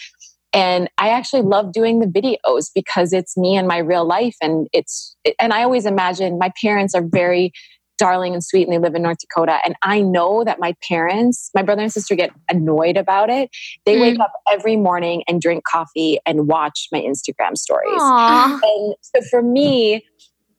And 0.54 0.89
I 0.97 1.10
actually 1.10 1.41
love 1.41 1.73
doing 1.73 2.00
the 2.00 2.06
videos 2.06 2.67
because 2.73 3.13
it's 3.13 3.38
me 3.38 3.56
and 3.56 3.67
my 3.67 3.78
real 3.78 4.06
life 4.06 4.36
and 4.41 4.67
it's 4.73 5.15
and 5.39 5.54
I 5.54 5.63
always 5.63 5.86
imagine 5.86 6.39
my 6.39 6.52
parents 6.62 6.95
are 6.95 7.04
very 7.06 7.52
darling 7.97 8.33
and 8.33 8.43
sweet 8.43 8.63
and 8.67 8.73
they 8.73 8.79
live 8.79 8.95
in 8.95 9.01
North 9.01 9.17
Dakota. 9.19 9.60
And 9.65 9.75
I 9.81 10.01
know 10.01 10.43
that 10.43 10.60
my 10.60 10.75
parents, 10.88 11.49
my 11.53 11.62
brother 11.62 11.81
and 11.81 11.91
sister 11.91 12.15
get 12.15 12.31
annoyed 12.49 12.97
about 12.97 13.29
it. 13.29 13.49
They 13.86 13.95
mm. 13.95 14.01
wake 14.01 14.19
up 14.19 14.31
every 14.51 14.75
morning 14.75 15.23
and 15.27 15.41
drink 15.41 15.63
coffee 15.63 16.19
and 16.25 16.47
watch 16.47 16.88
my 16.91 16.99
Instagram 16.99 17.57
stories. 17.57 17.99
Aww. 17.99 18.60
And 18.62 18.95
so 19.01 19.21
for 19.29 19.41
me, 19.41 20.05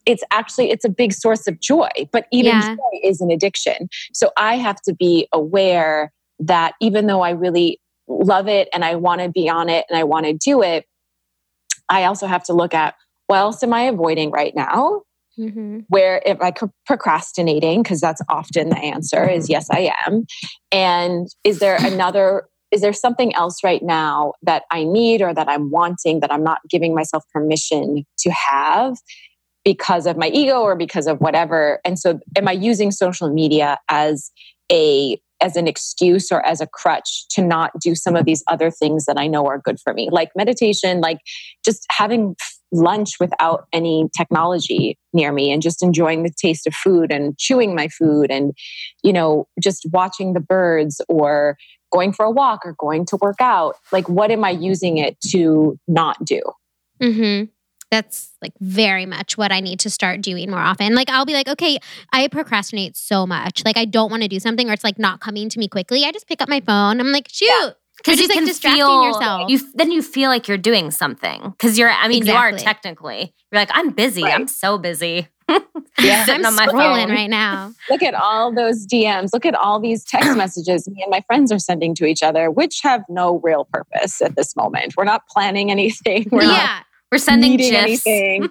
it's 0.07 0.25
actually 0.31 0.71
it's 0.71 0.85
a 0.85 0.89
big 0.89 1.13
source 1.13 1.47
of 1.47 1.61
joy, 1.61 1.91
but 2.13 2.27
even 2.33 2.57
yeah. 2.57 2.75
joy 2.75 2.99
is 3.03 3.21
an 3.21 3.31
addiction. 3.31 3.89
So 4.13 4.31
I 4.37 4.57
have 4.57 4.81
to 4.83 4.95
be 4.95 5.29
aware 5.33 6.13
that 6.41 6.75
even 6.81 7.07
though 7.07 7.21
I 7.21 7.31
really 7.31 7.81
love 8.07 8.49
it 8.49 8.69
and 8.73 8.85
I 8.85 8.95
want 8.95 9.21
to 9.21 9.29
be 9.29 9.49
on 9.49 9.69
it 9.69 9.85
and 9.89 9.99
I 9.99 10.05
want 10.05 10.27
to 10.27 10.33
do 10.33 10.63
it, 10.63 10.87
I 11.89 12.05
also 12.05 12.27
have 12.27 12.43
to 12.45 12.53
look 12.53 12.75
at 12.75 12.95
what 13.27 13.37
else 13.37 13.63
am 13.63 13.75
I 13.75 13.83
avoiding 13.83 14.31
right 14.31 14.55
now? 14.55 15.03
Mm-hmm. 15.39 15.81
Where 15.89 16.21
if 16.27 16.41
I 16.41 16.53
procrastinating, 16.87 17.83
because 17.83 18.01
that's 18.01 18.21
often 18.29 18.71
the 18.71 18.79
answer 18.79 19.29
is 19.29 19.45
mm-hmm. 19.45 19.53
yes, 19.53 19.69
I 19.71 19.93
am. 20.07 20.27
And 20.73 21.29
is 21.45 21.61
there 21.61 21.77
another, 21.81 22.49
is 22.73 22.81
there 22.81 22.93
something 22.93 23.35
else 23.35 23.63
right 23.63 23.83
now 23.83 24.33
that 24.43 24.65
I 24.71 24.85
need 24.85 25.23
or 25.23 25.33
that 25.33 25.49
I'm 25.49 25.71
wanting 25.71 26.21
that 26.21 26.33
I'm 26.33 26.43
not 26.43 26.61
giving 26.69 26.95
myself 26.95 27.25
permission 27.33 28.05
to 28.19 28.31
have 28.31 28.97
because 29.65 30.07
of 30.07 30.17
my 30.17 30.29
ego 30.29 30.61
or 30.61 30.77
because 30.77 31.07
of 31.07 31.19
whatever? 31.21 31.81
And 31.85 31.99
so 31.99 32.19
am 32.37 32.49
I 32.49 32.53
using 32.53 32.91
social 32.91 33.33
media 33.33 33.79
as 33.89 34.31
a 34.71 35.21
as 35.41 35.57
an 35.57 35.69
excuse 35.69 36.33
or 36.33 36.45
as 36.45 36.61
a 36.61 36.67
crutch 36.67 37.29
to 37.29 37.43
not 37.43 37.71
do 37.81 37.95
some 37.95 38.17
of 38.17 38.25
these 38.25 38.43
other 38.49 38.71
things 38.71 39.05
that 39.05 39.19
I 39.19 39.29
know 39.29 39.47
are 39.47 39.59
good 39.59 39.79
for 39.79 39.95
me, 39.95 40.09
like 40.11 40.31
meditation, 40.35 41.01
like 41.01 41.19
just 41.65 41.87
having 41.91 42.35
lunch 42.73 43.15
without 43.21 43.67
any 43.73 44.09
technology 44.17 44.99
near 45.13 45.33
me 45.33 45.51
and 45.51 45.63
just 45.63 45.83
enjoying 45.83 46.23
the 46.23 46.33
taste 46.41 46.67
of 46.67 46.75
food 46.75 47.11
and 47.11 47.37
chewing 47.39 47.75
my 47.75 47.89
food 47.89 48.31
and 48.31 48.53
you 49.03 49.13
know 49.13 49.47
just 49.63 49.87
watching 49.93 50.33
the 50.35 50.41
birds 50.41 51.01
or 51.09 51.57
going 51.91 52.13
for 52.13 52.27
a 52.27 52.31
walk 52.31 52.61
or 52.67 52.75
going 52.79 53.07
to 53.07 53.17
work 53.23 53.41
out. 53.41 53.77
Like 53.93 54.09
what 54.09 54.31
am 54.31 54.45
i 54.45 54.51
using 54.51 54.99
it 54.99 55.19
to 55.31 55.79
not 55.89 56.23
do? 56.25 56.41
Mm-hmm. 57.01 57.45
that's 57.93 58.33
like 58.43 58.53
very 58.59 59.07
much 59.07 59.39
what 59.39 59.53
i 59.53 59.61
need 59.61 59.79
to 59.79 59.89
start 59.89 60.21
doing 60.21 60.51
more 60.51 60.59
often. 60.59 60.95
Like 60.95 61.09
i'll 61.09 61.25
be 61.25 61.33
like 61.33 61.49
okay 61.49 61.79
i 62.13 62.29
procrastinate 62.29 62.97
so 62.97 63.27
much. 63.27 63.65
Like 63.65 63.77
i 63.77 63.85
don't 63.85 64.11
want 64.11 64.23
to 64.23 64.29
do 64.29 64.41
something 64.41 64.69
or 64.69 64.73
it's 64.73 64.85
like 64.85 64.99
not 64.99 65.21
coming 65.21 65.49
to 65.49 65.59
me 65.59 65.69
quickly. 65.69 66.05
I 66.05 66.13
just 66.13 66.27
pick 66.27 66.43
up 66.43 66.49
my 66.49 66.61
phone. 66.61 67.01
I'm 67.01 67.13
like 67.13 67.29
shoot 67.31 67.47
yeah 67.47 67.71
because 67.99 68.21
you 68.21 68.29
like 68.29 68.39
can 68.39 68.47
distracting 68.47 68.85
feel, 68.85 69.05
yourself. 69.05 69.51
You 69.51 69.61
then 69.75 69.91
you 69.91 70.03
feel 70.03 70.31
like 70.31 70.49
you're 70.49 70.57
doing 70.57 70.91
something 70.91 71.51
because 71.51 71.79
you're. 71.79 71.91
I 71.91 72.09
mean, 72.09 72.19
exactly. 72.19 72.33
you 72.33 72.39
are 72.39 72.59
technically. 72.59 73.35
You're 73.51 73.61
like, 73.61 73.71
I'm 73.73 73.91
busy. 73.91 74.23
Right. 74.23 74.35
I'm 74.35 74.49
so 74.49 74.79
busy. 74.79 75.29
yeah, 76.01 76.27
I'm 76.29 76.45
on 76.45 76.55
my 76.55 76.67
phone 76.67 77.11
right 77.11 77.31
now. 77.31 77.73
Look 77.91 78.03
at 78.03 78.15
all 78.15 78.55
those 78.55 78.87
DMs. 78.87 79.31
Look 79.33 79.47
at 79.47 79.55
all 79.55 79.81
these 79.81 80.05
text 80.05 80.29
messages 80.37 80.89
me 80.89 81.03
and 81.03 81.11
my 81.11 81.23
friends 81.27 81.51
are 81.51 81.59
sending 81.59 81.95
to 81.97 82.05
each 82.05 82.23
other, 82.23 82.51
which 82.51 82.81
have 82.83 83.03
no 83.09 83.41
real 83.43 83.67
purpose 83.73 84.21
at 84.21 84.37
this 84.37 84.55
moment. 84.57 84.95
We're 84.97 85.05
not 85.05 85.23
planning 85.29 85.71
anything. 85.71 86.29
We're 86.33 86.43
yeah, 86.43 86.81
we're 87.11 87.19
sending 87.19 87.57
gifs. 87.57 88.07
anything. 88.07 88.51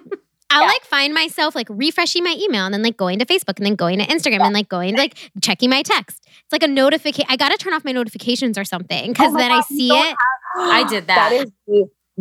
I'll 0.50 0.62
yeah. 0.62 0.68
like 0.68 0.84
find 0.84 1.12
myself 1.12 1.54
like 1.54 1.66
refreshing 1.70 2.24
my 2.24 2.34
email 2.40 2.64
and 2.64 2.72
then 2.72 2.82
like 2.82 2.96
going 2.96 3.18
to 3.18 3.26
Facebook 3.26 3.58
and 3.58 3.66
then 3.66 3.74
going 3.74 3.98
to 3.98 4.06
Instagram 4.06 4.38
yeah. 4.38 4.46
and 4.46 4.54
like 4.54 4.68
going 4.68 4.96
like 4.96 5.30
checking 5.42 5.68
my 5.68 5.82
text. 5.82 6.26
It's 6.26 6.52
like 6.52 6.62
a 6.62 6.68
notification. 6.68 7.26
I 7.28 7.36
got 7.36 7.50
to 7.50 7.58
turn 7.58 7.74
off 7.74 7.84
my 7.84 7.92
notifications 7.92 8.56
or 8.56 8.64
something 8.64 9.12
because 9.12 9.34
oh 9.34 9.36
then 9.36 9.50
God, 9.50 9.58
I 9.58 9.60
see 9.62 9.90
it. 9.90 10.06
Have- 10.06 10.16
I 10.56 10.88
did 10.88 11.06
that. 11.08 11.30
that 11.30 11.32
is 11.32 11.52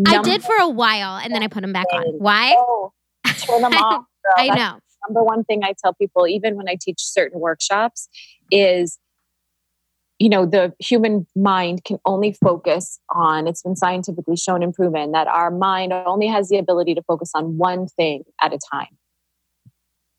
I 0.05 0.21
did 0.21 0.43
for 0.43 0.55
a 0.59 0.69
while 0.69 1.17
and 1.17 1.33
then 1.33 1.41
I 1.41 1.47
put 1.47 1.61
them 1.61 1.73
back 1.73 1.87
on. 1.93 2.03
Why? 2.17 2.53
Oh, 2.57 2.91
turn 3.25 3.61
them 3.61 3.73
off. 3.77 4.05
I 4.37 4.47
That's 4.47 4.59
know. 4.59 4.79
Number 5.07 5.23
one 5.23 5.43
thing 5.45 5.63
I 5.63 5.73
tell 5.81 5.93
people, 5.93 6.27
even 6.27 6.57
when 6.57 6.67
I 6.67 6.75
teach 6.79 6.99
certain 6.99 7.39
workshops, 7.39 8.09
is 8.51 8.99
you 10.19 10.29
know 10.29 10.45
the 10.45 10.73
human 10.79 11.27
mind 11.35 11.83
can 11.83 11.97
only 12.05 12.33
focus 12.33 12.99
on 13.09 13.47
it's 13.47 13.61
been 13.61 13.75
scientifically 13.75 14.35
shown 14.35 14.63
and 14.63 14.73
proven 14.73 15.11
that 15.11 15.27
our 15.27 15.51
mind 15.51 15.93
only 15.93 16.27
has 16.27 16.49
the 16.49 16.57
ability 16.57 16.95
to 16.95 17.01
focus 17.03 17.31
on 17.33 17.57
one 17.57 17.87
thing 17.87 18.23
at 18.41 18.53
a 18.53 18.59
time 18.71 18.97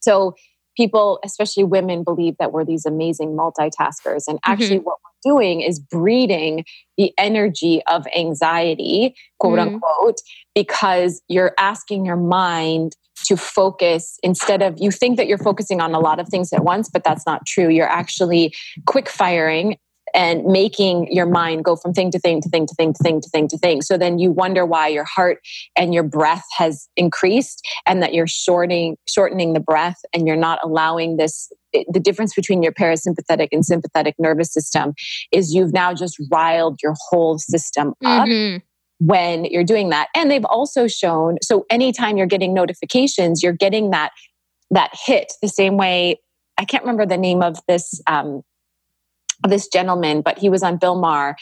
so 0.01 0.35
people 0.77 1.19
especially 1.25 1.65
women 1.65 2.05
believe 2.05 2.37
that 2.39 2.53
we're 2.53 2.65
these 2.65 2.87
amazing 2.87 3.37
multitaskers 3.37 4.25
and 4.29 4.39
actually 4.45 4.77
mm-hmm. 4.77 4.85
what 4.85 4.99
we're 5.05 5.33
doing 5.33 5.61
is 5.61 5.79
breeding 5.79 6.65
the 6.97 7.13
energy 7.19 7.83
of 7.87 8.07
anxiety 8.17 9.15
quote 9.39 9.59
mm-hmm. 9.59 9.75
unquote 9.75 10.21
because 10.55 11.21
you're 11.29 11.55
asking 11.59 12.05
your 12.05 12.17
mind 12.17 12.95
to 13.25 13.37
focus 13.37 14.17
instead 14.23 14.63
of 14.63 14.77
you 14.79 14.93
think 14.93 15.17
that 15.17 15.27
you're 15.27 15.39
focusing 15.39 15.81
on 15.81 15.93
a 15.93 15.99
lot 15.99 16.21
of 16.21 16.29
things 16.29 16.53
at 16.53 16.63
once 16.63 16.89
but 16.89 17.03
that's 17.03 17.27
not 17.27 17.45
true 17.45 17.69
you're 17.69 17.89
actually 17.89 18.55
quick 18.87 19.09
firing 19.09 19.77
and 20.19 20.45
making 20.45 21.07
your 21.13 21.27
mind 21.27 21.65
go 21.65 21.77
from 21.77 21.95
thing 21.95 22.11
to 22.11 22.19
thing 22.19 22.41
to 22.41 22.49
thing 22.49 22.67
to 22.67 22.75
thing 22.75 22.93
to 22.93 23.03
thing 23.05 23.21
to 23.21 23.29
thing 23.29 23.47
to 23.47 23.57
thing. 23.57 23.81
So 23.81 23.97
then 23.97 24.19
you 24.19 24.33
wonder 24.33 24.67
why 24.67 24.89
your 24.89 25.05
heart 25.05 25.39
and 25.77 25.95
your 25.95 26.03
breath 26.03 26.43
has 26.57 26.89
increased 26.97 27.65
and 27.87 28.03
that 28.03 28.13
you're 28.13 28.27
shortening 28.27 28.97
shortening 29.07 29.53
the 29.53 29.61
breath 29.61 29.99
and 30.13 30.27
you're 30.27 30.35
not 30.35 30.59
allowing 30.65 31.19
this 31.19 31.53
the 31.73 32.01
difference 32.01 32.35
between 32.35 32.65
your 32.65 32.73
parasympathetic 32.73 33.49
and 33.53 33.65
sympathetic 33.65 34.17
nervous 34.19 34.53
system 34.53 34.95
is 35.31 35.55
you've 35.55 35.73
now 35.73 35.95
just 35.95 36.17
riled 36.33 36.81
your 36.83 36.95
whole 37.09 37.39
system 37.39 37.95
up. 38.05 38.29
Mm-hmm 38.29 38.59
when 39.01 39.45
you're 39.45 39.63
doing 39.63 39.91
that. 39.91 40.09
And 40.13 40.29
they've 40.29 40.45
also 40.45 40.89
shown 40.89 41.37
so 41.41 41.65
anytime 41.71 42.17
you're 42.17 42.27
getting 42.27 42.53
notifications, 42.53 43.45
you're 43.45 43.53
getting 43.53 43.91
that 43.91 44.11
that 44.73 44.91
hit 45.07 45.35
the 45.41 45.47
same 45.47 45.77
way. 45.77 46.17
I 46.59 46.65
can't 46.65 46.83
remember 46.83 47.07
the 47.07 47.17
name 47.17 47.41
of 47.41 47.61
this 47.69 48.03
um, 48.09 48.43
this 49.47 49.69
gentleman, 49.69 50.23
but 50.23 50.39
he 50.39 50.49
was 50.49 50.63
on 50.63 50.77
Bill 50.77 50.97
Maher 50.97 51.37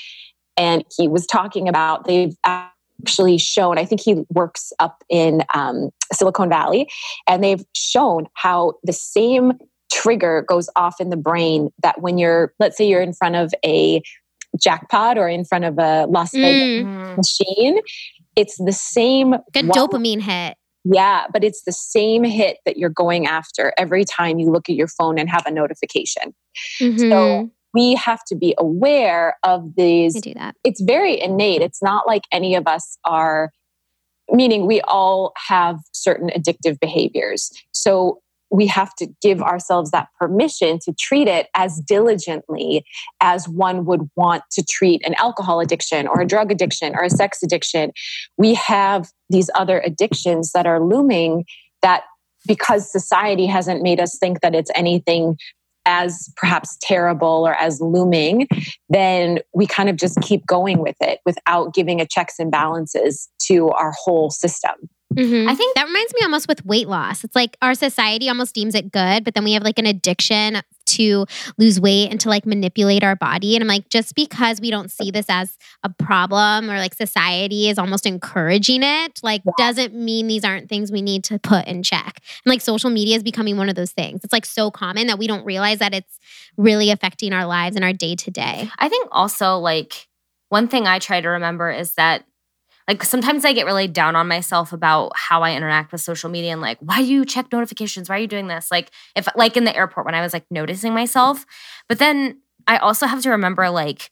and 0.56 0.84
he 0.96 1.08
was 1.08 1.26
talking 1.26 1.68
about 1.68 2.06
they've 2.06 2.36
actually 2.44 3.38
shown, 3.38 3.78
I 3.78 3.84
think 3.84 4.00
he 4.00 4.24
works 4.32 4.72
up 4.78 5.04
in 5.08 5.42
um, 5.54 5.90
Silicon 6.12 6.48
Valley, 6.48 6.88
and 7.26 7.44
they've 7.44 7.64
shown 7.74 8.26
how 8.34 8.74
the 8.82 8.92
same 8.92 9.52
trigger 9.92 10.44
goes 10.48 10.68
off 10.76 11.00
in 11.00 11.10
the 11.10 11.16
brain 11.16 11.70
that 11.82 12.00
when 12.00 12.18
you're, 12.18 12.52
let's 12.58 12.76
say 12.76 12.88
you're 12.88 13.02
in 13.02 13.12
front 13.12 13.36
of 13.36 13.52
a 13.64 14.02
jackpot 14.58 15.18
or 15.18 15.28
in 15.28 15.44
front 15.44 15.64
of 15.64 15.78
a 15.78 16.06
Las 16.06 16.32
Vegas 16.32 16.86
mm. 16.86 17.16
machine, 17.16 17.78
it's 18.34 18.56
the 18.64 18.72
same. 18.72 19.34
Good 19.52 19.68
one, 19.68 19.78
dopamine 19.78 20.20
hit. 20.20 20.56
Yeah, 20.84 21.26
but 21.32 21.42
it's 21.42 21.62
the 21.64 21.72
same 21.72 22.22
hit 22.24 22.58
that 22.64 22.76
you're 22.76 22.90
going 22.90 23.26
after 23.26 23.72
every 23.76 24.04
time 24.04 24.38
you 24.38 24.50
look 24.50 24.68
at 24.68 24.76
your 24.76 24.86
phone 24.86 25.18
and 25.18 25.28
have 25.28 25.44
a 25.44 25.50
notification. 25.50 26.34
Mm-hmm. 26.80 27.10
So 27.10 27.50
we 27.76 27.94
have 27.94 28.24
to 28.24 28.34
be 28.34 28.54
aware 28.56 29.36
of 29.42 29.74
these. 29.76 30.14
It's 30.64 30.80
very 30.80 31.20
innate. 31.20 31.60
It's 31.60 31.82
not 31.82 32.06
like 32.06 32.22
any 32.32 32.54
of 32.54 32.66
us 32.66 32.96
are, 33.04 33.52
meaning 34.30 34.66
we 34.66 34.80
all 34.80 35.34
have 35.48 35.78
certain 35.92 36.30
addictive 36.30 36.80
behaviors. 36.80 37.50
So 37.72 38.22
we 38.50 38.66
have 38.68 38.94
to 38.94 39.06
give 39.20 39.42
ourselves 39.42 39.90
that 39.90 40.08
permission 40.18 40.78
to 40.84 40.94
treat 40.98 41.28
it 41.28 41.48
as 41.54 41.78
diligently 41.80 42.86
as 43.20 43.46
one 43.46 43.84
would 43.84 44.08
want 44.16 44.44
to 44.52 44.64
treat 44.64 45.06
an 45.06 45.14
alcohol 45.18 45.60
addiction 45.60 46.08
or 46.08 46.22
a 46.22 46.26
drug 46.26 46.50
addiction 46.50 46.94
or 46.94 47.02
a 47.04 47.10
sex 47.10 47.42
addiction. 47.42 47.92
We 48.38 48.54
have 48.54 49.10
these 49.28 49.50
other 49.54 49.80
addictions 49.80 50.52
that 50.52 50.66
are 50.66 50.82
looming 50.82 51.44
that 51.82 52.04
because 52.46 52.90
society 52.90 53.46
hasn't 53.46 53.82
made 53.82 54.00
us 54.00 54.16
think 54.18 54.40
that 54.40 54.54
it's 54.54 54.70
anything 54.74 55.36
as 55.86 56.30
perhaps 56.36 56.76
terrible 56.82 57.46
or 57.46 57.54
as 57.54 57.80
looming, 57.80 58.46
then 58.90 59.38
we 59.54 59.66
kind 59.66 59.88
of 59.88 59.96
just 59.96 60.20
keep 60.20 60.44
going 60.46 60.78
with 60.78 60.96
it 61.00 61.20
without 61.24 61.72
giving 61.72 62.00
a 62.00 62.06
checks 62.06 62.34
and 62.38 62.50
balances 62.50 63.28
to 63.46 63.70
our 63.70 63.92
whole 64.04 64.30
system. 64.30 64.74
Mm-hmm. 65.14 65.48
I 65.48 65.54
think 65.54 65.74
that 65.76 65.86
reminds 65.86 66.12
me 66.14 66.20
almost 66.24 66.48
with 66.48 66.64
weight 66.66 66.88
loss. 66.88 67.24
It's 67.24 67.36
like 67.36 67.56
our 67.62 67.74
society 67.74 68.28
almost 68.28 68.54
deems 68.54 68.74
it 68.74 68.90
good, 68.90 69.24
but 69.24 69.34
then 69.34 69.44
we 69.44 69.52
have 69.52 69.62
like 69.62 69.78
an 69.78 69.86
addiction 69.86 70.60
to 70.86 71.26
lose 71.58 71.80
weight 71.80 72.10
and 72.10 72.20
to 72.20 72.28
like 72.28 72.46
manipulate 72.46 73.04
our 73.04 73.16
body. 73.16 73.54
And 73.54 73.62
I'm 73.62 73.68
like, 73.68 73.88
just 73.88 74.14
because 74.14 74.60
we 74.60 74.70
don't 74.70 74.90
see 74.90 75.10
this 75.10 75.26
as 75.28 75.56
a 75.82 75.90
problem 75.90 76.70
or 76.70 76.78
like 76.78 76.94
society 76.94 77.68
is 77.68 77.78
almost 77.78 78.06
encouraging 78.06 78.82
it, 78.82 79.20
like 79.22 79.42
yeah. 79.44 79.52
doesn't 79.58 79.94
mean 79.94 80.26
these 80.26 80.44
aren't 80.44 80.68
things 80.68 80.90
we 80.90 81.02
need 81.02 81.24
to 81.24 81.38
put 81.38 81.66
in 81.66 81.82
check. 81.82 82.20
And 82.44 82.50
like 82.50 82.60
social 82.60 82.90
media 82.90 83.16
is 83.16 83.22
becoming 83.22 83.56
one 83.56 83.68
of 83.68 83.74
those 83.74 83.92
things. 83.92 84.20
It's 84.24 84.32
like 84.32 84.46
so 84.46 84.70
common 84.70 85.06
that 85.08 85.18
we 85.18 85.26
don't 85.26 85.44
realize 85.44 85.78
that 85.78 85.94
it's 85.94 86.18
really 86.56 86.90
affecting 86.90 87.32
our 87.32 87.46
lives 87.46 87.76
and 87.76 87.84
our 87.84 87.92
day 87.92 88.14
to 88.16 88.30
day. 88.30 88.70
I 88.78 88.88
think 88.88 89.08
also 89.12 89.58
like 89.58 90.08
one 90.48 90.68
thing 90.68 90.86
I 90.86 90.98
try 90.98 91.20
to 91.20 91.28
remember 91.28 91.70
is 91.70 91.94
that 91.94 92.24
like 92.88 93.02
sometimes 93.04 93.44
I 93.44 93.52
get 93.52 93.66
really 93.66 93.88
down 93.88 94.14
on 94.16 94.28
myself 94.28 94.72
about 94.72 95.12
how 95.14 95.42
I 95.42 95.54
interact 95.54 95.92
with 95.92 96.00
social 96.00 96.30
media 96.30 96.52
and 96.52 96.60
like, 96.60 96.78
why 96.80 96.98
do 96.98 97.04
you 97.04 97.24
check 97.24 97.50
notifications? 97.52 98.08
Why 98.08 98.16
are 98.16 98.20
you 98.20 98.26
doing 98.26 98.46
this? 98.46 98.70
Like, 98.70 98.90
if 99.14 99.28
like 99.34 99.56
in 99.56 99.64
the 99.64 99.74
airport 99.74 100.06
when 100.06 100.14
I 100.14 100.20
was 100.22 100.32
like 100.32 100.44
noticing 100.50 100.94
myself. 100.94 101.44
But 101.88 101.98
then 101.98 102.40
I 102.66 102.76
also 102.78 103.06
have 103.06 103.22
to 103.22 103.30
remember 103.30 103.70
like, 103.70 104.10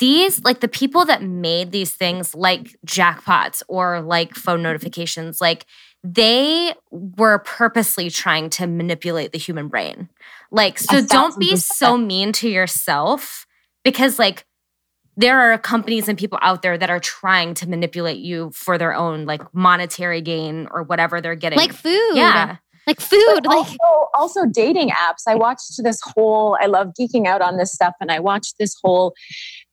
these 0.00 0.42
like 0.42 0.60
the 0.60 0.68
people 0.68 1.04
that 1.04 1.22
made 1.22 1.70
these 1.70 1.92
things 1.92 2.34
like 2.34 2.74
jackpots 2.86 3.62
or 3.68 4.00
like 4.00 4.34
phone 4.34 4.62
notifications 4.62 5.40
like 5.40 5.66
they 6.02 6.72
were 6.90 7.38
purposely 7.40 8.08
trying 8.08 8.48
to 8.48 8.66
manipulate 8.66 9.30
the 9.32 9.38
human 9.38 9.68
brain 9.68 10.08
like 10.50 10.78
so 10.78 11.04
don't 11.04 11.38
be 11.38 11.54
so 11.54 11.98
mean 11.98 12.32
to 12.32 12.48
yourself 12.48 13.46
because 13.84 14.18
like 14.18 14.46
there 15.20 15.38
are 15.38 15.58
companies 15.58 16.08
and 16.08 16.18
people 16.18 16.38
out 16.40 16.62
there 16.62 16.78
that 16.78 16.88
are 16.88 16.98
trying 16.98 17.52
to 17.52 17.68
manipulate 17.68 18.18
you 18.18 18.50
for 18.54 18.78
their 18.78 18.94
own 18.94 19.26
like 19.26 19.42
monetary 19.54 20.22
gain 20.22 20.66
or 20.70 20.82
whatever 20.82 21.20
they're 21.20 21.34
getting. 21.34 21.58
Like 21.58 21.74
food. 21.74 22.12
Yeah. 22.14 22.56
Like 22.86 23.00
food. 23.00 23.42
But 23.42 23.46
like 23.46 23.56
also, 23.56 24.08
also 24.14 24.46
dating 24.50 24.88
apps. 24.88 25.24
I 25.28 25.34
watched 25.34 25.74
this 25.82 26.00
whole, 26.02 26.56
I 26.58 26.66
love 26.66 26.92
geeking 26.98 27.26
out 27.26 27.42
on 27.42 27.58
this 27.58 27.70
stuff, 27.70 27.92
and 28.00 28.10
I 28.10 28.18
watched 28.18 28.54
this 28.58 28.74
whole 28.82 29.12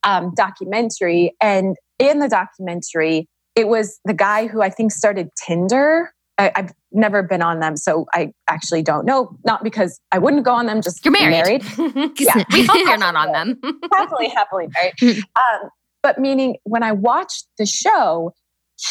um, 0.04 0.34
documentary. 0.36 1.34
And 1.42 1.78
in 1.98 2.20
the 2.20 2.28
documentary, 2.28 3.30
it 3.56 3.70
was 3.70 4.00
the 4.04 4.14
guy 4.14 4.48
who 4.48 4.62
I 4.62 4.70
think 4.70 4.92
started 4.92 5.30
Tinder 5.48 6.14
I, 6.38 6.52
have 6.56 6.74
never 6.92 7.24
been 7.24 7.42
on 7.42 7.60
them, 7.60 7.76
so 7.78 8.06
I 8.14 8.32
actually 8.48 8.84
don't 8.84 9.06
know. 9.06 9.36
Not 9.44 9.64
because 9.64 10.00
I 10.12 10.20
wouldn't 10.20 10.44
go 10.44 10.52
on 10.52 10.68
them, 10.68 10.82
just 10.82 11.04
you're 11.04 11.12
married. 11.12 11.64
married. 11.78 12.12
yeah, 12.20 12.44
we 12.52 12.66
hope 12.66 12.78
you're 12.78 12.98
not 12.98 13.16
on 13.16 13.32
them. 13.32 13.60
happily, 13.92 14.30
happily 14.30 14.68
married. 14.74 14.94
Hmm. 15.38 15.64
Um, 15.64 15.70
but 16.04 16.20
meaning, 16.20 16.58
when 16.64 16.84
I 16.84 16.92
watched 16.92 17.48
the 17.58 17.66
show, 17.66 18.34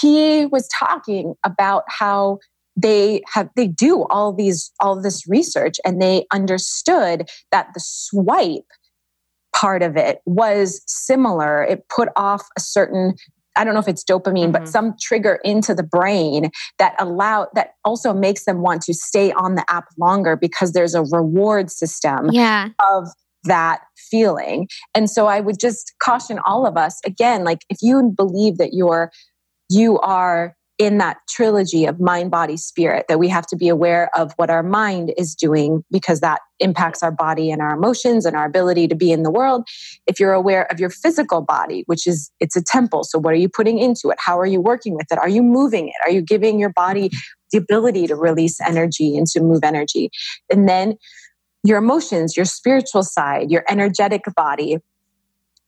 he 0.01 0.47
was 0.47 0.68
talking 0.68 1.34
about 1.44 1.84
how 1.88 2.38
they 2.76 3.22
have 3.32 3.49
they 3.57 3.66
do 3.68 4.05
all 4.11 4.32
these 4.32 4.70
all 4.80 5.01
this 5.01 5.26
research, 5.28 5.76
and 5.84 6.03
they 6.03 6.26
understood 6.32 7.28
that 7.53 7.68
the 7.74 7.80
swipe 7.82 8.66
part 9.55 9.82
of 9.82 9.97
it 9.97 10.20
was 10.26 10.82
similar. 10.86 11.62
It 11.62 11.88
put 11.88 12.09
off 12.16 12.47
a 12.57 12.61
certain 12.61 13.14
I 13.57 13.64
don't 13.64 13.74
know 13.74 13.80
if 13.80 13.88
it's 13.88 14.04
dopamine, 14.04 14.44
mm-hmm. 14.44 14.52
but 14.52 14.68
some 14.68 14.94
trigger 15.00 15.38
into 15.44 15.74
the 15.74 15.82
brain 15.82 16.50
that 16.78 16.94
allow 16.98 17.48
that 17.54 17.70
also 17.84 18.12
makes 18.12 18.44
them 18.44 18.61
want 18.61 18.82
to 18.82 18.94
stay 18.94 19.32
on 19.32 19.54
the 19.54 19.64
app 19.68 19.86
longer 19.98 20.36
because 20.36 20.72
there's 20.72 20.94
a 20.94 21.02
reward 21.02 21.70
system 21.70 22.30
yeah. 22.32 22.68
of 22.90 23.09
that 23.44 23.80
feeling. 24.11 24.68
And 24.94 25.09
so 25.09 25.26
I 25.26 25.40
would 25.40 25.59
just 25.59 25.94
caution 26.02 26.38
all 26.40 26.66
of 26.66 26.76
us 26.76 27.00
again, 27.04 27.44
like 27.44 27.61
if 27.70 27.78
you 27.82 28.12
believe 28.16 28.59
that 28.59 28.72
you're 28.72 29.11
you 29.68 29.98
are 30.00 30.57
in 30.79 30.99
that 30.99 31.16
trilogy 31.29 31.87
of 31.87 31.99
mind, 32.01 32.31
body, 32.31 32.57
spirit, 32.57 33.07
that 33.09 33.18
we 33.18 33.29
have 33.29 33.47
to 33.47 33.57
be 33.57 33.68
aware 33.68 34.11
of 34.14 34.33
what 34.37 34.51
our 34.51 34.62
mind 34.62 35.12
is 35.16 35.35
doing 35.35 35.83
because 35.91 36.20
that 36.20 36.41
impacts 36.61 37.03
our 37.03 37.11
body 37.11 37.51
and 37.51 37.62
our 37.62 37.74
emotions 37.74 38.27
and 38.27 38.37
our 38.37 38.45
ability 38.45 38.87
to 38.89 38.95
be 38.95 39.11
in 39.11 39.22
the 39.22 39.31
world. 39.31 39.66
If 40.07 40.20
you're 40.20 40.33
aware 40.33 40.70
of 40.70 40.79
your 40.79 40.91
physical 40.91 41.41
body, 41.41 41.85
which 41.87 42.07
is 42.07 42.31
it's 42.41 42.57
a 42.57 42.62
temple, 42.62 43.05
so 43.05 43.18
what 43.18 43.33
are 43.33 43.39
you 43.39 43.49
putting 43.49 43.79
into 43.79 44.11
it? 44.11 44.18
How 44.20 44.39
are 44.39 44.47
you 44.47 44.61
working 44.61 44.95
with 44.95 45.07
it? 45.11 45.18
Are 45.18 45.29
you 45.29 45.43
moving 45.43 45.89
it? 45.89 45.95
Are 46.05 46.11
you 46.11 46.20
giving 46.20 46.59
your 46.59 46.72
body 46.72 47.11
the 47.53 47.59
ability 47.59 48.07
to 48.09 48.16
release 48.16 48.61
energy 48.61 49.16
and 49.16 49.27
to 49.29 49.41
move 49.41 49.61
energy? 49.62 50.11
And 50.51 50.68
then 50.68 50.97
your 51.62 51.79
emotions, 51.79 52.37
your 52.37 52.47
spiritual 52.47 53.03
side, 53.03 53.51
your 53.51 53.64
energetic 53.68 54.22
body, 54.37 54.79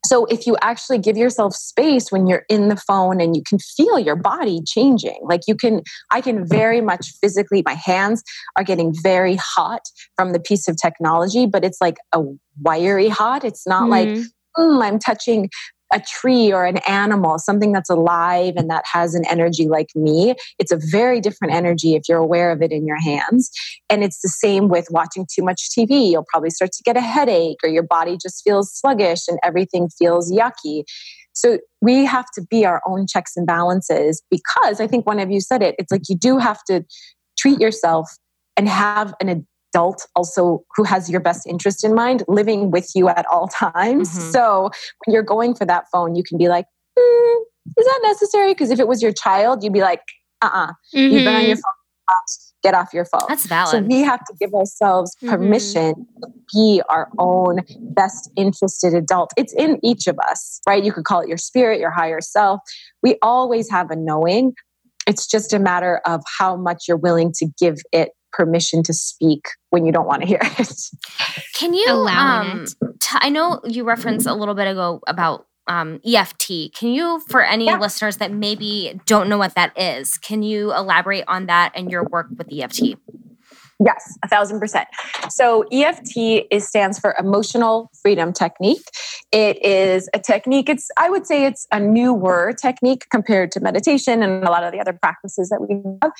so 0.05 0.25
if 0.25 0.47
you 0.47 0.57
actually 0.61 0.97
give 0.97 1.17
yourself 1.17 1.53
space 1.53 2.11
when 2.11 2.27
you're 2.27 2.45
in 2.49 2.69
the 2.69 2.75
phone 2.75 3.19
and 3.19 3.35
you 3.35 3.43
can 3.47 3.59
feel 3.59 3.99
your 3.99 4.15
body 4.15 4.61
changing, 4.65 5.19
like 5.23 5.41
you 5.47 5.55
can, 5.55 5.81
I 6.09 6.21
can 6.21 6.47
very 6.47 6.81
much 6.81 7.11
physically, 7.21 7.61
my 7.65 7.73
hands 7.73 8.23
are 8.55 8.63
getting 8.63 8.93
very 8.93 9.35
hot 9.35 9.81
from 10.15 10.31
the 10.31 10.39
piece 10.39 10.67
of 10.67 10.77
technology, 10.77 11.45
but 11.45 11.65
it's 11.65 11.81
like 11.81 11.97
a 12.13 12.21
wiry 12.61 13.09
hot. 13.09 13.43
It's 13.43 13.67
not 13.67 13.83
mm-hmm. 13.83 13.91
like, 13.91 14.25
mm, 14.57 14.83
I'm 14.83 14.99
touching 14.99 15.49
a 15.93 15.99
tree 15.99 16.51
or 16.51 16.65
an 16.65 16.77
animal, 16.87 17.39
something 17.39 17.71
that's 17.71 17.89
alive 17.89 18.53
and 18.57 18.69
that 18.69 18.83
has 18.91 19.15
an 19.15 19.23
energy 19.29 19.67
like 19.67 19.89
me, 19.95 20.35
it's 20.59 20.71
a 20.71 20.79
very 20.91 21.19
different 21.19 21.53
energy 21.53 21.95
if 21.95 22.03
you're 22.07 22.19
aware 22.19 22.51
of 22.51 22.61
it 22.61 22.71
in 22.71 22.85
your 22.85 23.01
hands. 23.01 23.49
And 23.89 24.03
it's 24.03 24.21
the 24.21 24.29
same 24.29 24.67
with 24.67 24.87
watching 24.91 25.25
too 25.33 25.43
much 25.43 25.69
TV. 25.77 26.11
You'll 26.11 26.25
probably 26.29 26.51
start 26.51 26.71
to 26.73 26.83
get 26.83 26.97
a 26.97 27.01
headache 27.01 27.57
or 27.63 27.69
your 27.69 27.83
body 27.83 28.17
just 28.21 28.43
feels 28.43 28.71
sluggish 28.73 29.27
and 29.27 29.39
everything 29.43 29.89
feels 29.97 30.31
yucky. 30.31 30.83
So 31.33 31.59
we 31.81 32.05
have 32.05 32.25
to 32.35 32.41
be 32.49 32.65
our 32.65 32.81
own 32.85 33.07
checks 33.07 33.33
and 33.35 33.47
balances 33.47 34.21
because 34.29 34.81
I 34.81 34.87
think 34.87 35.05
one 35.05 35.19
of 35.19 35.31
you 35.31 35.39
said 35.39 35.61
it. 35.61 35.75
It's 35.79 35.91
like 35.91 36.03
you 36.09 36.15
do 36.15 36.37
have 36.37 36.63
to 36.65 36.83
treat 37.37 37.59
yourself 37.59 38.11
and 38.57 38.67
have 38.67 39.13
an 39.21 39.47
adult 39.73 40.07
also 40.15 40.63
who 40.75 40.83
has 40.83 41.09
your 41.09 41.19
best 41.19 41.47
interest 41.47 41.83
in 41.83 41.93
mind 41.93 42.23
living 42.27 42.71
with 42.71 42.91
you 42.95 43.09
at 43.09 43.25
all 43.31 43.47
times. 43.47 44.09
Mm-hmm. 44.09 44.31
So 44.31 44.69
when 45.05 45.13
you're 45.13 45.23
going 45.23 45.55
for 45.55 45.65
that 45.65 45.85
phone, 45.91 46.15
you 46.15 46.23
can 46.23 46.37
be 46.37 46.47
like, 46.47 46.65
mm, 46.97 47.35
is 47.77 47.85
that 47.85 47.99
necessary? 48.03 48.53
Because 48.53 48.71
if 48.71 48.79
it 48.79 48.87
was 48.87 49.01
your 49.01 49.13
child, 49.13 49.63
you'd 49.63 49.73
be 49.73 49.81
like, 49.81 50.01
uh 50.41 50.49
uh-uh. 50.53 50.67
uh, 50.67 50.73
you 50.93 51.15
have 51.15 51.25
been 51.25 51.35
on 51.35 51.41
your 51.41 51.55
mm-hmm. 51.55 51.55
phone, 51.55 52.15
get 52.63 52.73
off 52.73 52.93
your 52.93 53.05
phone. 53.05 53.25
That's 53.27 53.45
valid. 53.45 53.71
So 53.71 53.81
we 53.81 54.01
have 54.01 54.19
to 54.25 54.33
give 54.39 54.53
ourselves 54.53 55.15
mm-hmm. 55.17 55.29
permission 55.29 55.93
mm-hmm. 55.93 56.21
to 56.21 56.29
be 56.53 56.81
our 56.89 57.09
own 57.17 57.59
best 57.79 58.31
interested 58.35 58.93
adult. 58.93 59.31
It's 59.37 59.53
in 59.53 59.79
each 59.83 60.07
of 60.07 60.17
us, 60.29 60.61
right? 60.67 60.83
You 60.83 60.91
could 60.91 61.05
call 61.05 61.21
it 61.21 61.27
your 61.27 61.37
spirit, 61.37 61.79
your 61.79 61.91
higher 61.91 62.21
self. 62.21 62.61
We 63.03 63.17
always 63.21 63.69
have 63.69 63.91
a 63.91 63.95
knowing. 63.95 64.53
It's 65.07 65.27
just 65.27 65.53
a 65.53 65.59
matter 65.59 66.01
of 66.05 66.21
how 66.37 66.55
much 66.55 66.85
you're 66.87 66.97
willing 66.97 67.31
to 67.37 67.47
give 67.59 67.77
it 67.91 68.09
permission 68.31 68.83
to 68.83 68.93
speak 68.93 69.47
when 69.69 69.85
you 69.85 69.91
don't 69.91 70.07
want 70.07 70.21
to 70.21 70.27
hear 70.27 70.39
it. 70.41 70.71
Can 71.53 71.73
you 71.73 71.85
allow 71.89 72.41
um, 72.41 72.65
t- 72.99 73.17
I 73.19 73.29
know 73.29 73.59
you 73.65 73.83
referenced 73.83 74.27
a 74.27 74.33
little 74.33 74.55
bit 74.55 74.67
ago 74.67 75.01
about 75.07 75.45
um, 75.69 76.01
EFT. 76.03 76.73
Can 76.73 76.89
you, 76.89 77.21
for 77.29 77.43
any 77.43 77.65
yeah. 77.65 77.77
listeners 77.77 78.17
that 78.17 78.31
maybe 78.31 78.99
don't 79.05 79.29
know 79.29 79.37
what 79.37 79.53
that 79.53 79.71
is, 79.79 80.17
can 80.17 80.41
you 80.41 80.73
elaborate 80.73 81.23
on 81.27 81.45
that 81.45 81.71
and 81.75 81.91
your 81.91 82.03
work 82.05 82.27
with 82.35 82.51
EFT? 82.51 82.97
Yes, 83.83 84.17
a 84.23 84.27
thousand 84.27 84.59
percent. 84.59 84.89
So 85.29 85.63
EFT 85.71 86.45
is 86.51 86.67
stands 86.67 86.99
for 86.99 87.15
Emotional 87.17 87.89
Freedom 88.01 88.33
Technique. 88.33 88.83
It 89.31 89.63
is 89.63 90.09
a 90.13 90.19
technique. 90.19 90.67
It's 90.67 90.89
I 90.97 91.09
would 91.09 91.25
say 91.25 91.45
it's 91.45 91.65
a 91.71 91.79
newer 91.79 92.53
technique 92.61 93.05
compared 93.09 93.51
to 93.53 93.61
meditation 93.61 94.21
and 94.21 94.43
a 94.43 94.51
lot 94.51 94.65
of 94.65 94.73
the 94.73 94.81
other 94.81 94.91
practices 94.91 95.47
that 95.47 95.61
we 95.61 95.81
have. 96.01 96.11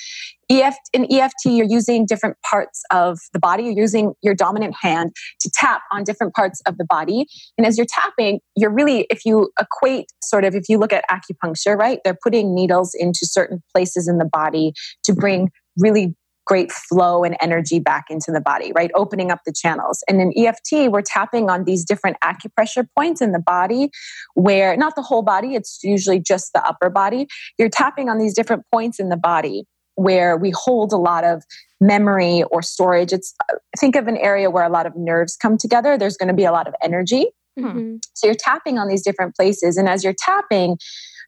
EFT 0.50 0.90
in 0.94 1.12
EFT, 1.12 1.46
you're 1.48 1.68
using 1.70 2.06
different 2.06 2.38
parts 2.50 2.82
of 2.92 3.20
the 3.34 3.40
body. 3.40 3.64
You're 3.64 3.74
using 3.74 4.14
your 4.22 4.36
dominant 4.36 4.76
hand 4.80 5.12
to 5.42 5.52
tap 5.54 5.82
on 5.92 6.06
different 6.06 6.34
parts 6.34 6.62
of 6.66 6.78
the 6.78 6.86
body. 6.86 7.26
And 7.58 7.68
as 7.68 7.78
you're 7.78 7.88
tapping, 7.90 8.40
you're 8.56 8.74
really, 8.74 9.06
if 9.10 9.26
you 9.26 9.52
equate 9.60 10.06
sort 10.24 10.46
of, 10.46 10.56
if 10.56 10.70
you 10.70 10.78
look 10.78 10.94
at 10.94 11.04
acupuncture, 11.12 11.78
right, 11.78 12.00
they're 12.06 12.18
putting 12.24 12.56
needles 12.56 12.96
into 12.98 13.20
certain 13.24 13.62
places 13.76 14.08
in 14.08 14.18
the 14.18 14.26
body 14.26 14.72
to 15.04 15.14
bring 15.14 15.52
really 15.78 16.16
great 16.50 16.72
flow 16.72 17.24
and 17.24 17.38
energy 17.42 17.80
back 17.80 18.06
into 18.10 18.32
the 18.32 18.42
body, 18.42 18.72
right? 18.74 18.90
Opening 18.96 19.30
up 19.30 19.40
the 19.46 19.54
channels. 19.54 20.04
And 20.10 20.20
in 20.20 20.34
EFT, 20.36 20.92
we're 20.92 21.04
tapping 21.04 21.48
on 21.48 21.64
these 21.64 21.86
different 21.86 22.18
acupressure 22.24 22.88
points 22.98 23.22
in 23.22 23.34
the 23.34 23.40
body 23.40 23.92
where 24.34 24.76
not 24.76 24.96
the 24.96 25.04
whole 25.04 25.22
body, 25.22 25.54
it's 25.54 25.80
usually 25.84 26.20
just 26.20 26.52
the 26.54 26.66
upper 26.66 26.90
body. 26.90 27.28
You're 27.60 27.70
tapping 27.70 28.10
on 28.10 28.18
these 28.18 28.34
different 28.34 28.64
points 28.74 29.00
in 29.00 29.10
the 29.10 29.16
body 29.16 29.66
where 29.94 30.38
we 30.38 30.52
hold 30.52 30.92
a 30.92 30.98
lot 30.98 31.24
of 31.24 31.44
memory 31.80 32.44
or 32.52 32.64
storage. 32.64 33.14
It's 33.14 33.36
think 33.78 33.96
of 33.96 34.08
an 34.08 34.18
area 34.18 34.50
where 34.50 34.64
a 34.64 34.70
lot 34.70 34.88
of 34.88 34.94
nerves 34.96 35.38
come 35.40 35.56
together. 35.56 36.00
There's 36.00 36.18
going 36.18 36.30
to 36.30 36.34
be 36.34 36.46
a 36.46 36.52
lot 36.52 36.68
of 36.68 36.74
energy. 36.82 37.28
Mm-hmm. 37.60 37.98
So 38.16 38.26
you're 38.26 38.36
tapping 38.36 38.80
on 38.80 38.88
these 38.88 39.04
different 39.04 39.36
places. 39.36 39.78
And 39.78 39.88
as 39.88 40.04
you're 40.04 40.16
tapping, 40.18 40.78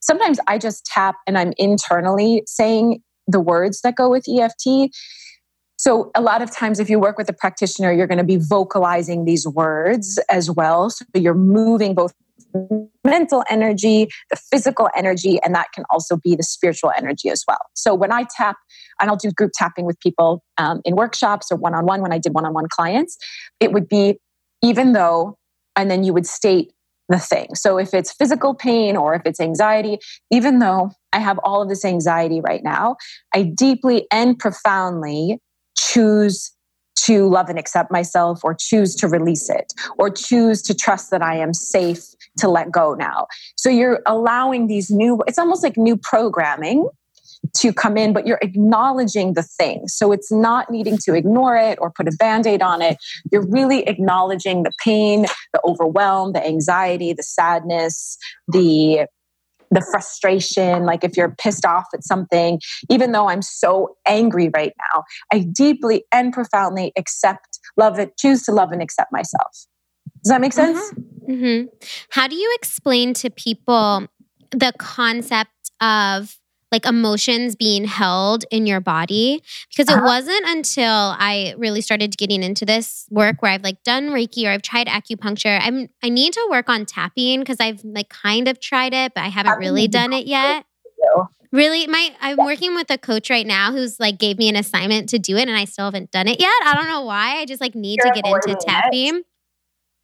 sometimes 0.01 0.39
I 0.47 0.57
just 0.57 0.84
tap 0.86 1.15
and 1.28 1.38
I'm 1.38 1.53
internally 1.57 2.41
saying 2.47 3.03
the 3.28 3.39
words 3.39 3.82
that 3.82 3.95
go 3.95 4.09
with 4.09 4.26
EFT. 4.28 4.93
So, 5.78 6.11
a 6.13 6.22
lot 6.22 6.41
of 6.41 6.51
times, 6.51 6.80
if 6.80 6.89
you 6.89 6.99
work 6.99 7.17
with 7.17 7.28
a 7.30 7.34
practitioner, 7.34 7.91
you're 7.91 8.07
going 8.07 8.19
to 8.19 8.24
be 8.24 8.38
vocalizing 8.38 9.26
these 9.26 9.47
words 9.47 10.19
as 10.30 10.51
well. 10.51 10.89
So, 10.91 11.05
you're 11.15 11.34
moving 11.34 11.95
both 11.95 12.13
mental 13.03 13.43
energy, 13.49 14.09
the 14.30 14.36
physical 14.36 14.89
energy, 14.95 15.39
and 15.41 15.55
that 15.55 15.67
can 15.74 15.86
also 15.89 16.17
be 16.17 16.36
the 16.36 16.43
spiritual 16.43 16.91
energy 16.95 17.30
as 17.30 17.43
well. 17.47 17.61
So, 17.74 17.95
when 17.95 18.11
I 18.11 18.26
tap, 18.36 18.57
and 18.99 19.09
I'll 19.09 19.17
do 19.17 19.32
group 19.32 19.51
tapping 19.55 19.86
with 19.86 19.99
people 19.99 20.43
um, 20.57 20.82
in 20.86 20.95
workshops 20.95 21.51
or 21.51 21.55
one 21.55 21.74
on 21.74 21.86
one 21.86 22.01
when 22.01 22.13
I 22.13 22.19
did 22.19 22.34
one 22.34 22.45
on 22.45 22.53
one 22.53 22.67
clients, 22.69 23.17
it 23.59 23.72
would 23.72 23.89
be 23.89 24.19
even 24.61 24.93
though, 24.93 25.38
and 25.76 25.89
then 25.89 26.03
you 26.03 26.13
would 26.13 26.28
state 26.28 26.72
the 27.09 27.19
thing. 27.19 27.55
So 27.55 27.78
if 27.78 27.93
it's 27.93 28.11
physical 28.11 28.53
pain 28.53 28.95
or 28.95 29.13
if 29.15 29.24
it's 29.26 29.39
anxiety, 29.39 29.97
even 30.32 30.59
though 30.59 30.91
I 31.14 31.20
have 31.20 31.39
all 31.43 31.62
of 31.62 31.70
this 31.70 31.86
anxiety 31.86 32.41
right 32.41 32.64
now, 32.64 32.95
I 33.34 33.43
deeply 33.43 34.07
and 34.12 34.38
profoundly 34.38 35.39
choose 35.78 36.51
to 37.03 37.28
love 37.28 37.49
and 37.49 37.57
accept 37.57 37.91
myself 37.91 38.41
or 38.43 38.53
choose 38.53 38.95
to 38.95 39.07
release 39.07 39.49
it 39.49 39.74
or 39.97 40.09
choose 40.09 40.62
to 40.62 40.74
trust 40.74 41.09
that 41.12 41.22
I 41.22 41.38
am 41.38 41.53
safe 41.53 42.03
to 42.38 42.47
let 42.47 42.72
go 42.72 42.93
now. 42.93 43.28
So 43.55 43.70
you're 43.70 44.01
allowing 44.05 44.68
these 44.68 44.91
new, 44.91 45.22
it's 45.28 45.39
almost 45.39 45.64
like 45.64 45.78
new 45.78 45.97
programming 45.97 46.88
to 47.57 47.74
come 47.74 47.97
in, 47.97 48.14
but 48.14 48.28
you're 48.28 48.39
acknowledging 48.41 49.34
the 49.34 49.41
thing. 49.41 49.88
So 49.88 50.12
it's 50.12 50.32
not 50.32 50.70
needing 50.70 50.97
to 51.05 51.16
ignore 51.16 51.57
it 51.57 51.80
or 51.82 51.91
put 51.91 52.07
a 52.07 52.12
band 52.20 52.45
aid 52.45 52.62
on 52.62 52.82
it. 52.82 52.97
You're 53.32 53.47
really 53.47 53.88
acknowledging 53.88 54.64
the 54.64 54.72
pain, 54.84 55.26
the 55.53 55.62
overwhelm, 55.66 56.34
the 56.34 56.45
anxiety, 56.45 57.14
the 57.14 57.24
sadness, 57.24 58.18
the 58.47 59.07
the 59.72 59.82
frustration, 59.89 60.86
like 60.86 61.03
if 61.03 61.17
you're 61.17 61.34
pissed 61.39 61.65
off 61.65 61.86
at 61.93 62.03
something, 62.03 62.59
even 62.89 63.13
though 63.13 63.30
I'm 63.30 63.41
so 63.41 63.95
angry 64.05 64.49
right 64.53 64.74
now, 64.91 65.03
I 65.32 65.45
deeply 65.51 66.03
and 66.11 66.34
profoundly 66.34 66.91
accept, 66.97 67.59
love 67.78 67.97
it, 67.97 68.17
choose 68.17 68.43
to 68.43 68.51
love 68.51 68.72
and 68.72 68.82
accept 68.82 69.11
myself. 69.11 69.65
Does 70.24 70.30
that 70.30 70.41
make 70.41 70.53
sense? 70.53 70.80
Mm-hmm. 71.28 71.32
Mm-hmm. 71.32 71.67
How 72.11 72.28
do 72.28 72.36
you 72.36 72.51
explain 72.59 73.13
to 73.15 73.30
people 73.30 74.07
the 74.51 74.74
concept 74.78 75.72
of 75.80 76.38
like 76.72 76.86
emotions 76.86 77.55
being 77.55 77.86
held 77.86 78.45
in 78.49 78.65
your 78.65 78.80
body 78.80 79.43
because 79.69 79.89
it 79.89 79.97
uh-huh. 79.97 80.05
wasn't 80.05 80.45
until 80.47 81.15
I 81.19 81.53
really 81.57 81.82
started 81.82 82.17
getting 82.17 82.43
into 82.43 82.65
this 82.65 83.05
work 83.09 83.41
where 83.41 83.51
I've 83.51 83.63
like 83.63 83.84
done 83.84 84.09
Reiki 84.09 84.45
or 84.45 84.51
I've 84.51 84.61
tried 84.61 84.88
acupuncture. 84.88 85.59
I'm 85.61 85.89
I 86.01 86.09
need 86.09 86.34
to 86.34 86.47
work 86.49 86.69
on 86.69 86.86
tapping 86.86 87.39
because 87.39 87.57
I've 87.59 87.84
like 87.84 88.09
kind 88.09 88.47
of 88.47 88.59
tried 88.59 88.93
it, 88.93 89.13
but 89.13 89.22
I 89.22 89.28
haven't 89.28 89.59
really 89.59 89.88
done 89.88 90.13
it 90.13 90.28
yet. 90.28 90.65
Really, 91.51 91.86
my 91.88 92.15
I'm 92.22 92.38
working 92.38 92.76
with 92.76 92.89
a 92.89 92.97
coach 92.97 93.30
right 93.30 93.45
now 93.45 93.74
who's 93.74 93.99
like 93.99 94.17
gave 94.17 94.38
me 94.38 94.47
an 94.47 94.55
assignment 94.55 95.09
to 95.09 95.19
do 95.19 95.36
it, 95.36 95.49
and 95.49 95.57
I 95.57 95.65
still 95.65 95.86
haven't 95.86 96.11
done 96.11 96.30
it 96.30 96.39
yet. 96.39 96.53
I 96.63 96.74
don't 96.76 96.88
know 96.88 97.01
why. 97.01 97.39
I 97.39 97.45
just 97.45 97.59
like 97.59 97.76
need 97.76 97.99
You're 98.01 98.13
to 98.13 98.22
get 98.22 98.26
into 98.26 98.57
tapping. 98.65 99.17
It. 99.17 99.26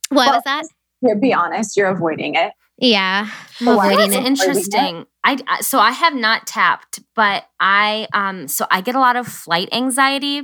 What 0.10 0.28
well, 0.28 0.34
was 0.34 0.44
that? 0.44 0.64
To 1.06 1.16
Be 1.16 1.34
honest, 1.34 1.78
you're 1.78 1.88
avoiding 1.88 2.36
it. 2.36 2.52
Yeah, 2.80 3.30
I'm 3.62 3.68
avoiding 3.70 4.14
it. 4.14 4.26
Interesting. 4.26 5.06
I 5.28 5.62
so 5.62 5.80
I 5.80 5.92
have 5.92 6.16
not 6.16 6.48
tapped, 6.48 7.02
but 7.14 7.46
I 7.60 8.08
um 8.14 8.48
so 8.48 8.66
I 8.72 8.80
get 8.80 8.96
a 8.96 9.00
lot 9.00 9.18
of 9.18 9.28
flight 9.28 9.68
anxiety 9.74 10.44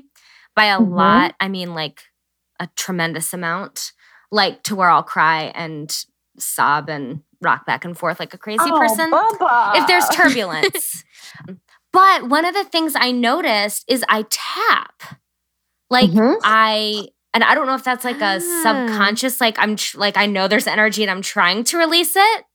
by 0.56 0.66
a 0.66 0.78
mm-hmm. 0.78 0.94
lot. 0.94 1.36
I 1.40 1.48
mean 1.48 1.74
like 1.74 2.02
a 2.60 2.68
tremendous 2.76 3.34
amount, 3.34 3.94
like 4.30 4.62
to 4.64 4.76
where 4.76 4.90
I'll 4.90 5.04
cry 5.04 5.54
and 5.56 5.96
sob 6.38 6.90
and 6.90 7.22
rock 7.42 7.66
back 7.66 7.86
and 7.86 7.98
forth 7.98 8.20
like 8.20 8.34
a 8.34 8.38
crazy 8.38 8.60
oh, 8.62 8.78
person 8.78 9.10
Bubba. 9.10 9.78
if 9.78 9.88
there's 9.88 10.08
turbulence. 10.12 11.04
but 11.94 12.28
one 12.28 12.44
of 12.44 12.54
the 12.54 12.66
things 12.66 12.94
I 12.96 13.12
noticed 13.12 13.86
is 13.88 14.04
I 14.10 14.26
tap. 14.30 15.20
Like 15.90 16.10
mm-hmm. 16.10 16.40
I 16.44 17.08
and 17.34 17.44
I 17.44 17.56
don't 17.56 17.68
know 17.68 17.76
if 17.76 17.86
that's 17.86 18.04
like 18.04 18.20
a 18.20 18.42
ah. 18.42 18.62
subconscious 18.64 19.40
like 19.40 19.58
I'm 19.60 19.78
tr- 19.78 19.98
like 19.98 20.18
I 20.18 20.26
know 20.26 20.50
there's 20.50 20.68
energy 20.68 21.04
and 21.04 21.12
I'm 21.12 21.22
trying 21.22 21.64
to 21.66 21.78
release 21.78 22.18
it, 22.18 22.46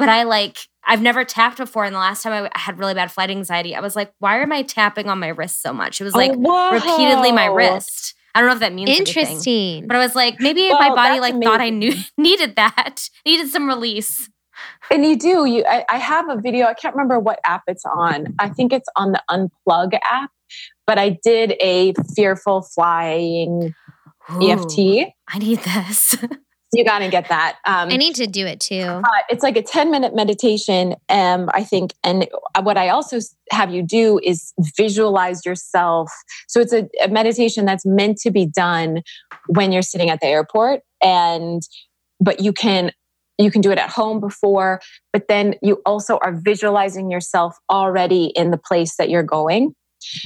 but 0.00 0.08
I 0.08 0.24
like 0.24 0.58
I've 0.84 1.02
never 1.02 1.24
tapped 1.24 1.58
before. 1.58 1.84
And 1.84 1.94
the 1.94 2.00
last 2.00 2.22
time 2.22 2.48
I 2.52 2.58
had 2.58 2.78
really 2.78 2.94
bad 2.94 3.12
flight 3.12 3.30
anxiety, 3.30 3.76
I 3.76 3.80
was 3.80 3.94
like, 3.94 4.12
why 4.18 4.40
am 4.40 4.50
I 4.50 4.62
tapping 4.62 5.08
on 5.08 5.18
my 5.18 5.28
wrist 5.28 5.62
so 5.62 5.72
much? 5.72 6.00
It 6.00 6.04
was 6.04 6.14
oh, 6.14 6.18
like 6.18 6.32
oh, 6.34 6.72
repeatedly 6.72 7.32
my 7.32 7.46
wrist. 7.46 8.14
I 8.34 8.40
don't 8.40 8.48
know 8.48 8.54
if 8.54 8.60
that 8.60 8.72
means 8.72 8.90
interesting, 8.90 9.36
anything, 9.36 9.88
but 9.88 9.96
I 9.96 10.00
was 10.00 10.14
like, 10.14 10.40
maybe 10.40 10.62
well, 10.68 10.78
my 10.78 10.94
body 10.94 11.20
like 11.20 11.34
amazing. 11.34 11.42
thought 11.42 11.60
I 11.60 11.70
knew 11.70 11.92
needed 12.16 12.56
that, 12.56 13.08
needed 13.26 13.48
some 13.48 13.68
release. 13.68 14.28
And 14.90 15.04
you 15.04 15.16
do. 15.16 15.44
You, 15.44 15.64
I, 15.68 15.84
I 15.88 15.98
have 15.98 16.28
a 16.28 16.40
video. 16.40 16.66
I 16.66 16.74
can't 16.74 16.94
remember 16.94 17.18
what 17.18 17.40
app 17.44 17.62
it's 17.66 17.84
on. 17.84 18.34
I 18.38 18.48
think 18.48 18.72
it's 18.72 18.88
on 18.96 19.12
the 19.12 19.22
Unplug 19.30 19.98
app. 20.02 20.30
But 20.86 20.98
I 20.98 21.18
did 21.22 21.54
a 21.60 21.92
fearful 22.16 22.62
flying 22.62 23.74
Ooh, 24.32 24.50
EFT. 24.50 25.12
I 25.28 25.38
need 25.38 25.60
this. 25.60 26.16
you 26.72 26.84
got 26.84 27.00
to 27.00 27.08
get 27.08 27.28
that. 27.28 27.56
Um, 27.64 27.88
I 27.90 27.96
need 27.96 28.14
to 28.16 28.26
do 28.26 28.46
it 28.46 28.60
too. 28.60 28.80
Uh, 28.80 29.02
it's 29.28 29.42
like 29.42 29.56
a 29.56 29.62
10 29.62 29.90
minute 29.90 30.14
meditation. 30.14 30.94
Um, 31.08 31.50
I 31.52 31.64
think. 31.64 31.92
And 32.04 32.28
what 32.62 32.76
I 32.76 32.88
also 32.88 33.18
have 33.50 33.72
you 33.72 33.82
do 33.82 34.20
is 34.22 34.52
visualize 34.76 35.44
yourself. 35.44 36.10
So 36.48 36.60
it's 36.60 36.72
a, 36.72 36.88
a 37.02 37.08
meditation 37.08 37.64
that's 37.64 37.84
meant 37.84 38.18
to 38.18 38.30
be 38.30 38.46
done 38.46 39.02
when 39.48 39.72
you're 39.72 39.82
sitting 39.82 40.10
at 40.10 40.20
the 40.20 40.26
airport. 40.26 40.82
And, 41.02 41.62
but 42.20 42.40
you 42.40 42.52
can 42.52 42.92
you 43.38 43.50
can 43.50 43.62
do 43.62 43.70
it 43.70 43.78
at 43.78 43.88
home 43.88 44.20
before, 44.20 44.82
but 45.14 45.26
then 45.28 45.54
you 45.62 45.80
also 45.86 46.18
are 46.18 46.32
visualizing 46.32 47.10
yourself 47.10 47.56
already 47.70 48.26
in 48.36 48.50
the 48.50 48.58
place 48.58 48.96
that 48.96 49.08
you're 49.08 49.22
going. 49.22 49.74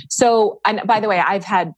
So, 0.09 0.61
and 0.65 0.83
by 0.85 1.01
the 1.01 1.09
way, 1.09 1.19
I've 1.19 1.45
had 1.45 1.73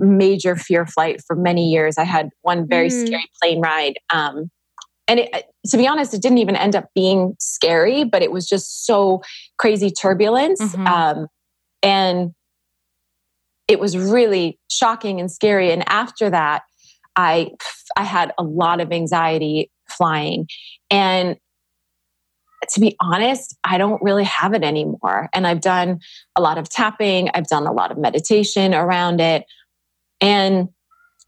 major 0.00 0.56
fear 0.56 0.86
flight 0.86 1.20
for 1.26 1.36
many 1.36 1.68
years. 1.68 1.98
I 1.98 2.04
had 2.04 2.30
one 2.42 2.68
very 2.68 2.88
mm. 2.88 3.06
scary 3.06 3.30
plane 3.40 3.60
ride. 3.60 3.98
Um, 4.12 4.50
and 5.08 5.20
it, 5.20 5.46
to 5.70 5.76
be 5.76 5.86
honest, 5.86 6.14
it 6.14 6.22
didn't 6.22 6.38
even 6.38 6.56
end 6.56 6.74
up 6.74 6.86
being 6.94 7.36
scary, 7.38 8.04
but 8.04 8.22
it 8.22 8.32
was 8.32 8.46
just 8.46 8.86
so 8.86 9.22
crazy 9.58 9.90
turbulence. 9.90 10.60
Mm-hmm. 10.60 10.86
Um, 10.86 11.26
and 11.82 12.32
it 13.68 13.80
was 13.80 13.96
really 13.96 14.58
shocking 14.70 15.20
and 15.20 15.30
scary. 15.30 15.70
And 15.72 15.88
after 15.88 16.30
that, 16.30 16.62
I 17.14 17.50
I 17.96 18.04
had 18.04 18.32
a 18.38 18.42
lot 18.42 18.80
of 18.80 18.92
anxiety 18.92 19.70
flying. 19.88 20.48
And 20.90 21.36
to 22.70 22.80
be 22.80 22.96
honest, 23.00 23.56
I 23.64 23.78
don't 23.78 24.02
really 24.02 24.24
have 24.24 24.54
it 24.54 24.62
anymore. 24.62 25.28
And 25.32 25.46
I've 25.46 25.60
done 25.60 26.00
a 26.36 26.40
lot 26.40 26.58
of 26.58 26.68
tapping, 26.68 27.30
I've 27.34 27.46
done 27.48 27.66
a 27.66 27.72
lot 27.72 27.90
of 27.90 27.98
meditation 27.98 28.74
around 28.74 29.20
it. 29.20 29.44
And 30.20 30.68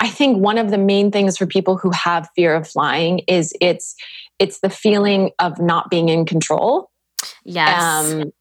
I 0.01 0.09
think 0.09 0.39
one 0.39 0.59
of 0.59 0.71
the 0.71 0.79
main 0.79 1.11
things 1.11 1.37
for 1.37 1.47
people 1.47 1.77
who 1.77 1.91
have 1.91 2.29
fear 2.37 2.55
of 2.55 2.69
flying 2.69 3.21
is 3.21 3.53
it's 3.61 3.95
it's 4.39 4.61
the 4.61 4.71
feeling 4.71 5.33
of 5.39 5.61
not 5.61 5.91
being 5.91 6.09
in 6.09 6.25
control. 6.25 6.91
Yes. 7.45 8.13
Um, 8.13 8.33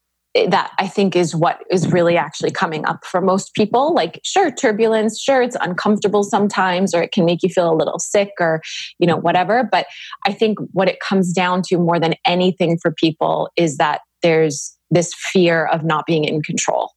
that 0.46 0.70
I 0.78 0.86
think 0.86 1.16
is 1.16 1.34
what 1.34 1.64
is 1.70 1.90
really 1.90 2.16
actually 2.16 2.50
coming 2.52 2.84
up 2.84 3.04
for 3.04 3.20
most 3.20 3.54
people. 3.54 3.92
Like, 3.92 4.20
sure, 4.22 4.50
turbulence, 4.52 5.20
sure, 5.20 5.42
it's 5.42 5.56
uncomfortable 5.60 6.22
sometimes, 6.22 6.94
or 6.94 7.02
it 7.02 7.12
can 7.12 7.24
make 7.24 7.42
you 7.42 7.48
feel 7.48 7.72
a 7.72 7.74
little 7.74 7.98
sick 7.98 8.30
or, 8.38 8.60
you 8.98 9.06
know, 9.06 9.16
whatever. 9.16 9.68
But 9.70 9.86
I 10.26 10.32
think 10.32 10.58
what 10.72 10.88
it 10.88 11.00
comes 11.00 11.32
down 11.32 11.62
to 11.68 11.78
more 11.78 11.98
than 11.98 12.14
anything 12.24 12.78
for 12.80 12.92
people 12.92 13.50
is 13.56 13.78
that 13.78 14.02
there's 14.22 14.76
this 14.90 15.12
fear 15.14 15.66
of 15.66 15.82
not 15.82 16.06
being 16.06 16.24
in 16.24 16.42
control. 16.42 16.92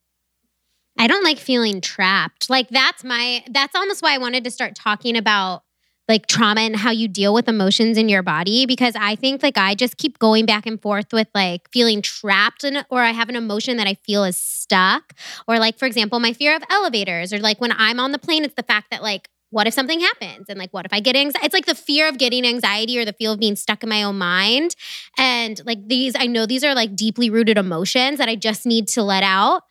I 0.98 1.06
don't 1.06 1.24
like 1.24 1.38
feeling 1.38 1.80
trapped. 1.80 2.48
Like, 2.50 2.68
that's 2.68 3.02
my, 3.02 3.44
that's 3.50 3.74
almost 3.74 4.02
why 4.02 4.14
I 4.14 4.18
wanted 4.18 4.44
to 4.44 4.50
start 4.50 4.74
talking 4.74 5.16
about 5.16 5.62
like 6.08 6.26
trauma 6.26 6.60
and 6.60 6.76
how 6.76 6.90
you 6.90 7.08
deal 7.08 7.32
with 7.32 7.48
emotions 7.48 7.96
in 7.96 8.08
your 8.08 8.22
body 8.22 8.66
because 8.66 8.94
I 8.98 9.14
think 9.14 9.42
like 9.42 9.56
I 9.56 9.74
just 9.74 9.96
keep 9.96 10.18
going 10.18 10.46
back 10.46 10.66
and 10.66 10.80
forth 10.80 11.12
with 11.12 11.28
like 11.34 11.70
feeling 11.72 12.02
trapped 12.02 12.64
in 12.64 12.84
or 12.90 13.00
I 13.00 13.12
have 13.12 13.28
an 13.28 13.36
emotion 13.36 13.76
that 13.76 13.86
I 13.86 13.94
feel 13.94 14.24
is 14.24 14.36
stuck 14.36 15.14
or 15.46 15.58
like 15.58 15.78
for 15.78 15.86
example 15.86 16.18
my 16.18 16.32
fear 16.32 16.56
of 16.56 16.62
elevators 16.68 17.32
or 17.32 17.38
like 17.38 17.60
when 17.60 17.72
I'm 17.72 18.00
on 18.00 18.12
the 18.12 18.18
plane 18.18 18.44
it's 18.44 18.54
the 18.54 18.64
fact 18.64 18.90
that 18.90 19.02
like 19.02 19.28
what 19.52 19.66
if 19.66 19.74
something 19.74 20.00
happens 20.00 20.46
and 20.48 20.58
like 20.58 20.72
what 20.72 20.84
if 20.84 20.92
i 20.92 20.98
get 20.98 21.14
anxiety 21.14 21.46
it's 21.46 21.54
like 21.54 21.66
the 21.66 21.74
fear 21.74 22.08
of 22.08 22.18
getting 22.18 22.44
anxiety 22.44 22.98
or 22.98 23.04
the 23.04 23.12
fear 23.12 23.30
of 23.30 23.38
being 23.38 23.56
stuck 23.56 23.82
in 23.82 23.88
my 23.88 24.02
own 24.02 24.18
mind 24.18 24.74
and 25.18 25.60
like 25.64 25.86
these 25.88 26.14
i 26.18 26.26
know 26.26 26.46
these 26.46 26.64
are 26.64 26.74
like 26.74 26.96
deeply 26.96 27.30
rooted 27.30 27.56
emotions 27.56 28.18
that 28.18 28.28
i 28.28 28.34
just 28.34 28.66
need 28.66 28.88
to 28.88 29.02
let 29.02 29.22
out 29.22 29.62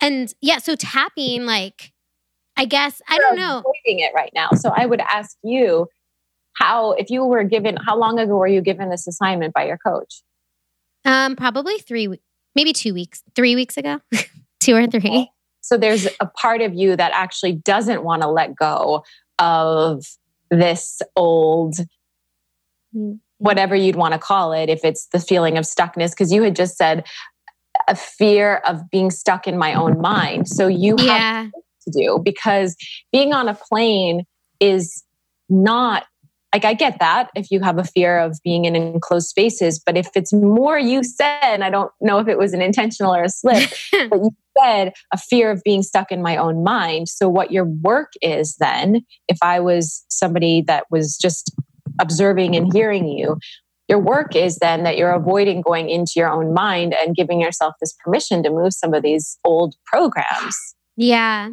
and 0.00 0.34
yeah 0.40 0.58
so 0.58 0.76
tapping 0.76 1.44
like 1.44 1.92
I 2.60 2.66
guess 2.66 3.00
I 3.08 3.16
don't 3.16 3.36
know. 3.36 3.60
Avoiding 3.60 4.00
it 4.00 4.12
right 4.14 4.30
now. 4.34 4.50
So 4.50 4.70
I 4.76 4.84
would 4.84 5.00
ask 5.00 5.34
you 5.42 5.88
how 6.52 6.92
if 6.92 7.08
you 7.08 7.24
were 7.24 7.42
given 7.42 7.76
how 7.76 7.96
long 7.96 8.18
ago 8.18 8.36
were 8.36 8.46
you 8.46 8.60
given 8.60 8.90
this 8.90 9.06
assignment 9.06 9.54
by 9.54 9.66
your 9.66 9.78
coach? 9.78 10.22
Um 11.06 11.36
probably 11.36 11.78
3 11.78 12.20
maybe 12.54 12.74
2 12.74 12.92
weeks. 12.92 13.22
3 13.34 13.54
weeks 13.54 13.78
ago. 13.78 14.00
2 14.60 14.74
or 14.74 14.86
3. 14.86 15.30
So 15.62 15.78
there's 15.78 16.06
a 16.20 16.26
part 16.26 16.60
of 16.60 16.74
you 16.74 16.96
that 16.96 17.12
actually 17.14 17.52
doesn't 17.52 18.04
want 18.04 18.20
to 18.22 18.28
let 18.28 18.54
go 18.54 19.04
of 19.40 20.04
this 20.50 21.02
old 21.16 21.74
mm-hmm. 22.94 23.14
whatever 23.38 23.74
you'd 23.74 23.96
want 23.96 24.12
to 24.12 24.18
call 24.18 24.52
it 24.52 24.68
if 24.68 24.84
it's 24.84 25.06
the 25.06 25.20
feeling 25.20 25.58
of 25.58 25.64
stuckness 25.64 26.10
because 26.10 26.32
you 26.32 26.42
had 26.42 26.54
just 26.54 26.76
said 26.76 27.04
a 27.88 27.96
fear 27.96 28.56
of 28.66 28.90
being 28.90 29.10
stuck 29.10 29.46
in 29.46 29.58
my 29.58 29.74
own 29.74 30.00
mind. 30.00 30.48
So 30.48 30.66
you 30.68 30.96
yeah. 30.98 31.44
have 31.44 31.50
to 31.52 31.90
do 31.90 32.20
because 32.22 32.76
being 33.12 33.32
on 33.32 33.48
a 33.48 33.54
plane 33.54 34.24
is 34.60 35.02
not 35.48 36.04
like 36.52 36.64
I 36.64 36.74
get 36.74 36.98
that 36.98 37.30
if 37.36 37.50
you 37.50 37.60
have 37.60 37.78
a 37.78 37.84
fear 37.84 38.18
of 38.18 38.38
being 38.42 38.64
in 38.64 38.74
enclosed 38.74 39.28
spaces, 39.28 39.78
but 39.78 39.96
if 39.96 40.08
it's 40.16 40.32
more 40.32 40.78
you 40.78 41.04
said, 41.04 41.60
I 41.62 41.70
don't 41.70 41.92
know 42.00 42.18
if 42.18 42.26
it 42.26 42.38
was 42.38 42.52
an 42.52 42.60
intentional 42.60 43.14
or 43.14 43.22
a 43.22 43.28
slip, 43.28 43.70
but 44.10 44.18
you 44.18 44.30
said 44.62 44.92
a 45.12 45.18
fear 45.18 45.50
of 45.50 45.62
being 45.64 45.82
stuck 45.82 46.10
in 46.10 46.22
my 46.22 46.36
own 46.36 46.62
mind. 46.62 47.08
So 47.08 47.28
what 47.28 47.50
your 47.50 47.64
work 47.64 48.12
is 48.22 48.56
then, 48.58 49.04
if 49.28 49.38
I 49.42 49.60
was 49.60 50.04
somebody 50.08 50.62
that 50.66 50.84
was 50.90 51.16
just 51.16 51.52
observing 52.00 52.56
and 52.56 52.72
hearing 52.72 53.08
you, 53.08 53.38
your 53.88 53.98
work 53.98 54.36
is 54.36 54.58
then 54.58 54.84
that 54.84 54.96
you're 54.96 55.12
avoiding 55.12 55.62
going 55.62 55.90
into 55.90 56.12
your 56.16 56.30
own 56.30 56.54
mind 56.54 56.94
and 56.94 57.16
giving 57.16 57.40
yourself 57.40 57.74
this 57.80 57.94
permission 58.04 58.42
to 58.44 58.50
move 58.50 58.72
some 58.72 58.94
of 58.94 59.02
these 59.02 59.36
old 59.44 59.74
programs. 59.84 60.56
Yeah. 60.96 61.48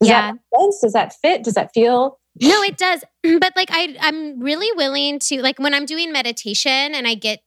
Does 0.00 0.08
yeah. 0.08 0.32
that 0.32 0.60
sense? 0.60 0.80
Does 0.80 0.92
that 0.92 1.14
fit? 1.20 1.42
Does 1.42 1.54
that 1.54 1.70
feel? 1.74 2.20
No, 2.40 2.62
it 2.62 2.76
does. 2.76 3.04
But 3.40 3.54
like 3.56 3.70
I 3.72 3.96
I'm 4.00 4.40
really 4.40 4.68
willing 4.76 5.18
to 5.20 5.42
like 5.42 5.58
when 5.58 5.74
I'm 5.74 5.86
doing 5.86 6.12
meditation 6.12 6.94
and 6.94 7.08
I 7.08 7.14
get 7.14 7.40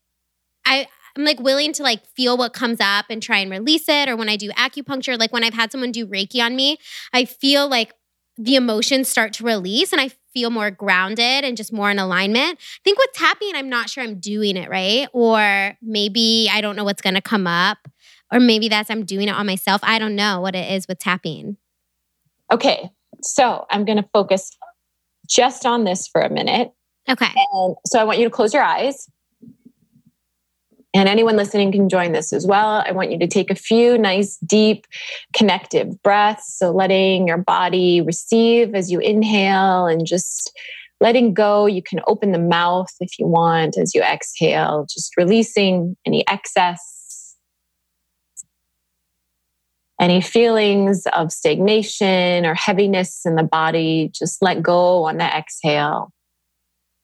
I 0.66 0.88
I'm 1.18 1.24
like 1.24 1.40
willing 1.40 1.72
to 1.74 1.82
like 1.82 2.06
feel 2.14 2.36
what 2.36 2.52
comes 2.52 2.78
up 2.80 3.06
and 3.10 3.20
try 3.20 3.38
and 3.38 3.50
release 3.50 3.88
it. 3.88 4.08
Or 4.08 4.16
when 4.16 4.28
I 4.28 4.36
do 4.36 4.50
acupuncture, 4.50 5.18
like 5.18 5.32
when 5.32 5.42
I've 5.42 5.54
had 5.54 5.72
someone 5.72 5.90
do 5.90 6.06
Reiki 6.06 6.40
on 6.40 6.54
me, 6.54 6.78
I 7.12 7.24
feel 7.24 7.68
like 7.68 7.92
the 8.38 8.54
emotions 8.54 9.08
start 9.08 9.32
to 9.34 9.44
release 9.44 9.90
and 9.90 10.00
I 10.00 10.12
feel 10.32 10.50
more 10.50 10.70
grounded 10.70 11.44
and 11.44 11.56
just 11.56 11.72
more 11.72 11.90
in 11.90 11.98
alignment. 11.98 12.58
I 12.60 12.80
think 12.84 12.98
with 12.98 13.12
tapping, 13.12 13.52
I'm 13.56 13.68
not 13.68 13.90
sure 13.90 14.04
I'm 14.04 14.20
doing 14.20 14.56
it 14.56 14.70
right. 14.70 15.08
Or 15.12 15.76
maybe 15.82 16.48
I 16.50 16.60
don't 16.60 16.76
know 16.76 16.84
what's 16.84 17.02
going 17.02 17.16
to 17.16 17.20
come 17.20 17.48
up. 17.48 17.78
Or 18.32 18.38
maybe 18.38 18.68
that's 18.68 18.90
I'm 18.90 19.04
doing 19.04 19.28
it 19.28 19.32
on 19.32 19.46
myself. 19.46 19.80
I 19.82 19.98
don't 19.98 20.14
know 20.14 20.40
what 20.40 20.54
it 20.54 20.70
is 20.70 20.86
with 20.86 21.00
tapping. 21.00 21.56
Okay, 22.52 22.90
so 23.22 23.66
I'm 23.70 23.84
going 23.84 23.96
to 23.98 24.08
focus 24.14 24.56
just 25.26 25.66
on 25.66 25.84
this 25.84 26.06
for 26.06 26.20
a 26.20 26.30
minute. 26.30 26.72
Okay. 27.08 27.30
And 27.52 27.76
so 27.86 27.98
I 27.98 28.04
want 28.04 28.18
you 28.18 28.24
to 28.24 28.30
close 28.30 28.54
your 28.54 28.62
eyes. 28.62 29.08
And 30.98 31.08
anyone 31.08 31.36
listening 31.36 31.70
can 31.70 31.88
join 31.88 32.10
this 32.10 32.32
as 32.32 32.44
well. 32.44 32.82
I 32.84 32.90
want 32.90 33.12
you 33.12 33.20
to 33.20 33.28
take 33.28 33.52
a 33.52 33.54
few 33.54 33.96
nice, 33.96 34.36
deep, 34.38 34.84
connective 35.32 36.02
breaths. 36.02 36.58
So 36.58 36.72
letting 36.72 37.28
your 37.28 37.36
body 37.36 38.00
receive 38.00 38.74
as 38.74 38.90
you 38.90 38.98
inhale 38.98 39.86
and 39.86 40.04
just 40.04 40.52
letting 41.00 41.34
go. 41.34 41.66
You 41.66 41.84
can 41.84 42.00
open 42.08 42.32
the 42.32 42.40
mouth 42.40 42.90
if 42.98 43.16
you 43.16 43.28
want 43.28 43.78
as 43.78 43.94
you 43.94 44.02
exhale, 44.02 44.86
just 44.90 45.16
releasing 45.16 45.96
any 46.04 46.26
excess 46.26 47.36
any 50.00 50.20
feelings 50.20 51.06
of 51.12 51.32
stagnation 51.32 52.46
or 52.46 52.54
heaviness 52.54 53.22
in 53.24 53.34
the 53.34 53.42
body, 53.42 54.12
just 54.14 54.40
let 54.40 54.62
go 54.62 55.02
on 55.04 55.16
the 55.16 55.24
exhale. 55.24 56.12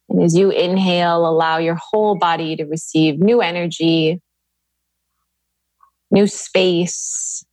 And 0.09 0.23
as 0.23 0.37
you 0.37 0.51
inhale, 0.51 1.27
allow 1.27 1.59
your 1.59 1.77
whole 1.77 2.17
body 2.17 2.57
to 2.57 2.65
receive 2.65 3.19
new 3.19 3.41
energy, 3.41 4.21
new 6.11 6.27
space, 6.27 7.45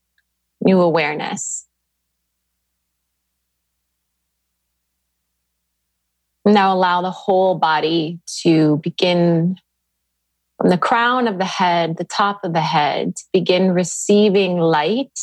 new 0.64 0.82
awareness. 0.82 1.66
Now 6.46 6.74
allow 6.74 7.02
the 7.02 7.12
whole 7.12 7.56
body 7.56 8.20
to 8.42 8.78
begin 8.84 9.58
from 10.58 10.70
the 10.70 10.78
crown 10.78 11.28
of 11.28 11.38
the 11.38 11.46
head, 11.46 11.98
the 11.98 12.04
top 12.04 12.44
of 12.44 12.54
the 12.54 12.62
head, 12.62 13.14
begin 13.34 13.72
receiving 13.72 14.58
light 14.58 15.20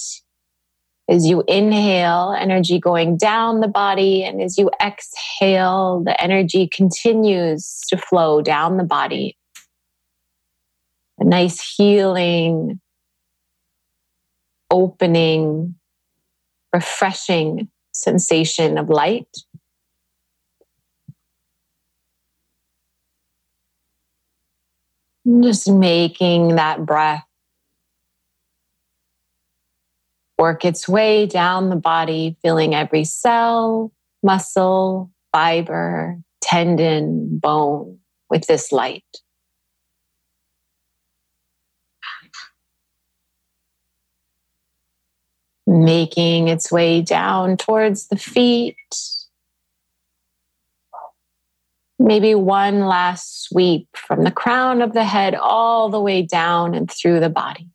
as 1.09 1.27
you 1.27 1.43
inhale, 1.49 2.37
energy 2.39 2.79
going 2.79 3.17
down 3.17 3.61
the 3.61 3.69
body, 3.69 4.23
and 4.23 4.43
as 4.43 4.59
you 4.59 4.71
exhale, 4.83 6.03
the 6.05 6.21
energy 6.23 6.69
continues 6.69 7.81
to 7.89 7.97
flow 7.97 8.43
down 8.43 8.77
the 8.77 8.85
body. 8.85 9.37
A 11.19 11.25
nice 11.25 11.75
healing, 11.77 12.79
opening, 14.71 15.77
refreshing 16.75 17.71
sensation 17.93 18.77
of 18.77 18.91
light. 18.91 19.29
Just 25.43 25.71
making 25.71 26.57
that 26.57 26.85
breath 26.85 27.28
work 30.39 30.65
its 30.65 30.89
way 30.89 31.27
down 31.27 31.69
the 31.69 31.77
body, 31.77 32.37
filling 32.43 32.75
every 32.75 33.05
cell, 33.05 33.93
muscle, 34.23 35.11
fiber, 35.33 36.19
tendon, 36.41 37.39
bone 37.39 37.99
with 38.31 38.47
this 38.47 38.73
light. 38.73 39.05
Making 45.67 46.49
its 46.49 46.73
way 46.73 47.03
down 47.03 47.57
towards 47.57 48.09
the 48.09 48.17
feet, 48.17 48.77
Maybe 52.01 52.35
one 52.35 52.87
last 52.87 53.43
sweep 53.43 53.89
from 53.95 54.23
the 54.23 54.31
crown 54.31 54.83
of 54.83 54.93
the 54.93 55.05
head 55.05 55.35
all 55.35 55.89
the 55.89 56.01
way 56.01 56.23
down 56.23 56.75
and 56.75 56.89
through 56.89 57.19
the 57.19 57.29
body. 57.29 57.69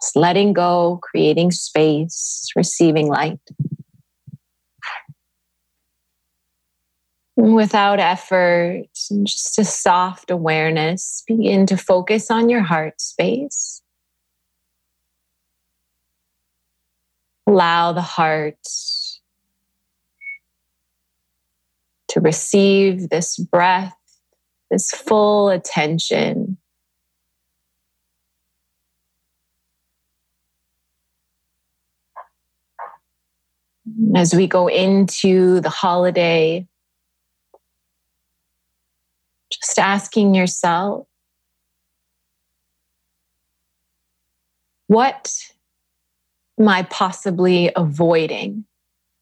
Just 0.00 0.16
letting 0.16 0.52
go, 0.52 1.00
creating 1.02 1.50
space, 1.50 2.48
receiving 2.54 3.08
light. 3.08 3.40
Without 7.36 8.00
effort, 8.00 8.86
and 9.10 9.26
just 9.26 9.58
a 9.58 9.64
soft 9.64 10.30
awareness, 10.30 11.22
begin 11.26 11.66
to 11.66 11.76
focus 11.76 12.30
on 12.30 12.48
your 12.48 12.62
heart 12.62 13.00
space. 13.00 13.82
Allow 17.46 17.92
the 17.92 18.02
heart 18.02 18.58
to 22.08 22.20
receive 22.20 23.08
this 23.10 23.36
breath, 23.36 23.94
this 24.70 24.90
full 24.90 25.50
attention. 25.50 26.56
As 34.14 34.34
we 34.34 34.46
go 34.46 34.68
into 34.68 35.60
the 35.60 35.68
holiday, 35.68 36.66
just 39.50 39.78
asking 39.78 40.34
yourself, 40.34 41.06
what 44.88 45.32
am 46.58 46.68
I 46.68 46.82
possibly 46.82 47.70
avoiding 47.76 48.64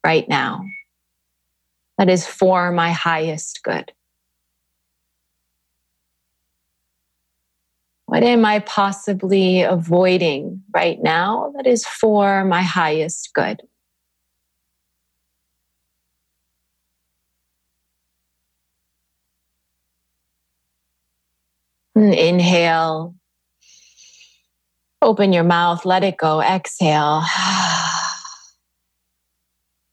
right 0.03 0.27
now? 0.27 0.63
that 1.97 2.09
is 2.09 2.25
for 2.25 2.71
my 2.71 2.91
highest 2.91 3.61
good? 3.63 3.91
What 8.07 8.23
am 8.23 8.45
I 8.45 8.59
possibly 8.59 9.63
avoiding 9.63 10.63
right 10.73 11.01
now 11.01 11.51
that 11.55 11.65
is 11.65 11.85
for 11.85 12.45
my 12.45 12.61
highest 12.61 13.31
good? 13.33 13.61
Inhale. 21.95 23.15
Open 25.01 25.33
your 25.33 25.43
mouth, 25.43 25.85
let 25.85 26.03
it 26.03 26.17
go. 26.17 26.41
Exhale. 26.41 27.23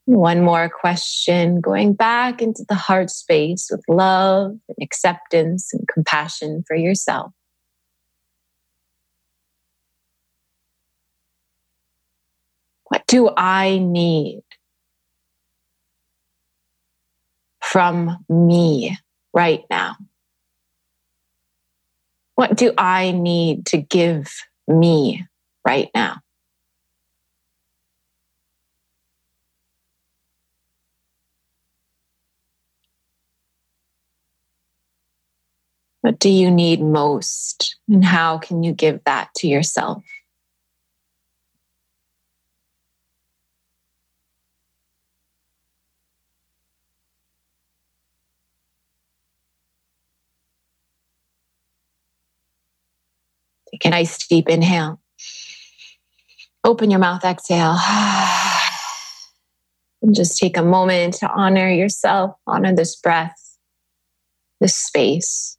One 0.05 0.41
more 0.41 0.69
question, 0.69 1.61
going 1.61 1.93
back 1.93 2.41
into 2.41 2.65
the 2.67 2.75
heart 2.75 3.09
space 3.09 3.69
with 3.71 3.81
love 3.87 4.51
and 4.67 4.77
acceptance 4.81 5.73
and 5.73 5.87
compassion 5.87 6.63
for 6.67 6.75
yourself. 6.75 7.31
What 12.89 13.07
do 13.07 13.29
I 13.37 13.77
need 13.79 14.43
from 17.61 18.23
me 18.27 18.97
right 19.33 19.63
now? 19.69 19.95
What 22.35 22.55
do 22.55 22.73
I 22.77 23.11
need 23.11 23.67
to 23.67 23.77
give 23.77 24.33
me 24.67 25.25
right 25.65 25.89
now? 25.93 26.17
What 36.01 36.19
do 36.19 36.29
you 36.29 36.51
need 36.51 36.81
most? 36.81 37.77
And 37.87 38.03
how 38.03 38.37
can 38.37 38.61
you 38.61 38.73
give 38.73 39.01
that 39.05 39.29
to 39.35 39.47
yourself? 39.47 40.03
Take 53.83 53.91
a 53.91 53.95
nice 53.95 54.27
deep 54.27 54.47
inhale. 54.47 55.01
Open 56.63 56.89
your 56.89 57.01
mouth, 57.01 57.25
exhale. 57.25 57.77
And 60.01 60.13
just 60.13 60.37
take 60.37 60.57
a 60.57 60.63
moment 60.63 61.13
to 61.15 61.29
honor 61.29 61.69
yourself, 61.69 62.35
honor 62.45 62.75
this 62.75 62.93
breath, 62.97 63.57
this 64.59 64.75
space. 64.75 65.57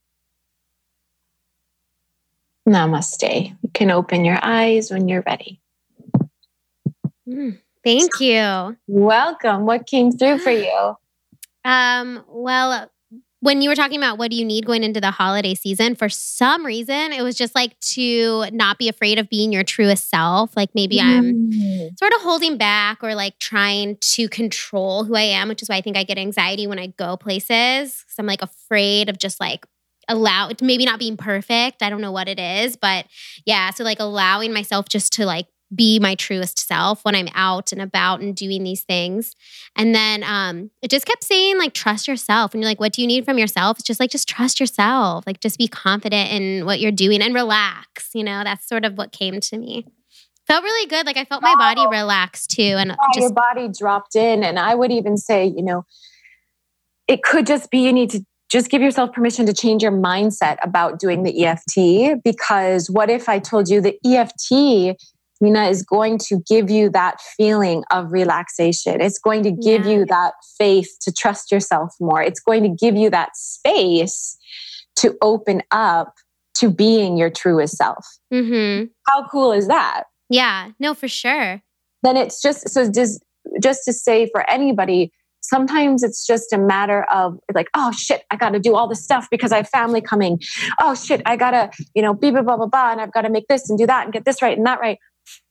Namaste. 2.68 3.56
You 3.62 3.70
can 3.72 3.90
open 3.90 4.26
your 4.26 4.38
eyes 4.42 4.90
when 4.90 5.08
you're 5.08 5.24
ready. 5.26 5.62
Mm, 7.26 7.58
thank 7.82 8.20
you. 8.20 8.76
Welcome. 8.86 9.64
What 9.64 9.86
came 9.86 10.12
through 10.12 10.40
for 10.40 10.50
you? 10.50 10.94
Um, 11.64 12.22
well, 12.28 12.90
when 13.44 13.60
you 13.60 13.68
were 13.68 13.74
talking 13.74 13.98
about 13.98 14.16
what 14.16 14.30
do 14.30 14.38
you 14.38 14.44
need 14.44 14.64
going 14.64 14.82
into 14.82 15.02
the 15.02 15.10
holiday 15.10 15.54
season, 15.54 15.94
for 15.94 16.08
some 16.08 16.64
reason, 16.64 17.12
it 17.12 17.22
was 17.22 17.36
just 17.36 17.54
like 17.54 17.78
to 17.80 18.46
not 18.52 18.78
be 18.78 18.88
afraid 18.88 19.18
of 19.18 19.28
being 19.28 19.52
your 19.52 19.62
truest 19.62 20.08
self. 20.08 20.56
Like 20.56 20.70
maybe 20.74 20.98
I'm 20.98 21.50
mm. 21.50 21.98
sort 21.98 22.14
of 22.14 22.22
holding 22.22 22.56
back 22.56 23.04
or 23.04 23.14
like 23.14 23.38
trying 23.38 23.98
to 24.14 24.30
control 24.30 25.04
who 25.04 25.14
I 25.14 25.24
am, 25.24 25.50
which 25.50 25.60
is 25.60 25.68
why 25.68 25.76
I 25.76 25.82
think 25.82 25.98
I 25.98 26.04
get 26.04 26.16
anxiety 26.16 26.66
when 26.66 26.78
I 26.78 26.86
go 26.86 27.18
places. 27.18 28.02
Cause 28.08 28.14
I'm 28.18 28.24
like 28.24 28.40
afraid 28.40 29.10
of 29.10 29.18
just 29.18 29.38
like 29.38 29.66
allow 30.08 30.50
maybe 30.60 30.84
not 30.84 30.98
being 30.98 31.16
perfect 31.16 31.82
i 31.82 31.88
don't 31.88 32.02
know 32.02 32.12
what 32.12 32.28
it 32.28 32.38
is 32.38 32.76
but 32.76 33.06
yeah 33.46 33.70
so 33.70 33.82
like 33.82 34.00
allowing 34.00 34.52
myself 34.52 34.86
just 34.86 35.14
to 35.14 35.24
like 35.24 35.46
be 35.74 35.98
my 35.98 36.14
truest 36.14 36.58
self 36.58 37.04
when 37.04 37.14
i'm 37.14 37.28
out 37.34 37.72
and 37.72 37.80
about 37.80 38.20
and 38.20 38.36
doing 38.36 38.64
these 38.64 38.82
things. 38.82 39.34
And 39.76 39.94
then 39.94 40.22
um 40.24 40.70
it 40.82 40.90
just 40.90 41.06
kept 41.06 41.24
saying 41.24 41.58
like 41.58 41.74
trust 41.74 42.08
yourself. 42.08 42.52
And 42.52 42.62
you're 42.62 42.70
like 42.70 42.80
what 42.80 42.92
do 42.92 43.02
you 43.02 43.08
need 43.08 43.24
from 43.24 43.38
yourself? 43.38 43.78
It's 43.78 43.86
just 43.86 44.00
like 44.00 44.10
just 44.10 44.28
trust 44.28 44.60
yourself. 44.60 45.26
Like 45.26 45.40
just 45.40 45.58
be 45.58 45.68
confident 45.68 46.30
in 46.30 46.66
what 46.66 46.80
you're 46.80 46.92
doing 46.92 47.22
and 47.22 47.34
relax. 47.34 48.10
You 48.14 48.24
know 48.24 48.42
that's 48.44 48.66
sort 48.68 48.84
of 48.84 48.98
what 48.98 49.12
came 49.12 49.40
to 49.40 49.58
me. 49.58 49.86
Felt 50.46 50.62
really 50.62 50.86
good. 50.88 51.06
Like 51.06 51.16
i 51.16 51.24
felt 51.24 51.42
my 51.42 51.54
body 51.54 51.86
relax 51.86 52.46
too 52.46 52.62
and 52.62 52.90
yeah, 52.90 52.96
just, 53.14 53.20
your 53.20 53.32
body 53.32 53.68
dropped 53.68 54.16
in. 54.16 54.44
And 54.44 54.58
i 54.58 54.74
would 54.74 54.92
even 54.92 55.16
say 55.16 55.46
you 55.46 55.62
know 55.62 55.84
it 57.08 57.22
could 57.22 57.46
just 57.46 57.70
be 57.70 57.78
you 57.80 57.92
need 57.92 58.10
to 58.10 58.24
just 58.54 58.70
give 58.70 58.80
yourself 58.80 59.12
permission 59.12 59.46
to 59.46 59.52
change 59.52 59.82
your 59.82 59.90
mindset 59.90 60.58
about 60.62 61.00
doing 61.00 61.24
the 61.24 61.44
EFT. 61.44 62.22
Because 62.22 62.88
what 62.88 63.10
if 63.10 63.28
I 63.28 63.40
told 63.40 63.68
you 63.68 63.80
the 63.80 63.98
EFT, 64.06 64.96
Nina, 65.40 65.64
is 65.64 65.82
going 65.82 66.18
to 66.18 66.40
give 66.46 66.70
you 66.70 66.90
that 66.90 67.20
feeling 67.36 67.84
of 67.90 68.12
relaxation? 68.12 69.00
It's 69.00 69.18
going 69.18 69.42
to 69.42 69.50
give 69.50 69.84
yeah. 69.84 69.92
you 69.92 70.06
that 70.06 70.34
faith 70.58 70.88
to 71.02 71.12
trust 71.12 71.50
yourself 71.50 71.94
more. 72.00 72.22
It's 72.22 72.40
going 72.40 72.62
to 72.62 72.68
give 72.68 72.96
you 72.96 73.10
that 73.10 73.36
space 73.36 74.36
to 74.96 75.16
open 75.22 75.62
up 75.70 76.14
to 76.54 76.70
being 76.70 77.16
your 77.16 77.30
truest 77.30 77.76
self. 77.76 78.06
Mm-hmm. 78.32 78.86
How 79.08 79.28
cool 79.28 79.52
is 79.52 79.66
that? 79.66 80.04
Yeah, 80.30 80.70
no, 80.78 80.94
for 80.94 81.08
sure. 81.08 81.62
Then 82.02 82.16
it's 82.16 82.40
just 82.40 82.68
so 82.68 82.90
just 82.90 83.24
just 83.62 83.84
to 83.84 83.92
say 83.92 84.28
for 84.32 84.48
anybody 84.48 85.12
Sometimes 85.44 86.02
it's 86.02 86.26
just 86.26 86.54
a 86.54 86.58
matter 86.58 87.04
of 87.12 87.38
like, 87.52 87.68
oh 87.74 87.92
shit, 87.92 88.24
I 88.30 88.36
got 88.36 88.50
to 88.50 88.58
do 88.58 88.74
all 88.74 88.88
this 88.88 89.04
stuff 89.04 89.28
because 89.30 89.52
I 89.52 89.58
have 89.58 89.68
family 89.68 90.00
coming. 90.00 90.40
Oh 90.80 90.94
shit, 90.94 91.20
I 91.26 91.36
got 91.36 91.50
to, 91.50 91.84
you 91.94 92.00
know, 92.00 92.14
blah, 92.14 92.30
blah, 92.30 92.40
blah, 92.40 92.56
blah, 92.56 92.66
blah. 92.66 92.92
And 92.92 93.00
I've 93.00 93.12
got 93.12 93.22
to 93.22 93.30
make 93.30 93.46
this 93.46 93.68
and 93.68 93.78
do 93.78 93.86
that 93.86 94.04
and 94.04 94.12
get 94.12 94.24
this 94.24 94.40
right 94.40 94.56
and 94.56 94.66
that 94.66 94.80
right. 94.80 94.98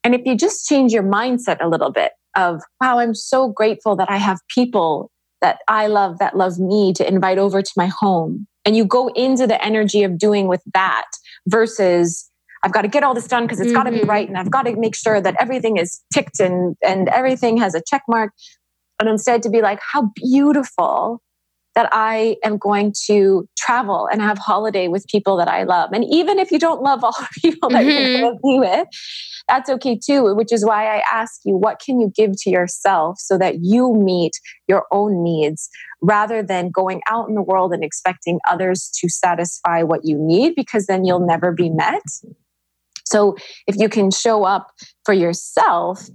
And 0.04 0.16
if 0.16 0.22
you 0.26 0.36
just 0.36 0.68
change 0.68 0.92
your 0.92 1.04
mindset 1.04 1.58
a 1.62 1.68
little 1.68 1.92
bit 1.92 2.12
of, 2.36 2.62
wow, 2.82 3.00
I'm 3.00 3.16
so 3.16 3.50
grateful 3.50 3.96
that 3.96 4.10
I 4.10 4.18
have 4.18 4.40
people 4.50 5.12
that 5.42 5.60
I 5.68 5.88
love 5.88 6.20
that 6.20 6.38
love 6.38 6.58
me 6.58 6.94
to 6.94 7.08
invite 7.08 7.38
over 7.38 7.62
to 7.62 7.72
my 7.76 7.88
home. 7.88 8.48
And 8.66 8.78
you 8.78 8.86
go 8.86 9.10
into 9.10 9.46
the 9.46 9.64
energy 9.64 10.04
of 10.04 10.18
doing 10.18 10.48
with 10.48 10.62
that 10.74 11.06
versus 11.48 12.30
I've 12.64 12.72
got 12.72 12.84
to 12.84 12.88
get 12.88 13.04
all 13.04 13.14
this 13.14 13.28
done 13.28 13.44
because 13.44 13.60
it's 13.60 13.68
mm-hmm. 13.68 13.76
got 13.76 13.84
to 13.84 13.92
be 13.92 14.04
right 14.04 14.28
and 14.28 14.38
I've 14.38 14.50
got 14.50 14.64
to 14.64 14.76
make 14.78 14.96
sure 14.96 15.20
that 15.20 15.36
everything 15.40 15.76
is 15.76 16.02
ticked 16.14 16.40
and 16.40 16.78
and 16.82 17.10
everything 17.10 17.58
has 17.58 17.76
a 17.76 17.82
check 17.86 18.04
mark 18.08 18.32
and 19.00 19.10
instead 19.10 19.44
to 19.44 19.50
be 19.50 19.62
like, 19.62 19.80
how 19.82 20.12
beautiful 20.16 21.22
that 21.76 21.90
I 21.92 22.38
am 22.44 22.58
going 22.58 22.94
to 23.08 23.48
travel 23.58 24.08
and 24.12 24.22
have 24.22 24.38
holiday 24.38 24.88
with 24.88 25.08
people 25.08 25.38
that 25.38 25.48
I 25.48 25.64
love. 25.64 25.92
And 25.92 26.06
even 26.06 26.40
if 26.40 26.52
you 26.52 26.60
don't 26.60 26.82
love 26.82 27.04
all 27.04 27.16
the 27.18 27.28
people 27.42 27.70
that 27.70 27.84
mm-hmm. 27.84 27.90
you're 27.90 28.22
going 28.22 28.34
to 28.34 28.40
be 28.44 28.60
with, 28.60 28.88
that's 29.48 29.70
okay 29.70 29.98
too, 29.98 30.34
which 30.36 30.54
is 30.54 30.66
why 30.66 30.86
I 30.86 31.04
ask 31.12 31.42
you, 31.44 31.56
what 31.58 31.82
can 31.84 32.00
you 32.00 32.12
give 32.16 32.32
to 32.44 32.50
yourself 32.50 33.18
so 33.20 33.38
that 33.38 33.60
you 33.62 33.94
meet 33.94 34.34
your 34.68 34.86
own 34.92 35.24
needs 35.24 35.70
rather 36.02 36.44
than 36.44 36.70
going 36.70 37.02
out 37.10 37.28
in 37.28 37.36
the 37.36 37.42
world 37.42 37.74
and 37.74 37.84
expecting 37.84 38.40
others 38.50 38.92
to 39.00 39.10
satisfy 39.10 39.84
what 39.84 40.02
you 40.04 40.18
need, 40.18 40.54
because 40.56 40.86
then 40.86 41.06
you'll 41.06 41.26
never 41.26 41.52
be 41.52 41.70
met. 41.70 42.04
So 43.06 43.36
if 43.68 43.76
you 43.78 43.90
can 43.90 44.12
show 44.12 44.44
up 44.44 44.72
for 45.06 45.14
yourself 45.14 46.08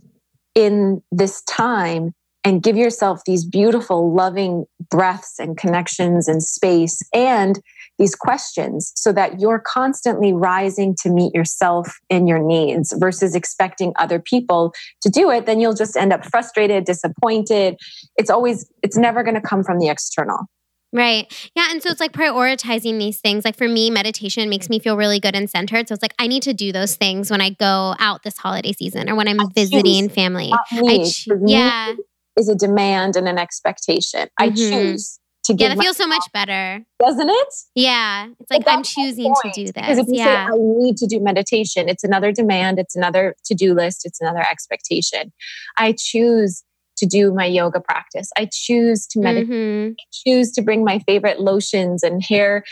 in 0.55 1.03
this 1.13 1.43
time 1.43 2.15
and 2.49 2.63
give 2.63 2.79
yourself 2.79 3.21
these 3.27 3.45
beautiful, 3.45 4.15
loving 4.15 4.65
breaths 4.89 5.39
and 5.39 5.59
connections 5.59 6.27
and 6.29 6.43
space 6.43 7.03
and 7.13 7.61
these 7.99 8.15
questions 8.15 8.91
so 8.95 9.13
that 9.13 9.39
you're 9.39 9.59
constantly 9.59 10.33
rising 10.33 10.97
to 11.03 11.11
meet 11.11 11.35
yourself 11.35 11.99
and 12.09 12.27
your 12.27 12.39
needs 12.39 12.95
versus 12.97 13.35
expecting 13.35 13.93
other 13.97 14.19
people 14.19 14.73
to 15.03 15.11
do 15.11 15.31
it, 15.31 15.45
then 15.45 15.61
you'll 15.61 15.75
just 15.75 15.95
end 15.95 16.11
up 16.11 16.25
frustrated, 16.25 16.87
disappointed. 16.87 17.77
It's 18.17 18.31
always, 18.31 18.67
it's 18.83 18.97
never 18.97 19.23
going 19.23 19.35
to 19.35 19.43
come 19.43 19.63
from 19.63 19.79
the 19.79 19.91
external. 19.91 20.47
Right. 20.91 21.31
Yeah. 21.55 21.67
And 21.71 21.83
so 21.83 21.91
it's 21.91 22.01
like 22.01 22.13
prioritizing 22.13 22.99
these 22.99 23.21
things. 23.21 23.45
Like 23.45 23.59
for 23.59 23.69
me, 23.69 23.91
meditation 23.91 24.49
makes 24.49 24.71
me 24.71 24.79
feel 24.79 24.97
really 24.97 25.21
good 25.21 25.37
and 25.37 25.51
centered. 25.51 25.87
So 25.87 25.93
it's 25.93 26.03
like 26.03 26.15
I 26.19 26.29
need 26.29 26.45
to 26.45 26.55
do 26.55 26.73
those 26.73 26.97
things 26.97 27.31
when 27.31 27.43
I 27.43 27.51
go 27.51 27.95
out 27.99 28.23
this 28.23 28.39
holiday 28.39 28.73
season 28.73 29.11
or 29.11 29.17
when 29.17 29.29
I'm 29.29 29.39
I 29.39 29.45
visiting 29.55 30.09
family. 30.09 30.51
I 30.51 31.05
cho- 31.05 31.39
yeah. 31.45 31.93
Is 32.39 32.49
a 32.49 32.55
demand 32.55 33.17
and 33.17 33.27
an 33.27 33.37
expectation. 33.37 34.29
Mm-hmm. 34.41 34.45
I 34.45 34.51
choose 34.51 35.19
to 35.47 35.55
get. 35.55 35.71
Yeah, 35.71 35.75
that 35.75 35.83
feels 35.83 35.97
so 35.97 36.07
much 36.07 36.23
better. 36.33 36.85
Doesn't 37.01 37.29
it? 37.29 37.55
Yeah. 37.75 38.29
It's 38.39 38.51
like 38.51 38.63
I'm 38.69 38.85
choosing 38.85 39.35
to 39.43 39.51
do 39.53 39.65
this. 39.65 39.73
Because 39.73 39.99
if 39.99 40.07
you 40.07 40.15
yeah. 40.15 40.47
say 40.47 40.53
I 40.53 40.57
need 40.57 40.97
to 40.99 41.07
do 41.09 41.19
meditation, 41.19 41.89
it's 41.89 42.05
another 42.05 42.31
demand, 42.31 42.79
it's 42.79 42.95
another 42.95 43.35
to-do 43.45 43.75
list, 43.75 44.07
it's 44.07 44.21
another 44.21 44.45
expectation. 44.49 45.33
I 45.77 45.97
choose 45.99 46.63
to 46.99 47.07
do 47.07 47.35
my 47.35 47.45
yoga 47.45 47.81
practice. 47.81 48.31
I 48.37 48.49
choose 48.53 49.07
to 49.09 49.21
meditate. 49.21 49.51
Mm-hmm. 49.51 49.93
I 49.99 50.05
choose 50.13 50.53
to 50.53 50.63
bring 50.63 50.85
my 50.85 51.01
favorite 51.01 51.41
lotions 51.41 52.05
and 52.05 52.23
hair 52.23 52.63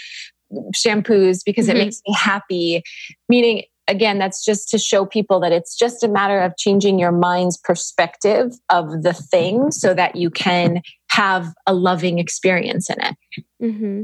shampoos 0.76 1.40
because 1.44 1.66
mm-hmm. 1.66 1.76
it 1.76 1.84
makes 1.84 2.00
me 2.06 2.14
happy. 2.14 2.82
Meaning, 3.28 3.64
again, 3.88 4.18
that's 4.18 4.44
just 4.44 4.68
to 4.70 4.78
show 4.78 5.06
people 5.06 5.40
that 5.40 5.52
it's 5.52 5.76
just 5.76 6.02
a 6.02 6.08
matter 6.08 6.40
of 6.40 6.56
changing 6.56 6.98
your 6.98 7.12
mind's 7.12 7.56
perspective 7.56 8.52
of 8.70 9.02
the 9.02 9.12
thing 9.12 9.70
so 9.70 9.94
that 9.94 10.16
you 10.16 10.30
can 10.30 10.82
have 11.10 11.52
a 11.66 11.74
loving 11.74 12.18
experience 12.18 12.90
in 12.90 12.96
it. 13.00 13.16
Mm-hmm. 13.62 14.02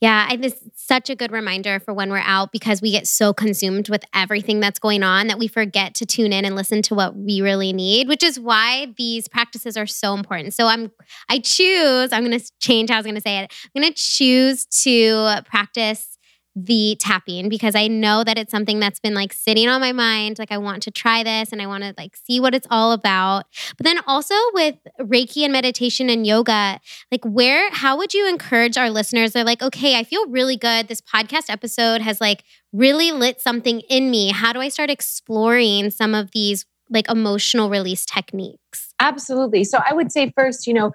Yeah, 0.00 0.26
I, 0.28 0.34
this 0.34 0.56
such 0.74 1.10
a 1.10 1.14
good 1.14 1.30
reminder 1.30 1.78
for 1.78 1.94
when 1.94 2.10
we're 2.10 2.18
out 2.24 2.50
because 2.50 2.82
we 2.82 2.90
get 2.90 3.06
so 3.06 3.32
consumed 3.32 3.88
with 3.88 4.04
everything 4.12 4.58
that's 4.58 4.80
going 4.80 5.04
on 5.04 5.28
that 5.28 5.38
we 5.38 5.46
forget 5.46 5.94
to 5.94 6.06
tune 6.06 6.32
in 6.32 6.44
and 6.44 6.56
listen 6.56 6.82
to 6.82 6.96
what 6.96 7.14
we 7.14 7.40
really 7.40 7.72
need, 7.72 8.08
which 8.08 8.24
is 8.24 8.40
why 8.40 8.92
these 8.98 9.28
practices 9.28 9.76
are 9.76 9.86
so 9.86 10.12
important. 10.14 10.54
So 10.54 10.66
I'm 10.66 10.90
I 11.28 11.38
choose, 11.38 12.12
I'm 12.12 12.24
going 12.24 12.36
to 12.36 12.52
change 12.58 12.90
how 12.90 12.96
I 12.96 12.98
was 12.98 13.06
going 13.06 13.14
to 13.14 13.20
say 13.20 13.38
it. 13.38 13.52
I'm 13.76 13.80
going 13.80 13.92
to 13.92 13.96
choose 13.96 14.66
to 14.82 15.40
practice 15.48 16.11
the 16.54 16.96
tapping 17.00 17.48
because 17.48 17.74
I 17.74 17.88
know 17.88 18.24
that 18.24 18.36
it's 18.36 18.50
something 18.50 18.78
that's 18.78 19.00
been 19.00 19.14
like 19.14 19.32
sitting 19.32 19.68
on 19.68 19.80
my 19.80 19.92
mind. 19.92 20.38
Like, 20.38 20.52
I 20.52 20.58
want 20.58 20.82
to 20.84 20.90
try 20.90 21.22
this 21.22 21.52
and 21.52 21.62
I 21.62 21.66
want 21.66 21.82
to 21.84 21.94
like 21.96 22.16
see 22.16 22.40
what 22.40 22.54
it's 22.54 22.66
all 22.70 22.92
about. 22.92 23.46
But 23.76 23.84
then 23.84 23.98
also 24.06 24.34
with 24.52 24.76
Reiki 25.00 25.44
and 25.44 25.52
meditation 25.52 26.10
and 26.10 26.26
yoga, 26.26 26.80
like, 27.10 27.24
where, 27.24 27.70
how 27.72 27.96
would 27.96 28.12
you 28.12 28.28
encourage 28.28 28.76
our 28.76 28.90
listeners? 28.90 29.32
They're 29.32 29.44
like, 29.44 29.62
okay, 29.62 29.98
I 29.98 30.04
feel 30.04 30.26
really 30.28 30.56
good. 30.56 30.88
This 30.88 31.00
podcast 31.00 31.48
episode 31.48 32.02
has 32.02 32.20
like 32.20 32.44
really 32.72 33.12
lit 33.12 33.40
something 33.40 33.80
in 33.88 34.10
me. 34.10 34.30
How 34.32 34.52
do 34.52 34.60
I 34.60 34.68
start 34.68 34.90
exploring 34.90 35.90
some 35.90 36.14
of 36.14 36.32
these 36.32 36.66
like 36.90 37.08
emotional 37.10 37.70
release 37.70 38.04
techniques? 38.04 38.92
Absolutely. 39.00 39.64
So, 39.64 39.80
I 39.88 39.94
would 39.94 40.12
say 40.12 40.32
first, 40.36 40.66
you 40.66 40.74
know, 40.74 40.92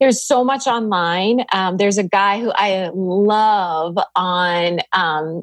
there's 0.00 0.22
so 0.22 0.44
much 0.44 0.66
online. 0.66 1.44
Um, 1.52 1.76
there's 1.76 1.98
a 1.98 2.04
guy 2.04 2.40
who 2.40 2.52
I 2.54 2.90
love 2.94 3.98
on 4.14 4.80
um, 4.92 5.42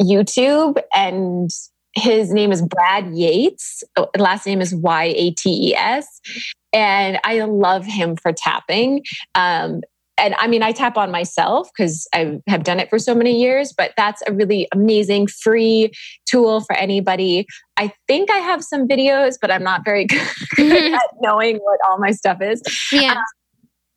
YouTube, 0.00 0.80
and 0.94 1.50
his 1.94 2.32
name 2.32 2.52
is 2.52 2.62
Brad 2.62 3.14
Yates. 3.14 3.84
Last 4.16 4.46
name 4.46 4.60
is 4.60 4.74
Y 4.74 5.14
A 5.16 5.30
T 5.32 5.70
E 5.70 5.74
S. 5.74 6.20
And 6.72 7.18
I 7.22 7.40
love 7.40 7.84
him 7.84 8.16
for 8.16 8.32
tapping. 8.32 9.04
Um, 9.34 9.82
and 10.18 10.34
I 10.38 10.46
mean, 10.46 10.62
I 10.62 10.72
tap 10.72 10.96
on 10.96 11.10
myself 11.10 11.68
because 11.76 12.06
I 12.14 12.40
have 12.46 12.64
done 12.64 12.78
it 12.78 12.88
for 12.90 12.98
so 12.98 13.14
many 13.14 13.40
years, 13.40 13.74
but 13.76 13.92
that's 13.96 14.22
a 14.26 14.32
really 14.32 14.68
amazing 14.72 15.26
free 15.26 15.90
tool 16.26 16.60
for 16.60 16.74
anybody. 16.76 17.46
I 17.76 17.92
think 18.06 18.30
I 18.30 18.38
have 18.38 18.62
some 18.62 18.86
videos, 18.86 19.36
but 19.40 19.50
I'm 19.50 19.62
not 19.62 19.84
very 19.84 20.06
good 20.56 20.94
at 20.94 21.02
knowing 21.20 21.56
what 21.56 21.80
all 21.88 21.98
my 21.98 22.12
stuff 22.12 22.40
is. 22.40 22.62
Yeah. 22.92 23.12
Um, 23.12 23.24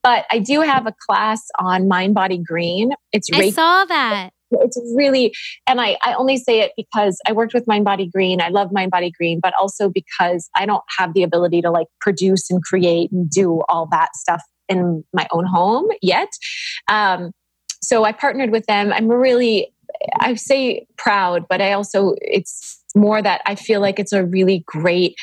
but 0.06 0.28
I 0.30 0.38
do 0.38 0.62
have 0.62 0.86
a 0.86 0.93
class 1.08 1.41
on 1.58 1.88
mind 1.88 2.14
body 2.14 2.38
green. 2.38 2.91
It's 3.12 3.28
I 3.34 3.49
saw 3.49 3.86
that. 3.86 4.30
It's 4.51 4.80
really, 4.95 5.34
and 5.66 5.82
I, 5.82 5.97
I 6.03 6.14
only 6.14 6.38
say 6.38 6.62
it 6.62 6.74
because 6.78 7.20
I 7.28 7.32
worked 7.32 7.56
with 7.56 7.66
Mind 7.66 7.86
Body 7.86 8.08
Green. 8.08 8.39
I 8.39 8.49
love 8.49 8.72
Mind 8.72 8.91
Body 8.91 9.10
Green, 9.10 9.39
but 9.41 9.56
also 9.60 9.89
because 9.89 10.47
I 10.56 10.68
don't 10.68 10.84
have 10.99 11.16
the 11.16 11.24
ability 11.24 11.64
to 11.64 11.72
like 11.72 11.88
produce 12.01 12.51
and 12.51 12.64
create 12.64 13.12
and 13.12 13.28
do 13.28 13.64
all 13.68 13.88
that 13.91 14.16
stuff 14.16 14.43
in 14.70 15.03
my 15.12 15.28
own 15.32 15.47
home 15.47 15.88
yet. 16.03 16.30
Um, 16.88 17.32
so 17.82 18.03
I 18.03 18.12
partnered 18.12 18.51
with 18.51 18.68
them. 18.68 18.93
I'm 18.93 19.08
really, 19.08 19.74
I 20.20 20.36
say 20.36 20.86
proud, 20.97 21.47
but 21.49 21.62
I 21.62 21.72
also, 21.72 22.14
it's 22.22 22.80
more 22.95 23.24
that 23.24 23.41
I 23.47 23.56
feel 23.56 23.82
like 23.82 23.97
it's 23.97 24.14
a 24.14 24.24
really 24.24 24.64
great 24.68 25.16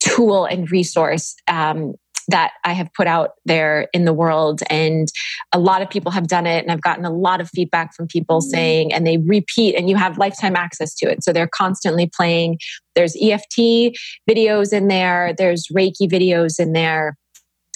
tool 0.00 0.44
and 0.44 0.70
resource 0.72 1.36
um, 1.46 1.94
that 2.28 2.52
I 2.64 2.72
have 2.72 2.92
put 2.94 3.06
out 3.06 3.32
there 3.44 3.88
in 3.92 4.04
the 4.04 4.12
world. 4.12 4.62
And 4.70 5.08
a 5.52 5.58
lot 5.58 5.82
of 5.82 5.90
people 5.90 6.12
have 6.12 6.28
done 6.28 6.46
it. 6.46 6.62
And 6.62 6.72
I've 6.72 6.82
gotten 6.82 7.04
a 7.04 7.10
lot 7.10 7.40
of 7.40 7.48
feedback 7.50 7.94
from 7.94 8.06
people 8.06 8.40
mm-hmm. 8.40 8.50
saying, 8.50 8.92
and 8.92 9.06
they 9.06 9.18
repeat, 9.18 9.74
and 9.74 9.88
you 9.88 9.96
have 9.96 10.18
lifetime 10.18 10.56
access 10.56 10.94
to 10.96 11.06
it. 11.10 11.22
So 11.22 11.32
they're 11.32 11.48
constantly 11.48 12.10
playing. 12.14 12.58
There's 12.94 13.16
EFT 13.20 13.96
videos 14.28 14.72
in 14.72 14.88
there, 14.88 15.34
there's 15.36 15.66
Reiki 15.74 16.08
videos 16.08 16.60
in 16.60 16.72
there 16.72 17.16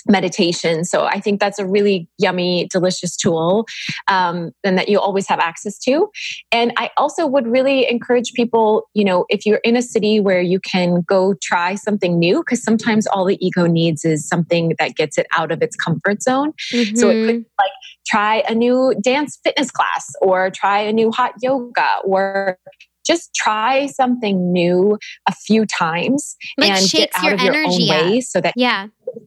meditation. 0.07 0.85
So 0.85 1.05
I 1.05 1.21
think 1.21 1.41
that's 1.41 1.59
a 1.59 1.67
really 1.67 2.09
yummy, 2.19 2.69
delicious 2.71 3.17
tool 3.17 3.67
um, 4.09 4.53
and 4.65 4.79
that 4.79 4.89
you 4.89 5.01
always 5.01 5.27
have 5.29 5.39
access 5.39 5.79
to. 5.81 6.09
And 6.53 6.73
I 6.77 6.91
also 6.97 7.27
would 7.27 7.47
really 7.47 7.89
encourage 7.89 8.33
people, 8.33 8.89
you 8.95 9.05
know, 9.05 9.25
if 9.29 9.47
you're 9.47 9.61
in 9.65 9.77
a 9.77 9.83
city 9.83 10.21
where 10.21 10.41
you 10.41 10.61
can 10.61 11.03
go 11.03 11.35
try 11.43 11.75
something 11.75 12.19
new, 12.19 12.41
because 12.41 12.63
sometimes 12.63 13.07
all 13.07 13.25
the 13.25 13.45
ego 13.45 13.67
needs 13.67 14.05
is 14.05 14.27
something 14.27 14.75
that 14.79 14.95
gets 14.95 15.19
it 15.19 15.27
out 15.33 15.53
of 15.53 15.63
its 15.63 15.77
comfort 15.77 16.23
zone. 16.23 16.53
Mm-hmm. 16.73 16.97
So 16.97 17.11
it 17.11 17.27
could 17.27 17.35
mm-hmm. 17.37 17.61
like 17.61 17.73
try 18.07 18.43
a 18.49 18.55
new 18.55 18.95
dance 19.01 19.39
fitness 19.43 19.71
class 19.71 20.13
or 20.21 20.51
try 20.51 20.81
a 20.81 20.93
new 20.93 21.11
hot 21.11 21.35
yoga 21.43 21.97
or 22.05 22.59
just 23.09 23.35
try 23.35 23.87
something 23.87 24.53
new 24.53 24.99
a 25.27 25.33
few 25.33 25.65
times 25.65 26.37
like 26.59 26.71
and 26.71 26.91
get 26.91 27.11
out 27.15 27.33
of 27.33 27.41
your 27.41 27.57
own 27.57 27.89
way 27.89 28.21
so 28.21 28.41
that 28.41 28.53
yeah 28.55 28.87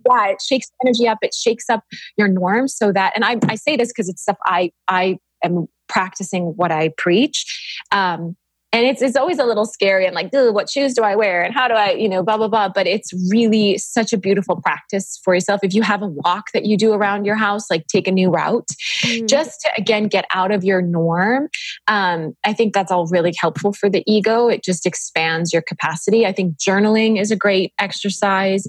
yeah 0.09 0.27
it 0.27 0.41
shakes 0.41 0.71
energy 0.83 1.07
up 1.07 1.17
it 1.21 1.33
shakes 1.33 1.69
up 1.69 1.83
your 2.17 2.27
norms. 2.27 2.75
So 2.75 2.91
that 2.91 3.13
and 3.15 3.25
i, 3.25 3.37
I 3.47 3.55
say 3.55 3.75
this 3.75 3.89
because 3.89 4.09
it's 4.09 4.21
stuff 4.21 4.37
i 4.45 4.71
i 4.87 5.17
am 5.43 5.67
practicing 5.87 6.53
what 6.55 6.71
i 6.71 6.89
preach. 6.97 7.85
Um, 7.91 8.35
and 8.73 8.85
it's 8.85 9.01
it's 9.01 9.15
always 9.15 9.37
a 9.37 9.45
little 9.45 9.65
scary. 9.65 10.05
And 10.05 10.15
like 10.15 10.29
what 10.31 10.69
shoes 10.69 10.93
do 10.93 11.03
i 11.03 11.15
wear? 11.15 11.41
And 11.41 11.53
how 11.53 11.67
do 11.67 11.73
i 11.73 11.91
you 11.91 12.07
know 12.07 12.23
blah 12.23 12.37
blah 12.37 12.47
blah. 12.47 12.69
But 12.69 12.87
it's 12.87 13.11
really 13.29 13.77
such 13.77 14.13
a 14.13 14.17
beautiful 14.17 14.61
practice 14.61 15.19
for 15.23 15.33
yourself. 15.33 15.61
If 15.63 15.73
you 15.73 15.81
have 15.81 16.01
a 16.01 16.07
walk 16.07 16.51
that 16.53 16.65
you 16.65 16.77
do 16.77 16.93
around 16.93 17.25
your 17.25 17.35
house 17.35 17.69
like 17.69 17.87
take 17.87 18.07
a 18.07 18.11
new 18.11 18.29
route 18.29 18.69
mm. 19.03 19.27
just 19.27 19.61
to 19.61 19.71
again 19.77 20.07
get 20.07 20.25
out 20.33 20.51
of 20.51 20.63
your 20.63 20.81
norm 20.81 21.49
um, 21.87 22.33
i 22.45 22.53
think 22.53 22.73
that's 22.73 22.91
all 22.91 23.07
really 23.07 23.33
helpful 23.39 23.73
for 23.73 23.89
the 23.89 24.03
ego. 24.07 24.47
It 24.47 24.63
just 24.63 24.85
expands 24.85 25.51
your 25.51 25.61
capacity. 25.61 26.25
I 26.25 26.31
think 26.31 26.57
journaling 26.57 27.19
is 27.19 27.31
a 27.31 27.35
great 27.35 27.73
exercise 27.79 28.65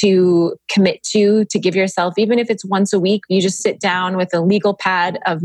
to 0.00 0.56
commit 0.70 1.02
to 1.04 1.44
to 1.46 1.58
give 1.58 1.76
yourself 1.76 2.14
even 2.16 2.38
if 2.38 2.48
it's 2.50 2.64
once 2.64 2.92
a 2.92 3.00
week 3.00 3.22
you 3.28 3.40
just 3.40 3.62
sit 3.62 3.80
down 3.80 4.16
with 4.16 4.32
a 4.32 4.40
legal 4.40 4.74
pad 4.74 5.18
of 5.26 5.42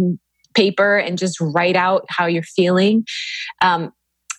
paper 0.58 0.98
and 0.98 1.18
just 1.18 1.40
write 1.40 1.76
out 1.76 2.04
how 2.10 2.26
you're 2.26 2.42
feeling. 2.42 3.06
Um, 3.62 3.94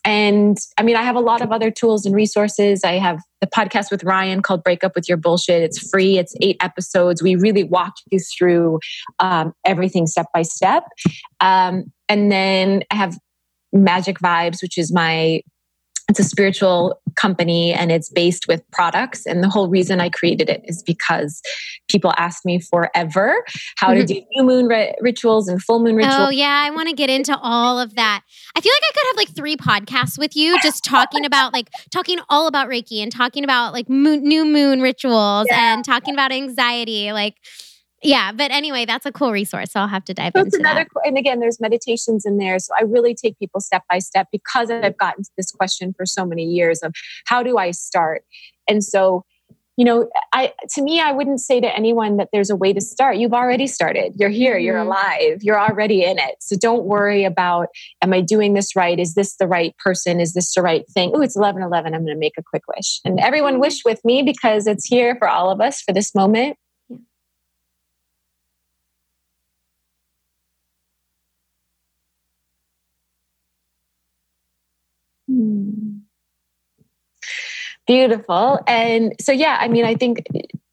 and 0.08 0.56
I 0.78 0.84
mean, 0.84 0.96
I 0.96 1.02
have 1.02 1.16
a 1.16 1.20
lot 1.20 1.42
of 1.42 1.52
other 1.52 1.70
tools 1.70 2.06
and 2.06 2.14
resources. 2.14 2.82
I 2.82 2.92
have 2.92 3.20
the 3.42 3.46
podcast 3.46 3.90
with 3.90 4.02
Ryan 4.04 4.40
called 4.40 4.64
Break 4.64 4.82
Up 4.82 4.92
with 4.94 5.06
Your 5.06 5.18
Bullshit. 5.18 5.62
It's 5.62 5.90
free, 5.90 6.16
it's 6.16 6.34
eight 6.40 6.56
episodes. 6.62 7.22
We 7.22 7.36
really 7.36 7.62
walk 7.62 7.92
you 8.10 8.18
through 8.18 8.80
um, 9.18 9.52
everything 9.66 10.06
step 10.06 10.24
by 10.32 10.42
step. 10.42 10.84
Um, 11.40 11.92
and 12.08 12.32
then 12.32 12.84
I 12.90 12.94
have 12.94 13.18
Magic 13.70 14.18
Vibes, 14.20 14.62
which 14.62 14.78
is 14.78 14.90
my 14.90 15.42
it's 16.08 16.18
a 16.18 16.24
spiritual 16.24 17.00
company 17.16 17.72
and 17.72 17.92
it's 17.92 18.08
based 18.08 18.48
with 18.48 18.62
products. 18.70 19.26
And 19.26 19.44
the 19.44 19.48
whole 19.48 19.68
reason 19.68 20.00
I 20.00 20.08
created 20.08 20.48
it 20.48 20.62
is 20.64 20.82
because 20.82 21.42
people 21.88 22.14
asked 22.16 22.46
me 22.46 22.60
forever 22.60 23.44
how 23.76 23.88
mm-hmm. 23.88 24.00
to 24.00 24.06
do 24.06 24.22
new 24.32 24.44
moon 24.44 24.66
ri- 24.68 24.94
rituals 25.00 25.48
and 25.48 25.62
full 25.62 25.80
moon 25.80 25.96
rituals. 25.96 26.16
Oh, 26.18 26.30
yeah. 26.30 26.64
I 26.64 26.70
want 26.70 26.88
to 26.88 26.94
get 26.94 27.10
into 27.10 27.36
all 27.38 27.78
of 27.78 27.94
that. 27.96 28.22
I 28.56 28.60
feel 28.60 28.72
like 28.72 28.82
I 28.82 28.92
could 28.94 29.06
have 29.08 29.16
like 29.16 29.36
three 29.36 29.56
podcasts 29.56 30.18
with 30.18 30.34
you 30.34 30.58
just 30.62 30.82
talking 30.82 31.26
about 31.26 31.52
like 31.52 31.68
talking 31.90 32.18
all 32.30 32.46
about 32.46 32.68
Reiki 32.68 33.02
and 33.02 33.12
talking 33.12 33.44
about 33.44 33.74
like 33.74 33.90
moon, 33.90 34.22
new 34.22 34.46
moon 34.46 34.80
rituals 34.80 35.46
yeah. 35.50 35.74
and 35.74 35.84
talking 35.84 36.14
about 36.14 36.32
anxiety. 36.32 37.12
Like, 37.12 37.34
yeah, 38.02 38.32
but 38.32 38.50
anyway, 38.50 38.84
that's 38.84 39.06
a 39.06 39.12
cool 39.12 39.32
resource. 39.32 39.72
So 39.72 39.80
I'll 39.80 39.88
have 39.88 40.04
to 40.04 40.14
dive 40.14 40.32
so 40.36 40.42
into 40.42 40.58
another, 40.58 40.86
that. 40.94 41.02
And 41.06 41.18
again, 41.18 41.40
there's 41.40 41.60
meditations 41.60 42.24
in 42.24 42.38
there. 42.38 42.58
So 42.58 42.72
I 42.78 42.82
really 42.84 43.14
take 43.14 43.38
people 43.38 43.60
step 43.60 43.82
by 43.90 43.98
step 43.98 44.28
because 44.30 44.70
I've 44.70 44.96
gotten 44.98 45.24
this 45.36 45.50
question 45.50 45.94
for 45.96 46.06
so 46.06 46.24
many 46.24 46.44
years 46.44 46.82
of 46.82 46.94
how 47.26 47.42
do 47.42 47.58
I 47.58 47.72
start? 47.72 48.22
And 48.68 48.84
so 48.84 49.24
you 49.78 49.84
know, 49.84 50.10
I 50.32 50.52
to 50.70 50.82
me, 50.82 51.00
I 51.00 51.12
wouldn't 51.12 51.40
say 51.40 51.60
to 51.60 51.76
anyone 51.76 52.16
that 52.16 52.30
there's 52.32 52.50
a 52.50 52.56
way 52.56 52.72
to 52.72 52.80
start. 52.80 53.16
You've 53.16 53.32
already 53.32 53.68
started. 53.68 54.12
You're 54.16 54.28
here. 54.28 54.56
Mm-hmm. 54.56 54.64
You're 54.64 54.78
alive. 54.78 55.38
You're 55.40 55.60
already 55.60 56.02
in 56.02 56.18
it. 56.18 56.34
So 56.40 56.56
don't 56.56 56.86
worry 56.86 57.22
about, 57.22 57.68
am 58.02 58.12
I 58.12 58.20
doing 58.20 58.54
this 58.54 58.74
right? 58.74 58.98
Is 58.98 59.14
this 59.14 59.36
the 59.36 59.46
right 59.46 59.76
person? 59.78 60.18
Is 60.20 60.34
this 60.34 60.52
the 60.52 60.62
right 60.62 60.84
thing? 60.90 61.12
Oh, 61.14 61.22
it's 61.22 61.36
11 61.36 61.62
11. 61.62 61.94
I'm 61.94 62.04
going 62.04 62.12
to 62.12 62.18
make 62.18 62.34
a 62.36 62.42
quick 62.42 62.64
wish. 62.74 63.00
And 63.04 63.20
everyone 63.20 63.54
mm-hmm. 63.54 63.60
wish 63.60 63.84
with 63.84 64.04
me 64.04 64.24
because 64.24 64.66
it's 64.66 64.84
here 64.84 65.14
for 65.14 65.28
all 65.28 65.48
of 65.48 65.60
us 65.60 65.80
for 65.80 65.92
this 65.92 66.12
moment. 66.12 66.56
Beautiful. 77.86 78.60
And 78.66 79.14
so, 79.18 79.32
yeah, 79.32 79.56
I 79.60 79.68
mean, 79.68 79.84
I 79.84 79.94
think, 79.94 80.22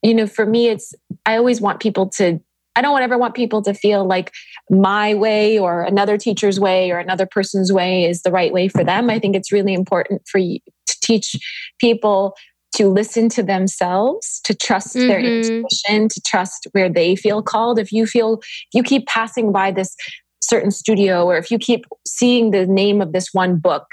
you 0.01 0.13
know, 0.13 0.27
for 0.27 0.45
me, 0.45 0.67
it's, 0.67 0.93
I 1.25 1.38
always 1.38 1.61
want 1.61 1.79
people 1.79 2.09
to, 2.17 2.39
I 2.75 2.81
don't 2.81 3.01
ever 3.01 3.17
want 3.17 3.36
people 3.36 3.61
to 3.61 3.73
feel 3.73 4.05
like 4.05 4.33
my 4.69 5.13
way 5.13 5.57
or 5.57 5.83
another 5.83 6.17
teacher's 6.17 6.59
way 6.59 6.91
or 6.91 6.97
another 6.99 7.25
person's 7.25 7.71
way 7.71 8.03
is 8.03 8.21
the 8.23 8.31
right 8.31 8.51
way 8.51 8.67
for 8.67 8.83
them. 8.83 9.09
I 9.09 9.17
think 9.17 9.36
it's 9.36 9.51
really 9.51 9.73
important 9.73 10.23
for 10.27 10.39
you 10.39 10.59
to 10.88 10.97
teach 11.01 11.38
people 11.79 12.36
to 12.73 12.89
listen 12.89 13.29
to 13.29 13.41
themselves, 13.41 14.41
to 14.43 14.53
trust 14.53 14.97
mm-hmm. 14.97 15.07
their 15.07 15.19
intuition, 15.19 16.09
to 16.09 16.21
trust 16.25 16.67
where 16.73 16.89
they 16.89 17.15
feel 17.15 17.41
called. 17.41 17.79
If 17.79 17.93
you 17.93 18.05
feel, 18.05 18.39
if 18.41 18.73
you 18.73 18.83
keep 18.83 19.07
passing 19.07 19.53
by 19.53 19.71
this 19.71 19.95
certain 20.41 20.71
studio 20.71 21.25
or 21.25 21.38
if 21.38 21.49
you 21.49 21.57
keep 21.57 21.86
seeing 22.05 22.51
the 22.51 22.65
name 22.67 23.01
of 23.01 23.13
this 23.13 23.29
one 23.31 23.57
book 23.57 23.86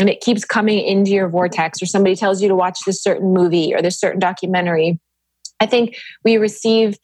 and 0.00 0.08
it 0.08 0.20
keeps 0.20 0.44
coming 0.44 0.80
into 0.80 1.10
your 1.10 1.28
vortex 1.28 1.82
or 1.82 1.86
somebody 1.86 2.16
tells 2.16 2.42
you 2.42 2.48
to 2.48 2.54
watch 2.54 2.80
this 2.86 3.02
certain 3.02 3.32
movie 3.32 3.74
or 3.74 3.82
this 3.82 3.98
certain 3.98 4.20
documentary 4.20 4.98
i 5.60 5.66
think 5.66 5.96
we 6.24 6.36
receive 6.36 6.98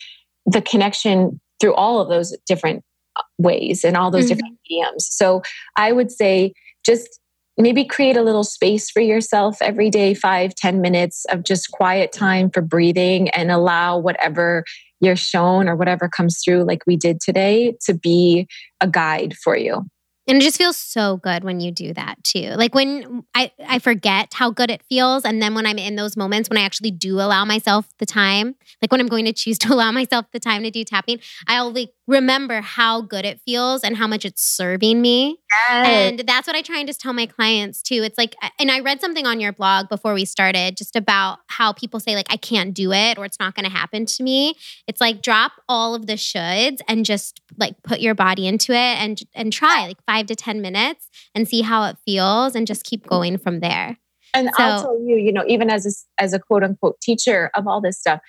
the 0.47 0.63
connection 0.63 1.41
through 1.61 1.75
all 1.75 2.01
of 2.01 2.09
those 2.09 2.37
different 2.47 2.83
uh, 3.17 3.23
ways 3.39 3.85
and 3.85 3.97
all 3.97 4.11
those 4.11 4.25
mm-hmm. 4.25 4.35
different 4.35 4.59
mediums 4.69 5.07
so 5.11 5.43
i 5.77 5.93
would 5.93 6.11
say 6.11 6.53
just 6.85 7.21
maybe 7.61 7.85
create 7.85 8.17
a 8.17 8.23
little 8.23 8.45
space 8.45 8.89
for 8.89 9.01
yourself 9.01 9.61
every 9.61 9.91
day 9.91 10.15
five 10.15 10.55
ten 10.55 10.81
minutes 10.81 11.25
of 11.27 11.45
just 11.45 11.71
quiet 11.73 12.13
time 12.13 12.51
for 12.51 12.63
breathing 12.63 13.29
and 13.31 13.51
allow 13.51 13.99
whatever 13.99 14.65
you're 15.01 15.17
shown 15.17 15.69
or 15.69 15.77
whatever 15.77 16.09
comes 16.09 16.41
through 16.43 16.65
like 16.65 16.83
we 16.87 16.97
did 16.97 17.21
today 17.21 17.77
to 17.85 17.95
be 17.95 18.47
a 18.81 18.89
guide 18.89 19.35
for 19.37 19.57
you 19.57 19.85
and 20.29 20.43
it 20.43 20.45
just 20.45 20.59
feels 20.59 20.77
so 20.77 21.17
good 21.17 21.43
when 21.43 21.59
you 21.59 21.73
do 21.73 21.95
that 21.95 22.23
too. 22.23 22.51
Like 22.51 22.75
when 22.75 23.25
I, 23.35 23.51
I 23.67 23.79
forget 23.79 24.35
how 24.35 24.51
good 24.51 24.71
it 24.71 24.83
feels. 24.83 25.25
And 25.25 25.41
then 25.41 25.55
when 25.55 25.65
I'm 25.65 25.79
in 25.79 25.97
those 25.97 26.19
moments 26.19 26.51
when 26.51 26.59
I 26.59 26.63
actually 26.63 26.91
do 26.91 27.15
allow 27.19 27.47
myself 27.47 27.89
the 27.99 28.05
time, 28.05 28.55
like 28.83 28.93
when 28.93 29.01
I'm 29.01 29.09
going 29.09 29.25
to 29.25 29.33
choose 29.33 29.59
to 29.61 29.73
allow 29.73 29.91
myself 29.91 30.27
the 30.33 30.39
time 30.39 30.63
to 30.65 30.71
do 30.71 30.85
tapping, 30.85 31.19
I'll 31.47 31.73
like 31.73 31.93
remember 32.09 32.63
how 32.63 33.03
good 33.03 33.27
it 33.27 33.39
feels 33.43 33.85
and 33.85 33.95
how 33.97 34.07
much 34.07 34.25
it's 34.25 34.43
serving 34.43 35.01
me. 35.01 35.37
Yes. 35.53 35.87
And 35.87 36.19
that's 36.27 36.47
what 36.47 36.57
I 36.57 36.63
try 36.63 36.79
and 36.79 36.89
just 36.89 37.01
tell 37.01 37.13
my 37.13 37.27
clients 37.27 37.83
too. 37.83 38.03
It's 38.03 38.17
like, 38.17 38.35
and 38.59 38.71
I 38.71 38.81
read 38.81 39.03
something 39.03 39.27
on 39.27 39.41
your 39.41 39.53
blog 39.53 39.91
before 39.91 40.15
we 40.15 40.25
started 40.25 40.77
just 40.77 40.97
about 40.97 41.41
how 41.49 41.75
people 41.75 42.01
say, 42.01 42.17
like, 42.17 42.33
I 42.33 42.39
can't 42.39 42.73
do 42.73 42.93
it 42.93 43.19
or 43.19 43.27
it's 43.27 43.39
not 43.39 43.55
going 43.55 43.67
to 43.67 43.71
happen 43.71 44.07
to 44.07 44.23
me. 44.23 44.55
It's 44.87 45.03
like 45.03 45.21
drop 45.21 45.53
all 45.69 45.95
of 45.95 46.07
the 46.07 46.15
shoulds 46.15 46.79
and 46.89 47.05
just 47.05 47.43
like 47.59 47.75
put 47.83 48.01
your 48.01 48.15
body 48.15 48.47
into 48.47 48.73
it 48.73 48.77
and 48.77 49.21
and 49.35 49.53
try 49.53 49.87
like 49.87 50.03
five 50.07 50.27
to 50.27 50.35
10 50.35 50.63
minutes 50.63 51.11
and 51.35 51.47
see 51.47 51.61
how 51.61 51.85
it 51.85 51.99
feels 52.07 52.55
and 52.55 52.67
just 52.67 52.85
keep 52.85 53.07
going 53.07 53.37
from 53.37 53.61
there. 53.61 53.99
And 54.33 54.49
so, 54.57 54.63
I'll 54.63 54.83
tell 54.83 55.01
you, 55.01 55.17
you 55.17 55.33
know, 55.33 55.45
even 55.47 55.69
as 55.69 55.87
a, 55.87 56.23
as 56.23 56.33
a 56.33 56.39
quote 56.39 56.65
unquote 56.65 57.01
teacher 57.03 57.51
of 57.55 57.67
all 57.67 57.83
this 57.83 57.99
stuff, 57.99 58.21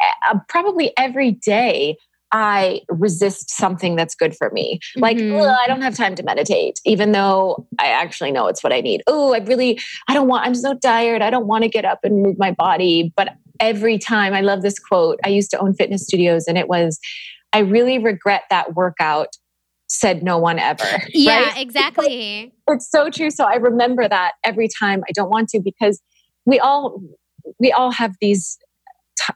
uh, 0.00 0.38
probably 0.48 0.92
every 0.96 1.32
day 1.32 1.96
I 2.36 2.80
resist 2.88 3.48
something 3.48 3.94
that's 3.94 4.16
good 4.16 4.36
for 4.36 4.50
me. 4.50 4.80
Like, 4.96 5.18
mm-hmm. 5.18 5.40
I 5.40 5.68
don't 5.68 5.82
have 5.82 5.96
time 5.96 6.16
to 6.16 6.22
meditate, 6.24 6.80
even 6.84 7.12
though 7.12 7.64
I 7.78 7.86
actually 7.86 8.32
know 8.32 8.48
it's 8.48 8.64
what 8.64 8.72
I 8.72 8.80
need. 8.80 9.04
Oh, 9.06 9.32
I 9.32 9.38
really, 9.38 9.78
I 10.08 10.14
don't 10.14 10.26
want, 10.26 10.44
I'm 10.44 10.56
so 10.56 10.74
tired. 10.74 11.22
I 11.22 11.30
don't 11.30 11.46
want 11.46 11.62
to 11.62 11.68
get 11.68 11.84
up 11.84 12.00
and 12.02 12.24
move 12.24 12.36
my 12.36 12.50
body. 12.50 13.12
But 13.16 13.34
every 13.60 13.98
time, 13.98 14.34
I 14.34 14.40
love 14.40 14.62
this 14.62 14.80
quote. 14.80 15.20
I 15.24 15.28
used 15.28 15.52
to 15.52 15.60
own 15.60 15.74
fitness 15.74 16.02
studios, 16.02 16.48
and 16.48 16.58
it 16.58 16.66
was, 16.66 16.98
I 17.52 17.60
really 17.60 18.00
regret 18.00 18.42
that 18.50 18.74
workout 18.74 19.28
said 19.86 20.24
no 20.24 20.36
one 20.36 20.58
ever. 20.58 20.84
Yeah, 21.10 21.40
right? 21.44 21.62
exactly. 21.62 22.52
It's 22.68 22.90
so 22.90 23.10
true. 23.10 23.30
So 23.30 23.44
I 23.44 23.54
remember 23.54 24.08
that 24.08 24.32
every 24.42 24.66
time 24.66 25.04
I 25.08 25.12
don't 25.12 25.30
want 25.30 25.50
to 25.50 25.60
because 25.60 26.02
we 26.46 26.58
all 26.58 27.00
we 27.60 27.70
all 27.70 27.92
have 27.92 28.16
these 28.20 28.58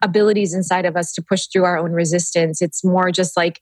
abilities 0.02 0.54
inside 0.54 0.86
of 0.86 0.96
us 0.96 1.12
to 1.14 1.22
push 1.22 1.46
through 1.52 1.64
our 1.64 1.78
own 1.78 1.92
resistance. 1.92 2.60
It's 2.60 2.84
more 2.84 3.10
just 3.10 3.36
like 3.36 3.60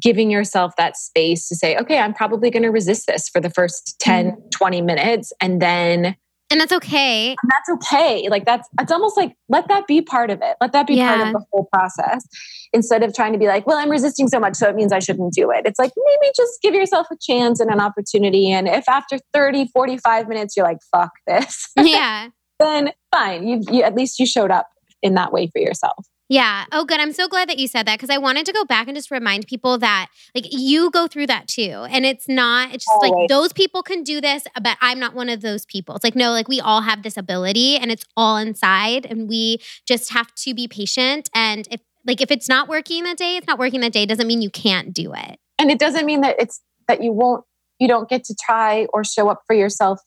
giving 0.00 0.30
yourself 0.30 0.74
that 0.76 0.96
space 0.96 1.48
to 1.48 1.54
say, 1.54 1.76
okay, 1.76 1.98
I'm 1.98 2.14
probably 2.14 2.50
going 2.50 2.62
to 2.62 2.70
resist 2.70 3.06
this 3.06 3.28
for 3.28 3.40
the 3.40 3.50
first 3.50 3.96
10, 4.00 4.32
mm-hmm. 4.32 4.48
20 4.50 4.82
minutes. 4.82 5.32
And 5.40 5.60
then. 5.62 6.16
And 6.50 6.60
that's 6.60 6.72
okay. 6.72 7.30
And 7.30 7.50
that's 7.50 7.86
okay. 7.86 8.28
Like 8.28 8.44
that's, 8.44 8.68
it's 8.80 8.92
almost 8.92 9.16
like, 9.16 9.34
let 9.48 9.66
that 9.68 9.86
be 9.86 10.02
part 10.02 10.30
of 10.30 10.40
it. 10.42 10.56
Let 10.60 10.72
that 10.72 10.86
be 10.86 10.94
yeah. 10.94 11.16
part 11.16 11.28
of 11.28 11.32
the 11.32 11.44
whole 11.50 11.68
process 11.72 12.26
instead 12.72 13.02
of 13.02 13.14
trying 13.14 13.32
to 13.32 13.38
be 13.38 13.46
like, 13.46 13.66
well, 13.66 13.78
I'm 13.78 13.90
resisting 13.90 14.28
so 14.28 14.38
much, 14.38 14.56
so 14.56 14.68
it 14.68 14.76
means 14.76 14.92
I 14.92 14.98
shouldn't 14.98 15.32
do 15.32 15.50
it. 15.50 15.62
It's 15.64 15.78
like, 15.78 15.92
maybe 15.96 16.32
just 16.36 16.60
give 16.60 16.74
yourself 16.74 17.06
a 17.10 17.16
chance 17.20 17.60
and 17.60 17.70
an 17.70 17.80
opportunity. 17.80 18.52
And 18.52 18.68
if 18.68 18.88
after 18.88 19.18
30, 19.32 19.68
45 19.68 20.28
minutes, 20.28 20.56
you're 20.56 20.66
like, 20.66 20.78
fuck 20.92 21.10
this. 21.26 21.68
Yeah. 21.80 22.28
then 22.60 22.90
fine. 23.12 23.46
You, 23.48 23.60
you, 23.70 23.82
at 23.82 23.94
least 23.94 24.18
you 24.20 24.26
showed 24.26 24.50
up 24.50 24.68
in 25.04 25.14
that 25.14 25.32
way 25.32 25.46
for 25.46 25.60
yourself. 25.60 26.06
Yeah. 26.30 26.64
Oh, 26.72 26.86
good. 26.86 26.98
I'm 27.00 27.12
so 27.12 27.28
glad 27.28 27.50
that 27.50 27.58
you 27.58 27.68
said 27.68 27.86
that 27.86 27.98
because 27.98 28.08
I 28.08 28.16
wanted 28.16 28.46
to 28.46 28.52
go 28.52 28.64
back 28.64 28.88
and 28.88 28.96
just 28.96 29.10
remind 29.10 29.46
people 29.46 29.76
that 29.78 30.08
like 30.34 30.46
you 30.50 30.90
go 30.90 31.06
through 31.06 31.26
that 31.26 31.46
too. 31.46 31.86
And 31.90 32.06
it's 32.06 32.26
not, 32.26 32.72
it's 32.74 32.86
just 32.86 33.04
Always. 33.04 33.12
like 33.12 33.28
those 33.28 33.52
people 33.52 33.82
can 33.82 34.02
do 34.02 34.22
this, 34.22 34.44
but 34.62 34.78
I'm 34.80 34.98
not 34.98 35.14
one 35.14 35.28
of 35.28 35.42
those 35.42 35.66
people. 35.66 35.94
It's 35.94 36.02
like, 36.02 36.16
no, 36.16 36.30
like 36.30 36.48
we 36.48 36.60
all 36.60 36.80
have 36.80 37.02
this 37.02 37.18
ability 37.18 37.76
and 37.76 37.92
it's 37.92 38.04
all 38.16 38.38
inside 38.38 39.04
and 39.04 39.28
we 39.28 39.58
just 39.86 40.14
have 40.14 40.34
to 40.36 40.54
be 40.54 40.66
patient. 40.66 41.28
And 41.34 41.68
if, 41.70 41.82
like, 42.06 42.22
if 42.22 42.30
it's 42.30 42.48
not 42.48 42.68
working 42.68 43.04
that 43.04 43.18
day, 43.18 43.36
it's 43.36 43.46
not 43.46 43.58
working 43.58 43.80
that 43.80 43.92
day. 43.92 44.04
It 44.04 44.08
doesn't 44.08 44.26
mean 44.26 44.40
you 44.40 44.50
can't 44.50 44.94
do 44.94 45.12
it. 45.12 45.38
And 45.58 45.70
it 45.70 45.78
doesn't 45.78 46.06
mean 46.06 46.22
that 46.22 46.36
it's, 46.38 46.62
that 46.88 47.02
you 47.02 47.12
won't, 47.12 47.44
you 47.78 47.86
don't 47.86 48.08
get 48.08 48.24
to 48.24 48.34
try 48.34 48.86
or 48.94 49.04
show 49.04 49.28
up 49.28 49.42
for 49.46 49.54
yourself 49.54 50.00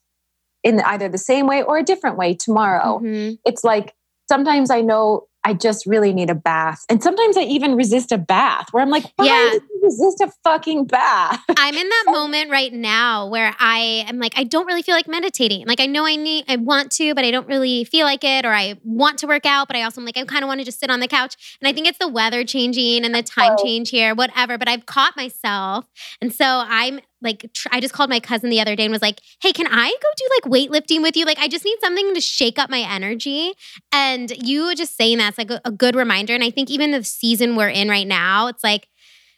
in 0.63 0.79
either 0.81 1.09
the 1.09 1.19
same 1.19 1.45
way 1.45 1.61
or 1.61 1.77
a 1.77 1.83
different 1.83 2.17
way 2.17 2.33
tomorrow. 2.33 2.99
Mm-hmm. 2.99 3.35
It's 3.45 3.63
like, 3.63 3.93
sometimes 4.27 4.69
I 4.69 4.81
know 4.81 5.27
I 5.47 5.53
just 5.53 5.85
really 5.85 6.11
need 6.11 6.29
a 6.29 6.35
bath. 6.35 6.85
And 6.89 7.01
sometimes 7.01 7.37
I 7.37 7.43
even 7.43 7.75
resist 7.75 8.11
a 8.11 8.17
bath 8.17 8.67
where 8.71 8.83
I'm 8.83 8.89
like, 8.89 9.05
why 9.15 9.27
yeah. 9.27 9.59
resist 9.81 10.19
a 10.19 10.29
fucking 10.43 10.87
bath? 10.87 11.41
I'm 11.57 11.73
in 11.73 11.87
that 11.87 12.03
moment 12.07 12.51
right 12.51 12.73
now 12.73 13.27
where 13.29 13.55
I 13.57 14.03
am 14.09 14.19
like, 14.19 14.33
I 14.35 14.43
don't 14.43 14.65
really 14.65 14.81
feel 14.81 14.93
like 14.93 15.07
meditating. 15.07 15.65
Like 15.65 15.79
I 15.79 15.85
know 15.85 16.05
I 16.05 16.17
need, 16.17 16.43
I 16.49 16.57
want 16.57 16.91
to, 16.93 17.15
but 17.15 17.23
I 17.23 17.31
don't 17.31 17.47
really 17.47 17.85
feel 17.85 18.05
like 18.05 18.25
it. 18.25 18.45
Or 18.45 18.51
I 18.51 18.75
want 18.83 19.19
to 19.19 19.27
work 19.27 19.45
out, 19.45 19.67
but 19.67 19.77
I 19.77 19.83
also 19.83 20.01
am 20.01 20.05
like, 20.05 20.17
I 20.17 20.25
kind 20.25 20.43
of 20.43 20.49
want 20.49 20.59
to 20.59 20.65
just 20.65 20.81
sit 20.81 20.89
on 20.89 20.99
the 20.99 21.07
couch. 21.07 21.57
And 21.61 21.69
I 21.69 21.71
think 21.71 21.87
it's 21.87 21.99
the 21.99 22.09
weather 22.09 22.43
changing 22.43 23.05
and 23.05 23.15
the 23.15 23.23
time 23.23 23.55
oh. 23.57 23.63
change 23.63 23.89
here, 23.89 24.13
whatever. 24.13 24.57
But 24.57 24.67
I've 24.67 24.85
caught 24.85 25.15
myself. 25.15 25.85
And 26.19 26.33
so 26.33 26.45
I'm 26.45 26.99
like 27.21 27.49
tr- 27.53 27.69
I 27.71 27.79
just 27.79 27.93
called 27.93 28.09
my 28.09 28.19
cousin 28.19 28.49
the 28.49 28.61
other 28.61 28.75
day 28.75 28.83
and 28.83 28.91
was 28.91 29.01
like, 29.01 29.21
"Hey, 29.41 29.51
can 29.51 29.67
I 29.67 29.89
go 29.89 30.09
do 30.17 30.29
like 30.35 30.51
weightlifting 30.51 31.01
with 31.01 31.17
you? 31.17 31.25
Like 31.25 31.39
I 31.39 31.47
just 31.47 31.65
need 31.65 31.77
something 31.81 32.13
to 32.13 32.21
shake 32.21 32.59
up 32.59 32.69
my 32.69 32.79
energy." 32.79 33.53
And 33.91 34.31
you 34.37 34.75
just 34.75 34.95
saying 34.95 35.17
that's 35.17 35.37
like 35.37 35.51
a, 35.51 35.61
a 35.65 35.71
good 35.71 35.95
reminder 35.95 36.33
and 36.33 36.43
I 36.43 36.51
think 36.51 36.69
even 36.69 36.91
the 36.91 37.03
season 37.03 37.55
we're 37.55 37.69
in 37.69 37.89
right 37.89 38.07
now, 38.07 38.47
it's 38.47 38.63
like 38.63 38.87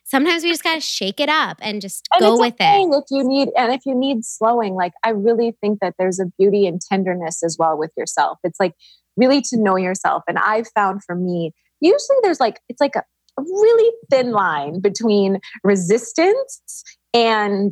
sometimes 0.04 0.44
we 0.44 0.50
just 0.50 0.64
got 0.64 0.76
to 0.76 0.82
shake 0.82 1.20
it 1.20 1.30
up 1.30 1.58
and 1.62 1.82
just 1.82 2.08
and 2.14 2.22
go 2.22 2.38
with 2.38 2.56
okay 2.56 2.82
it. 2.82 2.94
If 2.94 3.06
you 3.12 3.24
need 3.24 3.50
and 3.58 3.74
if 3.74 3.86
you 3.86 3.96
need 3.96 4.26
slowing, 4.26 4.76
like 4.76 4.94
I 5.04 5.12
really 5.12 5.56
think 5.62 5.80
that 5.82 5.96
there's 5.98 6.20
a 6.20 6.26
beauty 6.38 6.68
and 6.68 6.82
tenderness 6.82 7.44
as 7.44 7.58
well 7.58 7.78
with 7.78 7.92
yourself. 7.96 8.40
It's 8.44 8.60
like 8.60 8.74
really 9.18 9.42
to 9.42 9.58
know 9.58 9.78
yourself 9.78 10.24
and 10.28 10.38
I've 10.38 10.68
found 10.76 11.04
for 11.04 11.16
me, 11.16 11.54
usually 11.80 12.18
there's 12.24 12.40
like 12.40 12.60
it's 12.68 12.82
like 12.82 12.96
a 12.96 13.04
a 13.38 13.42
really 13.42 13.92
thin 14.10 14.32
line 14.32 14.80
between 14.80 15.40
resistance 15.64 16.84
and 17.14 17.72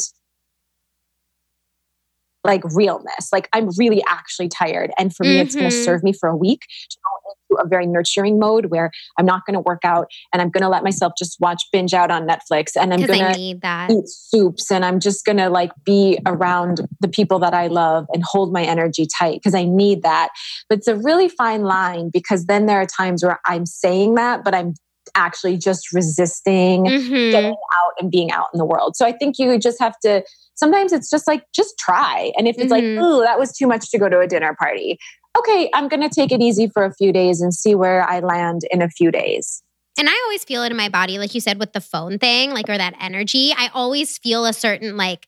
like 2.48 2.64
realness. 2.74 3.32
Like 3.32 3.50
I'm 3.54 3.70
really 3.78 4.02
actually 4.08 4.48
tired. 4.48 4.92
And 4.98 5.14
for 5.14 5.24
me, 5.24 5.34
mm-hmm. 5.34 5.42
it's 5.42 5.56
going 5.56 5.70
to 5.70 5.84
serve 5.84 6.02
me 6.02 6.14
for 6.14 6.30
a 6.30 6.36
week 6.36 6.62
to 6.90 6.98
go 7.04 7.58
into 7.58 7.64
a 7.64 7.68
very 7.68 7.86
nurturing 7.86 8.40
mode 8.40 8.68
where 8.68 8.90
I'm 9.20 9.26
not 9.26 9.46
going 9.46 9.56
to 9.56 9.60
work 9.60 9.82
out 9.84 10.08
and 10.32 10.42
I'm 10.42 10.50
going 10.50 10.62
to 10.62 10.70
let 10.70 10.84
myself 10.84 11.14
just 11.18 11.38
watch 11.40 11.64
binge 11.72 11.94
out 11.94 12.10
on 12.10 12.26
Netflix 12.26 12.72
and 12.80 12.94
I'm 12.94 13.02
going 13.02 13.34
to 13.34 13.40
eat 13.92 14.08
soups 14.08 14.72
and 14.72 14.86
I'm 14.86 15.00
just 15.00 15.26
going 15.26 15.38
to 15.38 15.50
like 15.50 15.72
be 15.84 16.18
around 16.26 16.88
the 17.02 17.10
people 17.10 17.38
that 17.40 17.54
I 17.54 17.68
love 17.68 18.06
and 18.14 18.24
hold 18.24 18.54
my 18.54 18.64
energy 18.64 19.06
tight 19.06 19.36
because 19.36 19.54
I 19.54 19.66
need 19.66 20.04
that. 20.04 20.30
But 20.70 20.80
it's 20.80 20.88
a 20.88 20.96
really 20.96 21.28
fine 21.28 21.64
line 21.64 22.10
because 22.12 22.46
then 22.46 22.66
there 22.66 22.80
are 22.80 22.86
times 22.86 23.24
where 23.24 23.42
I'm 23.46 23.66
saying 23.66 24.16
that, 24.16 24.46
but 24.46 24.56
I'm 24.56 24.74
actually 25.18 25.58
just 25.58 25.92
resisting 25.92 26.86
mm-hmm. 26.86 27.32
getting 27.32 27.56
out 27.74 27.92
and 28.00 28.10
being 28.10 28.32
out 28.32 28.48
in 28.54 28.58
the 28.58 28.66
world. 28.66 28.96
So 28.96 29.06
I 29.06 29.12
think 29.12 29.38
you 29.38 29.58
just 29.60 29.80
have 29.80 30.00
to 30.00 30.24
sometimes 30.56 30.94
it's 30.94 31.10
just 31.10 31.28
like 31.28 31.44
just 31.54 31.78
try. 31.78 32.32
And 32.38 32.48
if 32.48 32.58
it's 32.58 32.72
mm-hmm. 32.72 32.98
like, 32.98 33.06
oh, 33.06 33.22
that 33.22 33.40
was 33.40 33.52
too 33.56 33.68
much 33.68 33.90
to 33.92 33.98
go 33.98 34.10
to 34.10 34.20
a 34.20 34.28
dinner 34.28 34.56
party. 34.58 34.98
okay, 35.38 35.70
I'm 35.74 35.88
going 35.88 36.02
to 36.02 36.10
take 36.10 36.32
it 36.32 36.42
easy 36.42 36.68
for 36.68 36.84
a 36.84 36.94
few 36.94 37.14
days 37.14 37.42
and 37.42 37.54
see 37.54 37.76
where 37.76 38.02
I 38.02 38.20
land 38.22 38.62
in 38.72 38.82
a 38.82 38.90
few 38.90 39.12
days. 39.12 39.62
And 40.00 40.10
I 40.10 40.22
always 40.26 40.44
feel 40.44 40.64
it 40.64 40.72
in 40.72 40.78
my 40.78 40.90
body, 40.90 41.20
like 41.20 41.34
you 41.36 41.42
said 41.42 41.60
with 41.60 41.74
the 41.74 41.82
phone 41.82 42.18
thing, 42.20 42.52
like, 42.52 42.70
or 42.70 42.78
that 42.78 42.96
energy. 43.00 43.54
I 43.56 43.70
always 43.74 44.18
feel 44.18 44.46
a 44.46 44.54
certain, 44.54 44.98
like, 44.98 45.28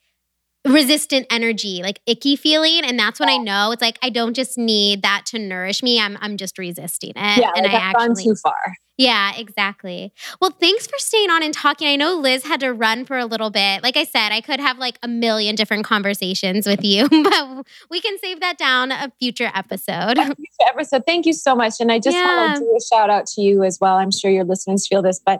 resistant 0.67 1.25
energy, 1.29 1.81
like 1.81 2.01
icky 2.05 2.35
feeling. 2.35 2.81
And 2.83 2.99
that's 2.99 3.19
when 3.19 3.29
I 3.29 3.37
know 3.37 3.71
it's 3.71 3.81
like 3.81 3.97
I 4.03 4.09
don't 4.09 4.33
just 4.33 4.57
need 4.57 5.01
that 5.03 5.25
to 5.27 5.39
nourish 5.39 5.81
me. 5.81 5.99
I'm 5.99 6.17
I'm 6.21 6.37
just 6.37 6.57
resisting 6.57 7.13
it. 7.15 7.37
Yeah, 7.39 7.51
and 7.55 7.65
like 7.65 7.73
I 7.73 7.89
I've 7.89 7.95
gone 7.95 8.15
too 8.15 8.35
far. 8.35 8.75
Yeah, 8.99 9.31
exactly. 9.37 10.11
Well, 10.41 10.51
thanks 10.51 10.85
for 10.85 10.97
staying 10.97 11.29
on 11.29 11.41
and 11.41 11.53
talking. 11.53 11.87
I 11.87 11.95
know 11.95 12.15
Liz 12.17 12.43
had 12.45 12.59
to 12.59 12.73
run 12.73 13.05
for 13.05 13.17
a 13.17 13.25
little 13.25 13.49
bit. 13.49 13.81
Like 13.81 13.95
I 13.95 14.03
said, 14.03 14.33
I 14.33 14.41
could 14.41 14.59
have 14.59 14.77
like 14.77 14.99
a 15.01 15.07
million 15.07 15.55
different 15.55 15.85
conversations 15.85 16.67
with 16.67 16.83
you, 16.83 17.07
but 17.23 17.65
we 17.89 18.01
can 18.01 18.19
save 18.19 18.41
that 18.41 18.57
down 18.57 18.91
a 18.91 19.09
future 19.17 19.51
episode. 19.55 20.15
Future 20.17 20.35
episode. 20.67 21.03
Thank 21.07 21.25
you 21.25 21.31
so 21.31 21.55
much. 21.55 21.75
And 21.79 21.93
I 21.93 21.99
just 21.99 22.17
Yeah. 22.17 22.25
want 22.47 22.55
to 22.57 22.59
do 22.65 22.75
a 22.77 22.81
shout 22.93 23.09
out 23.09 23.25
to 23.27 23.41
you 23.41 23.63
as 23.63 23.77
well. 23.79 23.95
I'm 23.95 24.11
sure 24.11 24.29
your 24.31 24.43
listeners 24.43 24.85
feel 24.85 25.01
this, 25.01 25.21
but 25.25 25.39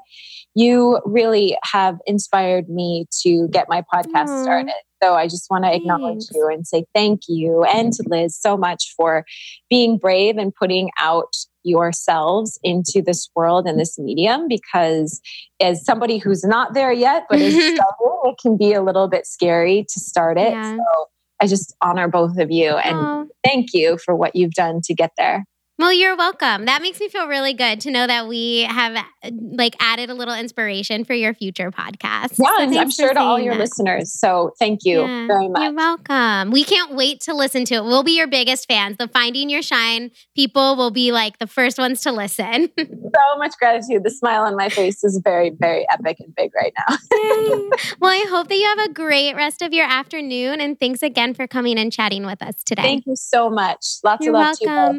you 0.56 1.02
really 1.04 1.58
have 1.64 1.98
inspired 2.08 2.70
me 2.70 3.08
to 3.24 3.50
get 3.50 3.68
my 3.68 3.82
podcast 3.94 4.30
Aw. 4.30 4.44
started. 4.44 4.74
So 5.04 5.16
I 5.16 5.28
just 5.28 5.50
want 5.50 5.66
to 5.66 5.74
acknowledge 5.74 6.24
Thanks. 6.24 6.30
you 6.34 6.48
and 6.48 6.66
say 6.66 6.86
thank 6.96 7.22
you 7.28 7.64
and 7.66 7.92
to 7.94 8.04
Liz 8.08 8.38
so 8.38 8.56
much 8.58 8.94
for 8.98 9.26
being 9.70 9.98
brave 9.98 10.38
and 10.38 10.54
putting 10.56 10.90
out 10.98 11.34
yourselves 11.70 12.60
into 12.64 13.02
this 13.02 13.30
world 13.36 13.68
and 13.68 13.80
this 13.80 13.98
medium 13.98 14.48
because 14.48 15.22
as 15.62 15.86
somebody 15.86 16.18
who's 16.18 16.44
not 16.44 16.74
there 16.74 16.92
yet 16.92 17.26
but 17.30 17.40
is 17.40 17.54
starting, 17.76 18.20
it 18.26 18.36
can 18.42 18.58
be 18.58 18.74
a 18.74 18.82
little 18.82 19.08
bit 19.08 19.26
scary 19.26 19.86
to 19.90 20.00
start 20.00 20.38
it. 20.38 20.52
Yeah. 20.52 20.76
So 20.76 21.06
I 21.42 21.48
just 21.48 21.76
honor 21.82 22.08
both 22.08 22.38
of 22.38 22.52
you 22.52 22.76
and 22.78 22.98
Aw. 22.98 23.26
thank 23.44 23.74
you 23.74 23.98
for 24.04 24.16
what 24.16 24.36
you've 24.36 24.54
done 24.54 24.82
to 24.86 24.94
get 24.94 25.12
there. 25.18 25.46
Well, 25.80 25.94
you're 25.94 26.18
welcome. 26.18 26.66
That 26.66 26.82
makes 26.82 27.00
me 27.00 27.08
feel 27.08 27.26
really 27.28 27.54
good 27.54 27.80
to 27.82 27.90
know 27.92 28.06
that 28.06 28.28
we 28.28 28.64
have 28.64 29.02
like 29.32 29.78
added 29.80 30.10
a 30.10 30.14
little 30.14 30.34
inspiration 30.36 31.06
for 31.06 31.14
your 31.14 31.34
future 31.34 31.72
podcast. 31.72 32.38
Yeah, 32.38 32.58
So 32.58 32.62
and 32.64 32.78
I'm 32.78 32.92
sure 32.92 33.14
to 33.14 33.20
all 33.22 33.40
your 33.40 33.54
that. 33.54 33.62
listeners. 33.62 34.12
So 34.12 34.52
thank 34.60 34.82
you 34.84 35.00
Yeah, 35.00 35.28
very 35.28 35.48
much. 35.48 35.62
You're 35.62 35.74
welcome. 35.74 36.52
We 36.52 36.66
can't 36.66 36.96
wait 36.96 37.22
to 37.22 37.34
listen 37.34 37.64
to 37.64 37.76
it. 37.76 37.86
We'll 37.86 38.04
be 38.04 38.18
your 38.18 38.28
biggest 38.28 38.68
fans. 38.68 38.98
The 38.98 39.08
Finding 39.08 39.50
Your 39.50 39.62
Shine 39.62 40.12
people 40.36 40.76
will 40.76 40.92
be 40.92 41.14
like 41.14 41.40
the 41.40 41.48
first 41.48 41.78
ones 41.78 42.02
to 42.02 42.12
listen. 42.12 42.70
So 43.10 43.38
much 43.40 43.54
gratitude. 43.58 44.04
The 44.04 44.12
smile 44.12 44.44
on 44.44 44.56
my 44.56 44.70
face 44.70 45.04
is 45.04 45.20
very, 45.24 45.50
very 45.50 45.88
epic 45.90 46.18
and 46.20 46.34
big 46.36 46.52
right 46.56 46.74
now. 46.78 46.96
well, 48.00 48.12
I 48.12 48.26
hope 48.30 48.50
that 48.50 48.56
you 48.56 48.66
have 48.66 48.90
a 48.90 48.94
great 48.94 49.36
rest 49.36 49.62
of 49.64 49.74
your 49.74 49.88
afternoon. 49.88 50.62
And 50.62 50.80
thanks 50.80 51.02
again 51.02 51.34
for 51.34 51.48
coming 51.48 51.80
and 51.80 51.92
chatting 51.92 52.26
with 52.26 52.42
us 52.44 52.64
today. 52.64 52.84
Thank 52.84 53.06
you 53.08 53.16
so 53.16 53.50
much. 53.50 53.84
Lots 54.04 54.24
You're 54.24 54.36
of 54.36 54.42
love 54.42 54.60
to 54.60 54.64
you 54.64 54.70
both. 54.70 54.96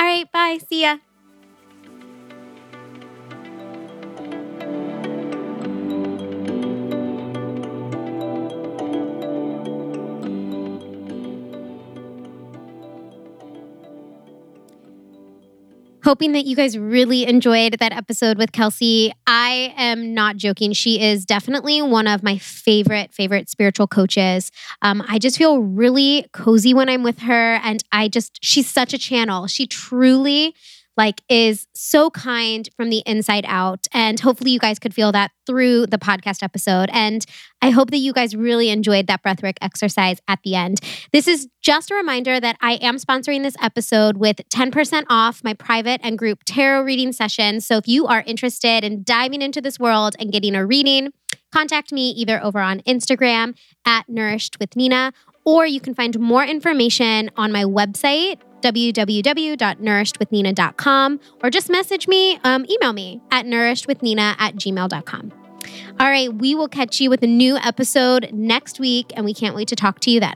All 0.00 0.06
right, 0.06 0.26
bye. 0.32 0.58
See 0.58 0.82
ya. 0.82 0.98
Hoping 16.10 16.32
that 16.32 16.44
you 16.44 16.56
guys 16.56 16.76
really 16.76 17.24
enjoyed 17.24 17.74
that 17.78 17.92
episode 17.92 18.36
with 18.36 18.50
Kelsey. 18.50 19.12
I 19.28 19.72
am 19.76 20.12
not 20.12 20.36
joking. 20.36 20.72
She 20.72 21.00
is 21.00 21.24
definitely 21.24 21.82
one 21.82 22.08
of 22.08 22.24
my 22.24 22.36
favorite, 22.36 23.14
favorite 23.14 23.48
spiritual 23.48 23.86
coaches. 23.86 24.50
Um, 24.82 25.04
I 25.06 25.20
just 25.20 25.38
feel 25.38 25.60
really 25.60 26.26
cozy 26.32 26.74
when 26.74 26.88
I'm 26.88 27.04
with 27.04 27.20
her. 27.20 27.60
And 27.62 27.84
I 27.92 28.08
just, 28.08 28.40
she's 28.42 28.68
such 28.68 28.92
a 28.92 28.98
channel. 28.98 29.46
She 29.46 29.68
truly 29.68 30.52
like 30.96 31.22
is 31.28 31.66
so 31.74 32.10
kind 32.10 32.68
from 32.76 32.90
the 32.90 33.02
inside 33.06 33.44
out. 33.46 33.86
And 33.92 34.18
hopefully 34.18 34.50
you 34.50 34.58
guys 34.58 34.78
could 34.78 34.94
feel 34.94 35.12
that 35.12 35.30
through 35.46 35.86
the 35.86 35.98
podcast 35.98 36.42
episode. 36.42 36.90
And 36.92 37.24
I 37.62 37.70
hope 37.70 37.90
that 37.90 37.98
you 37.98 38.12
guys 38.12 38.36
really 38.36 38.70
enjoyed 38.70 39.06
that 39.06 39.22
breathwork 39.22 39.56
exercise 39.62 40.18
at 40.28 40.40
the 40.44 40.54
end. 40.54 40.80
This 41.12 41.26
is 41.26 41.48
just 41.60 41.90
a 41.90 41.94
reminder 41.94 42.40
that 42.40 42.56
I 42.60 42.74
am 42.74 42.96
sponsoring 42.96 43.42
this 43.42 43.56
episode 43.60 44.16
with 44.16 44.36
10% 44.50 45.04
off 45.08 45.42
my 45.42 45.54
private 45.54 46.00
and 46.02 46.18
group 46.18 46.40
tarot 46.44 46.82
reading 46.82 47.12
sessions. 47.12 47.66
So 47.66 47.76
if 47.76 47.88
you 47.88 48.06
are 48.06 48.22
interested 48.26 48.84
in 48.84 49.02
diving 49.02 49.42
into 49.42 49.60
this 49.60 49.78
world 49.78 50.16
and 50.18 50.32
getting 50.32 50.54
a 50.54 50.66
reading, 50.66 51.12
contact 51.52 51.92
me 51.92 52.10
either 52.10 52.42
over 52.42 52.60
on 52.60 52.80
Instagram 52.80 53.56
at 53.84 54.08
Nourished 54.08 54.58
with 54.58 54.76
Nina, 54.76 55.12
or 55.44 55.66
you 55.66 55.80
can 55.80 55.94
find 55.94 56.18
more 56.18 56.44
information 56.44 57.30
on 57.36 57.50
my 57.52 57.64
website, 57.64 58.38
www.nourishedwithnina.com, 58.62 61.20
or 61.42 61.50
just 61.50 61.70
message 61.70 62.08
me, 62.08 62.38
um, 62.44 62.66
email 62.70 62.92
me 62.92 63.20
at 63.30 63.46
nourishedwithnina 63.46 64.36
at 64.38 64.56
gmail.com. 64.56 65.32
All 65.98 66.08
right, 66.08 66.32
we 66.32 66.54
will 66.54 66.68
catch 66.68 67.00
you 67.00 67.10
with 67.10 67.22
a 67.22 67.26
new 67.26 67.56
episode 67.58 68.30
next 68.32 68.80
week, 68.80 69.12
and 69.16 69.24
we 69.24 69.34
can't 69.34 69.54
wait 69.54 69.68
to 69.68 69.76
talk 69.76 70.00
to 70.00 70.10
you 70.10 70.20
then. 70.20 70.34